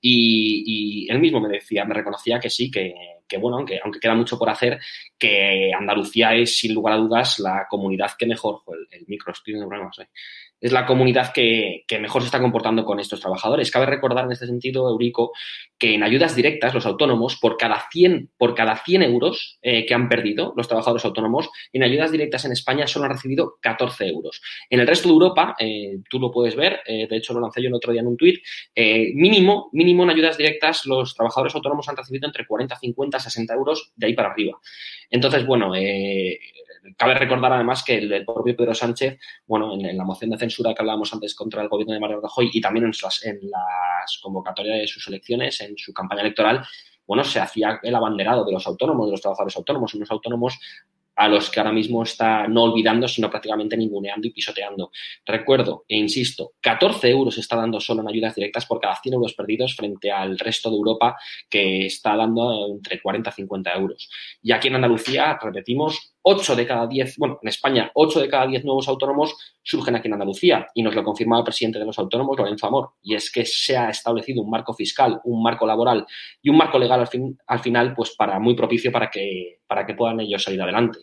y, 0.00 1.06
él 1.10 1.18
mismo 1.18 1.38
me 1.38 1.50
decía, 1.50 1.84
me 1.84 1.92
reconocía 1.92 2.40
que 2.40 2.48
sí, 2.48 2.70
que, 2.70 2.94
bueno, 3.38 3.58
aunque, 3.58 3.80
aunque 3.84 4.00
queda 4.00 4.14
mucho 4.14 4.38
por 4.38 4.48
hacer, 4.48 4.78
que 5.18 5.70
Andalucía 5.78 6.34
es 6.34 6.56
sin 6.56 6.72
lugar 6.72 6.94
a 6.94 6.98
dudas 6.98 7.38
la 7.38 7.66
comunidad 7.68 8.12
que 8.18 8.24
mejor, 8.24 8.62
el, 8.92 9.04
micro, 9.08 9.32
estoy 9.32 9.52
de 9.52 9.66
problemas, 9.66 9.98
¿eh? 9.98 10.08
Es 10.60 10.72
la 10.72 10.86
comunidad 10.86 11.32
que, 11.32 11.84
mejor 12.00 12.22
se 12.22 12.26
está 12.26 12.40
comportando 12.40 12.84
con 12.84 12.98
estos 12.98 13.20
trabajadores. 13.20 13.70
Cabe 13.70 13.86
recordar 13.86 14.24
en 14.24 14.32
este 14.32 14.46
sentido, 14.46 14.88
Eurico, 14.88 15.32
que 15.78 15.94
en 15.94 16.02
ayudas 16.02 16.34
directas, 16.34 16.74
los 16.74 16.86
autónomos, 16.86 17.36
por 17.36 17.56
cada 17.56 17.84
100, 17.90 18.30
por 18.36 18.54
cada 18.54 18.76
100 18.76 19.02
euros 19.02 19.58
eh, 19.62 19.84
que 19.84 19.94
han 19.94 20.08
perdido 20.08 20.54
los 20.56 20.66
trabajadores 20.66 21.04
autónomos, 21.04 21.50
en 21.72 21.82
ayudas 21.82 22.10
directas 22.10 22.44
en 22.44 22.52
España 22.52 22.86
solo 22.86 23.04
han 23.04 23.12
recibido 23.12 23.56
14 23.60 24.06
euros. 24.06 24.40
En 24.70 24.80
el 24.80 24.86
resto 24.86 25.08
de 25.08 25.14
Europa, 25.14 25.54
eh, 25.58 25.98
tú 26.08 26.18
lo 26.18 26.30
puedes 26.30 26.56
ver, 26.56 26.80
eh, 26.86 27.06
de 27.08 27.16
hecho 27.16 27.34
lo 27.34 27.40
lancé 27.40 27.62
yo 27.62 27.68
el 27.68 27.74
otro 27.74 27.92
día 27.92 28.00
en 28.00 28.06
un 28.06 28.16
tuit, 28.16 28.42
mínimo, 29.14 29.68
mínimo 29.72 30.04
en 30.04 30.10
ayudas 30.10 30.36
directas 30.36 30.86
los 30.86 31.14
trabajadores 31.14 31.54
autónomos 31.54 31.88
han 31.88 31.96
recibido 31.96 32.26
entre 32.26 32.46
40, 32.46 32.76
50, 32.76 33.18
60 33.18 33.54
euros 33.54 33.92
de 33.96 34.06
ahí 34.06 34.14
para 34.14 34.30
arriba. 34.30 34.58
Entonces, 35.10 35.46
bueno, 35.46 35.72
cabe 36.96 37.14
recordar 37.14 37.52
además 37.52 37.82
que 37.84 37.96
el, 37.96 38.24
propio 38.24 38.56
Pedro 38.56 38.74
Sánchez, 38.74 39.18
bueno, 39.46 39.74
en, 39.74 39.96
la 39.96 40.04
moción 40.04 40.30
de 40.30 40.38
censura 40.38 40.74
que 40.74 40.82
hablábamos 40.82 41.12
antes 41.12 41.34
contra 41.34 41.62
el 41.62 41.68
gobierno 41.68 41.94
de 41.94 42.00
Mario 42.00 42.20
Rajoy 42.20 42.50
y 42.52 42.60
también 42.60 42.86
en 42.86 42.92
las, 43.50 44.20
convocatorias 44.22 44.80
de 44.80 44.86
sus 44.86 45.06
elecciones, 45.08 45.60
en 45.60 45.76
su 45.76 45.92
campaña 45.92 46.22
electoral, 46.22 46.64
bueno, 47.06 47.24
se 47.24 47.40
hacía 47.40 47.78
el 47.82 47.94
abanderado 47.94 48.44
de 48.44 48.52
los 48.52 48.66
autónomos, 48.66 49.06
de 49.06 49.12
los 49.12 49.20
trabajadores 49.20 49.56
autónomos, 49.56 49.94
unos 49.94 50.10
autónomos 50.10 50.58
a 51.16 51.28
los 51.28 51.50
que 51.50 51.60
ahora 51.60 51.72
mismo 51.72 52.02
está 52.02 52.46
no 52.46 52.64
olvidando, 52.64 53.08
sino 53.08 53.30
prácticamente 53.30 53.76
ninguneando 53.76 54.28
y 54.28 54.30
pisoteando. 54.30 54.90
Recuerdo 55.24 55.84
e 55.88 55.96
insisto, 55.96 56.52
14 56.60 57.08
euros 57.10 57.38
está 57.38 57.56
dando 57.56 57.80
solo 57.80 58.02
en 58.02 58.08
ayudas 58.08 58.34
directas 58.34 58.66
por 58.66 58.80
cada 58.80 58.96
100 58.96 59.14
euros 59.14 59.32
perdidos 59.32 59.74
frente 59.74 60.10
al 60.10 60.38
resto 60.38 60.70
de 60.70 60.76
Europa 60.76 61.16
que 61.48 61.86
está 61.86 62.14
dando 62.16 62.68
entre 62.68 63.00
40 63.00 63.30
y 63.30 63.32
50 63.32 63.72
euros. 63.74 64.10
Y 64.42 64.52
aquí 64.52 64.68
en 64.68 64.76
Andalucía, 64.76 65.38
repetimos, 65.42 66.15
8 66.28 66.56
de 66.56 66.66
cada 66.66 66.88
10, 66.88 67.18
bueno, 67.18 67.38
en 67.40 67.48
España, 67.48 67.88
8 67.94 68.20
de 68.20 68.28
cada 68.28 68.48
10 68.48 68.64
nuevos 68.64 68.88
autónomos 68.88 69.36
surgen 69.62 69.94
aquí 69.94 70.08
en 70.08 70.14
Andalucía 70.14 70.66
y 70.74 70.82
nos 70.82 70.92
lo 70.92 71.04
confirmaba 71.04 71.40
el 71.40 71.44
presidente 71.44 71.78
de 71.78 71.84
los 71.84 71.96
autónomos, 72.00 72.36
Lorenzo 72.36 72.66
Amor, 72.66 72.94
y 73.00 73.14
es 73.14 73.30
que 73.30 73.44
se 73.44 73.76
ha 73.76 73.90
establecido 73.90 74.42
un 74.42 74.50
marco 74.50 74.74
fiscal, 74.74 75.20
un 75.22 75.40
marco 75.40 75.68
laboral 75.68 76.04
y 76.42 76.50
un 76.50 76.56
marco 76.56 76.80
legal 76.80 76.98
al, 76.98 77.06
fin, 77.06 77.38
al 77.46 77.60
final, 77.60 77.94
pues 77.94 78.16
para 78.16 78.40
muy 78.40 78.56
propicio 78.56 78.90
para 78.90 79.08
que, 79.08 79.60
para 79.68 79.86
que 79.86 79.94
puedan 79.94 80.18
ellos 80.18 80.42
salir 80.42 80.60
adelante. 80.60 80.98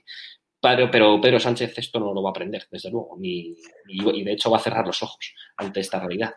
Pero, 0.59 0.91
pero 0.91 1.21
Pedro 1.21 1.39
Sánchez 1.39 1.78
esto 1.78 2.01
no 2.01 2.13
lo 2.13 2.21
va 2.21 2.30
a 2.30 2.32
aprender, 2.32 2.67
desde 2.69 2.91
luego, 2.91 3.15
ni, 3.17 3.55
y 3.88 4.24
de 4.24 4.34
hecho 4.34 4.51
va 4.51 4.57
a 4.57 4.61
cerrar 4.61 4.86
los 4.86 5.01
ojos 5.03 5.34
ante 5.55 5.80
esta 5.80 6.01
realidad. 6.01 6.34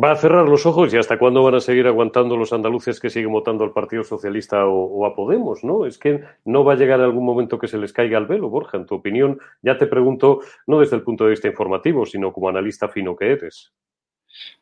Va 0.00 0.12
a 0.12 0.16
cerrar 0.16 0.46
los 0.48 0.64
ojos 0.66 0.92
y 0.92 0.98
hasta 0.98 1.18
cuándo 1.18 1.42
van 1.42 1.56
a 1.56 1.60
seguir 1.60 1.86
aguantando 1.86 2.36
los 2.36 2.52
andaluces 2.52 3.00
que 3.00 3.10
siguen 3.10 3.32
votando 3.32 3.64
al 3.64 3.72
Partido 3.72 4.04
Socialista 4.04 4.66
o, 4.66 5.06
a 5.06 5.14
Podemos, 5.14 5.64
¿no? 5.64 5.86
Es 5.86 5.98
que 5.98 6.22
no 6.44 6.62
va 6.62 6.74
a 6.74 6.76
llegar 6.76 7.00
algún 7.00 7.24
momento 7.24 7.58
que 7.58 7.68
se 7.68 7.78
les 7.78 7.92
caiga 7.92 8.18
el 8.18 8.26
velo, 8.26 8.48
Borja. 8.48 8.76
En 8.76 8.86
tu 8.86 8.94
opinión, 8.94 9.40
ya 9.62 9.76
te 9.76 9.86
pregunto, 9.86 10.40
no 10.66 10.78
desde 10.80 10.96
el 10.96 11.02
punto 11.02 11.24
de 11.24 11.30
vista 11.30 11.48
informativo, 11.48 12.06
sino 12.06 12.32
como 12.32 12.48
analista 12.48 12.88
fino 12.88 13.16
que 13.16 13.32
eres. 13.32 13.72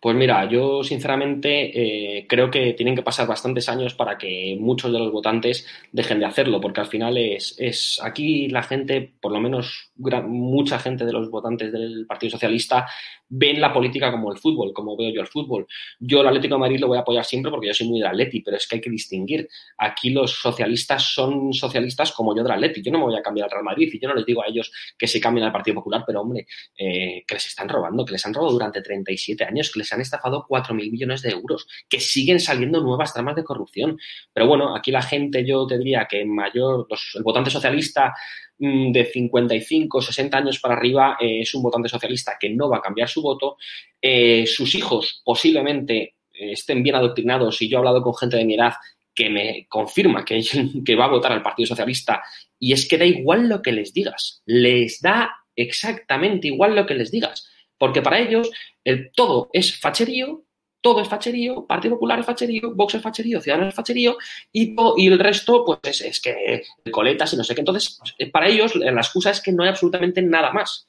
Pues 0.00 0.16
mira, 0.16 0.48
yo 0.48 0.82
sinceramente 0.82 2.18
eh, 2.18 2.26
creo 2.28 2.50
que 2.50 2.72
tienen 2.74 2.94
que 2.94 3.02
pasar 3.02 3.26
bastantes 3.26 3.68
años 3.68 3.94
para 3.94 4.16
que 4.16 4.56
muchos 4.58 4.92
de 4.92 4.98
los 4.98 5.12
votantes 5.12 5.66
dejen 5.92 6.20
de 6.20 6.26
hacerlo, 6.26 6.60
porque 6.60 6.80
al 6.80 6.86
final 6.86 7.16
es, 7.18 7.54
es 7.58 8.00
aquí 8.02 8.48
la 8.48 8.62
gente, 8.62 9.14
por 9.20 9.32
lo 9.32 9.40
menos 9.40 9.92
mucha 9.96 10.78
gente 10.78 11.04
de 11.04 11.12
los 11.12 11.30
votantes 11.30 11.72
del 11.72 12.06
Partido 12.06 12.30
Socialista, 12.30 12.86
ven 13.28 13.60
la 13.60 13.72
política 13.72 14.10
como 14.10 14.32
el 14.32 14.38
fútbol, 14.38 14.72
como 14.72 14.96
veo 14.96 15.10
yo 15.10 15.20
el 15.20 15.26
fútbol. 15.26 15.66
Yo 15.98 16.20
el 16.20 16.28
Atlético 16.28 16.54
de 16.54 16.60
Madrid 16.60 16.80
lo 16.80 16.88
voy 16.88 16.98
a 16.98 17.00
apoyar 17.00 17.24
siempre 17.24 17.50
porque 17.50 17.68
yo 17.68 17.74
soy 17.74 17.88
muy 17.88 18.00
del 18.00 18.42
pero 18.44 18.56
es 18.56 18.66
que 18.66 18.76
hay 18.76 18.80
que 18.80 18.90
distinguir. 18.90 19.48
Aquí 19.78 20.10
los 20.10 20.32
socialistas 20.32 21.02
son 21.14 21.52
socialistas 21.52 22.12
como 22.12 22.36
yo 22.36 22.42
del 22.42 22.52
Atleti. 22.52 22.82
Yo 22.82 22.92
no 22.92 22.98
me 22.98 23.04
voy 23.04 23.16
a 23.16 23.22
cambiar 23.22 23.46
al 23.46 23.50
Real 23.50 23.64
Madrid 23.64 23.90
y 23.92 24.00
yo 24.00 24.08
no 24.08 24.14
les 24.14 24.26
digo 24.26 24.42
a 24.42 24.46
ellos 24.46 24.72
que 24.96 25.06
se 25.06 25.20
cambien 25.20 25.46
al 25.46 25.52
Partido 25.52 25.74
Popular, 25.76 26.04
pero 26.06 26.20
hombre, 26.20 26.46
eh, 26.76 27.24
que 27.26 27.34
les 27.34 27.46
están 27.46 27.68
robando, 27.68 28.04
que 28.04 28.12
les 28.12 28.24
han 28.26 28.34
robado 28.34 28.52
durante 28.52 28.80
37 28.82 29.44
años, 29.44 29.70
que 29.72 29.80
les 29.80 29.92
han 29.92 30.00
estafado 30.00 30.46
4.000 30.48 30.90
millones 30.90 31.22
de 31.22 31.30
euros, 31.30 31.66
que 31.88 32.00
siguen 32.00 32.40
saliendo 32.40 32.80
nuevas 32.80 33.12
tramas 33.12 33.36
de 33.36 33.44
corrupción. 33.44 33.98
Pero 34.32 34.46
bueno, 34.46 34.74
aquí 34.76 34.90
la 34.90 35.02
gente, 35.02 35.44
yo 35.44 35.66
te 35.66 35.78
diría 35.78 36.06
que 36.08 36.24
mayor, 36.24 36.86
el 37.14 37.22
votante 37.22 37.50
socialista 37.50 38.14
de 38.58 39.04
55, 39.12 40.00
60 40.00 40.38
años 40.38 40.58
para 40.60 40.74
arriba 40.74 41.16
eh, 41.20 41.40
es 41.40 41.54
un 41.54 41.62
votante 41.62 41.88
socialista 41.88 42.36
que 42.40 42.48
no 42.50 42.68
va 42.68 42.78
a 42.78 42.82
cambiar 42.82 43.08
su 43.08 43.22
voto. 43.22 43.56
Eh, 44.00 44.46
sus 44.46 44.74
hijos 44.74 45.22
posiblemente 45.24 46.14
eh, 46.32 46.52
estén 46.52 46.82
bien 46.82 46.96
adoctrinados 46.96 47.60
y 47.60 47.68
yo 47.68 47.76
he 47.76 47.78
hablado 47.78 48.02
con 48.02 48.14
gente 48.14 48.36
de 48.36 48.44
mi 48.44 48.54
edad 48.54 48.74
que 49.14 49.30
me 49.30 49.66
confirma 49.68 50.24
que, 50.24 50.42
que 50.84 50.96
va 50.96 51.06
a 51.06 51.10
votar 51.10 51.32
al 51.32 51.42
Partido 51.42 51.66
Socialista 51.66 52.22
y 52.58 52.72
es 52.72 52.88
que 52.88 52.98
da 52.98 53.04
igual 53.04 53.48
lo 53.48 53.60
que 53.60 53.72
les 53.72 53.92
digas, 53.92 54.42
les 54.46 55.00
da 55.00 55.30
exactamente 55.54 56.48
igual 56.48 56.74
lo 56.74 56.86
que 56.86 56.94
les 56.94 57.10
digas, 57.10 57.48
porque 57.78 58.02
para 58.02 58.20
ellos 58.20 58.50
el 58.84 59.10
todo 59.12 59.50
es 59.52 59.78
facherío 59.78 60.45
todo 60.86 61.00
es 61.00 61.08
facherío, 61.08 61.66
Partido 61.66 61.96
Popular 61.96 62.20
es 62.20 62.26
facherío, 62.26 62.72
Vox 62.72 62.94
es 62.94 63.02
facherío, 63.02 63.40
Ciudadanos 63.40 63.70
es 63.70 63.74
facherío 63.74 64.16
y, 64.52 64.76
y 64.96 65.08
el 65.08 65.18
resto, 65.18 65.64
pues 65.64 66.00
es, 66.00 66.20
que 66.20 66.62
coletas 66.92 67.32
y 67.32 67.36
no 67.36 67.42
sé 67.42 67.56
qué. 67.56 67.62
Entonces, 67.62 67.98
pues, 67.98 68.30
para 68.30 68.46
ellos 68.46 68.76
la 68.76 69.00
excusa 69.00 69.30
es 69.30 69.40
que 69.40 69.50
no 69.50 69.64
hay 69.64 69.70
absolutamente 69.70 70.22
nada 70.22 70.52
más. 70.52 70.86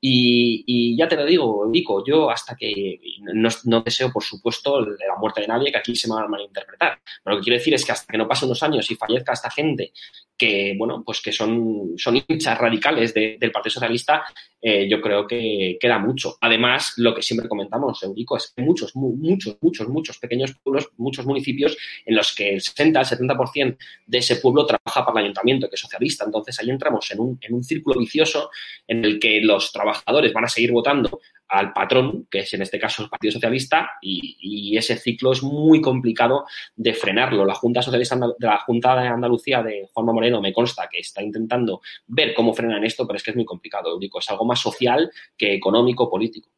Y, 0.00 0.96
ya 0.96 1.08
te 1.08 1.16
lo 1.16 1.24
digo, 1.24 1.68
Vico, 1.70 2.04
yo 2.06 2.30
hasta 2.30 2.54
que 2.54 3.00
no, 3.22 3.80
deseo, 3.80 4.12
por 4.12 4.22
supuesto, 4.22 4.80
la 4.80 5.16
muerte 5.18 5.40
de 5.40 5.48
nadie, 5.48 5.72
que 5.72 5.78
aquí 5.78 5.96
se 5.96 6.08
me 6.08 6.14
va 6.14 6.22
a 6.22 6.28
malinterpretar. 6.28 7.00
Pero 7.24 7.36
lo 7.36 7.40
que 7.40 7.44
quiero 7.44 7.58
decir 7.58 7.74
es 7.74 7.84
que 7.84 7.92
hasta 7.92 8.12
que 8.12 8.18
no 8.18 8.28
pasen 8.28 8.48
unos 8.48 8.62
años 8.62 8.90
y 8.90 8.94
fallezca 8.94 9.32
esta 9.32 9.50
gente 9.50 9.92
que, 10.36 10.74
bueno, 10.76 11.02
pues 11.04 11.20
que 11.22 11.32
son, 11.32 11.94
son 11.96 12.22
hinchas 12.28 12.58
radicales 12.58 13.14
del 13.14 13.50
Partido 13.50 13.72
Socialista, 13.72 14.24
eh, 14.60 14.88
yo 14.88 15.00
creo 15.00 15.26
que 15.26 15.78
queda 15.80 15.98
mucho. 15.98 16.36
Además, 16.40 16.94
lo 16.96 17.14
que 17.14 17.22
siempre 17.22 17.48
comentamos, 17.48 18.02
Eurico, 18.02 18.36
es 18.36 18.52
que 18.54 18.62
muchos, 18.62 18.94
muchos, 18.96 19.56
muchos, 19.60 19.88
muchos 19.88 20.18
pequeños 20.18 20.54
pueblos, 20.62 20.90
muchos 20.98 21.24
municipios 21.24 21.76
en 22.04 22.16
los 22.16 22.34
que 22.34 22.54
el 22.54 22.60
60, 22.60 23.00
el 23.00 23.06
70% 23.06 23.76
de 24.06 24.18
ese 24.18 24.36
pueblo 24.36 24.66
trabaja 24.66 25.06
para 25.06 25.20
el 25.20 25.26
ayuntamiento, 25.26 25.68
que 25.68 25.76
es 25.76 25.80
socialista. 25.80 26.24
Entonces, 26.24 26.58
ahí 26.58 26.70
entramos 26.70 27.10
en 27.10 27.20
un, 27.20 27.38
en 27.40 27.54
un 27.54 27.64
círculo 27.64 27.98
vicioso 27.98 28.50
en 28.86 29.04
el 29.04 29.18
que 29.18 29.40
los 29.40 29.72
trabajadores 29.72 29.85
van 30.32 30.44
a 30.44 30.48
seguir 30.48 30.72
votando 30.72 31.20
al 31.48 31.72
patrón, 31.72 32.26
que 32.30 32.40
es 32.40 32.54
en 32.54 32.62
este 32.62 32.78
caso 32.78 33.02
el 33.02 33.08
Partido 33.08 33.32
Socialista, 33.32 33.92
y, 34.00 34.76
ese 34.76 34.96
ciclo 34.96 35.32
es 35.32 35.42
muy 35.42 35.80
complicado 35.80 36.44
de 36.74 36.92
frenarlo. 36.92 37.46
La 37.46 37.54
Junta 37.54 37.80
Socialista 37.80 38.16
de 38.16 38.46
la 38.46 38.58
Junta 38.58 39.00
de 39.00 39.08
Andalucía 39.08 39.62
de 39.62 39.88
Juanma 39.92 40.12
Moreno 40.12 40.40
me 40.42 40.52
consta 40.52 40.88
que 40.90 40.98
está 40.98 41.22
intentando 41.22 41.80
ver 42.06 42.34
cómo 42.34 42.52
frenan 42.52 42.84
esto, 42.84 43.06
pero 43.06 43.16
es 43.16 43.22
que 43.22 43.30
es 43.30 43.36
muy 43.36 43.46
complicado. 43.46 43.98
Digo, 43.98 44.18
es 44.18 44.28
algo 44.28 44.44
más 44.44 44.60
social 44.60 45.10
que 45.36 45.54
económico, 45.54 46.10
político. 46.10 46.50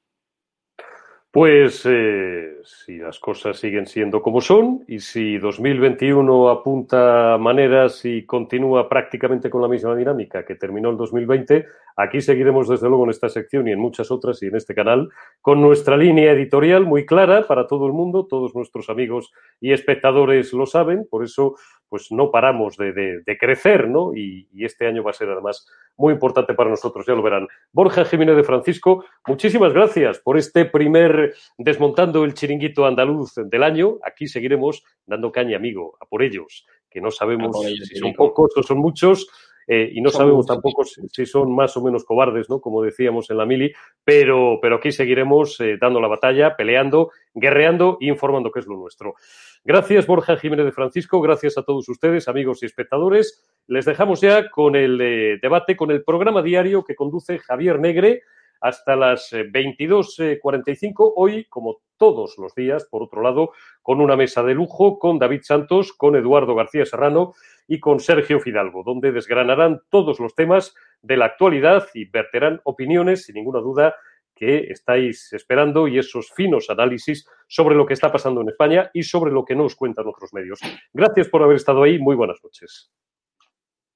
Pues 1.31 1.83
eh, 1.85 2.57
si 2.65 2.97
las 2.97 3.19
cosas 3.19 3.59
siguen 3.59 3.87
siendo 3.87 4.23
como 4.23 4.41
son 4.41 4.85
y 4.89 4.99
si 5.01 5.37
2021 5.37 6.49
apunta 6.49 7.37
maneras 7.39 8.03
y 8.07 8.25
continúa 8.25 8.89
prácticamente 8.89 9.51
con 9.51 9.61
la 9.61 9.69
misma 9.69 9.95
dinámica 9.95 10.47
que 10.47 10.55
terminó 10.55 10.89
el 10.89 10.97
2020, 10.97 11.67
aquí 11.97 12.23
seguiremos 12.23 12.67
desde 12.67 12.89
luego 12.89 13.05
en 13.05 13.11
esta 13.11 13.29
sección 13.29 13.69
y 13.69 13.73
en 13.73 13.79
muchas 13.79 14.11
otras 14.11 14.43
y 14.43 14.47
en 14.47 14.57
este 14.57 14.75
canal 14.75 15.11
con 15.43 15.61
nuestra 15.61 15.99
línea 15.99 16.33
editorial 16.33 16.87
muy 16.87 17.05
clara 17.05 17.47
para 17.47 17.67
todo 17.67 17.87
el 17.87 17.93
mundo, 17.93 18.27
todos 18.27 18.55
nuestros 18.55 18.89
amigos 18.89 19.31
y 19.61 19.73
espectadores 19.73 20.55
lo 20.55 20.65
saben, 20.65 21.07
por 21.11 21.25
eso 21.25 21.57
pues 21.89 22.13
no 22.13 22.31
paramos 22.31 22.77
de, 22.77 23.37
crecer, 23.39 23.89
¿no? 23.89 24.15
Y, 24.15 24.49
y, 24.53 24.65
este 24.65 24.87
año 24.87 25.03
va 25.03 25.11
a 25.11 25.15
ser 25.15 25.31
además 25.31 25.67
muy 25.97 26.13
importante 26.13 26.55
para 26.55 26.71
nosotros, 26.71 27.07
ya 27.07 27.15
lo 27.15 27.23
verán. 27.23 27.49
Borja 27.73 28.05
Jiménez 28.05 28.37
de 28.37 28.45
Francisco, 28.45 29.05
muchísimas 29.27 29.73
gracias 29.73 30.19
por 30.19 30.39
este 30.39 30.65
primer 30.65 31.35
desmontando 31.57 32.25
el 32.25 32.35
chiringuito 32.35 32.87
andaluz 32.87 33.35
del 33.37 33.63
año. 33.63 33.99
Aquí 34.05 34.29
seguiremos 34.29 34.85
dando 35.07 35.33
caña, 35.33 35.57
amigo, 35.57 35.97
a 36.01 36.07
por 36.07 36.23
ellos, 36.23 36.67
que 36.91 37.01
no 37.01 37.11
sabemos 37.11 37.57
si 37.63 37.97
son 37.97 38.13
pocos 38.15 38.53
o 38.57 38.63
son 38.63 38.79
muchos, 38.79 39.29
eh, 39.71 39.91
y 39.93 40.01
no 40.01 40.09
sabemos 40.09 40.47
tampoco 40.47 40.83
si, 40.85 41.27
son 41.27 41.55
más 41.55 41.77
o 41.77 41.83
menos 41.83 42.05
cobardes, 42.05 42.49
¿no? 42.49 42.59
Como 42.59 42.83
decíamos 42.83 43.31
en 43.31 43.37
la 43.37 43.45
mili, 43.45 43.71
pero, 44.03 44.59
pero 44.63 44.77
aquí 44.77 44.91
seguiremos 44.91 45.61
eh, 45.61 45.77
dando 45.79 46.01
la 46.01 46.09
batalla, 46.09 46.57
peleando, 46.57 47.11
guerreando 47.35 47.99
e 48.01 48.07
informando 48.07 48.51
que 48.51 48.61
es 48.61 48.67
lo 48.67 48.79
nuestro. 48.79 49.15
Gracias, 49.63 50.07
Borja 50.07 50.39
Jiménez 50.39 50.65
de 50.65 50.73
Francisco, 50.73 51.21
gracias 51.21 51.59
a 51.59 51.65
todos 51.65 51.87
ustedes, 51.91 52.29
amigos 52.29 52.63
y 52.63 52.67
espectadores. 52.67 53.45
Les 53.67 53.85
dejamos 53.85 54.23
ya 54.23 54.49
con 54.49 54.75
el 54.75 54.99
eh, 55.03 55.39
debate, 55.43 55.77
con 55.77 55.91
el 55.91 56.03
programa 56.03 56.41
diario 56.41 56.83
que 56.83 56.97
conduce 56.97 57.39
Javier 57.39 57.79
Negre 57.79 58.23
hasta 58.61 58.97
las 58.97 59.33
22.45. 59.33 61.13
Hoy, 61.17 61.45
como 61.47 61.79
todos 61.97 62.37
los 62.39 62.55
días, 62.55 62.87
por 62.91 63.03
otro 63.03 63.23
lado, 63.23 63.53
con 63.83 64.01
una 64.01 64.17
mesa 64.17 64.43
de 64.43 64.55
lujo 64.55 64.99
con 64.99 65.19
David 65.19 65.41
Santos, 65.43 65.93
con 65.93 66.17
Eduardo 66.17 66.55
García 66.55 66.87
Serrano 66.87 67.35
y 67.67 67.81
con 67.81 68.01
Sergio 68.01 68.41
Fidalgo, 68.41 68.83
donde 68.85 69.13
desgranarán 69.13 69.81
todos 69.91 70.21
los 70.21 70.35
temas 70.35 70.75
de 71.03 71.17
la 71.17 71.27
actualidad 71.27 71.87
y 71.95 72.07
verterán 72.07 72.61
opiniones, 72.65 73.25
sin 73.25 73.35
ninguna 73.35 73.61
duda, 73.61 73.95
que 74.35 74.71
estáis 74.71 75.33
esperando 75.33 75.89
y 75.89 75.99
esos 75.99 76.33
finos 76.33 76.71
análisis 76.71 77.29
sobre 77.49 77.75
lo 77.75 77.85
que 77.85 77.95
está 77.95 78.13
pasando 78.13 78.41
en 78.41 78.49
España 78.49 78.89
y 78.95 79.03
sobre 79.03 79.33
lo 79.33 79.45
que 79.45 79.57
nos 79.57 79.75
cuentan 79.75 80.07
otros 80.07 80.33
medios. 80.33 80.61
Gracias 80.93 81.29
por 81.29 81.43
haber 81.43 81.57
estado 81.57 81.83
ahí. 81.83 81.99
Muy 81.99 82.15
buenas 82.15 82.39
noches. 82.43 82.93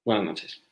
Buenas 0.04 0.24
noches. 0.24 0.71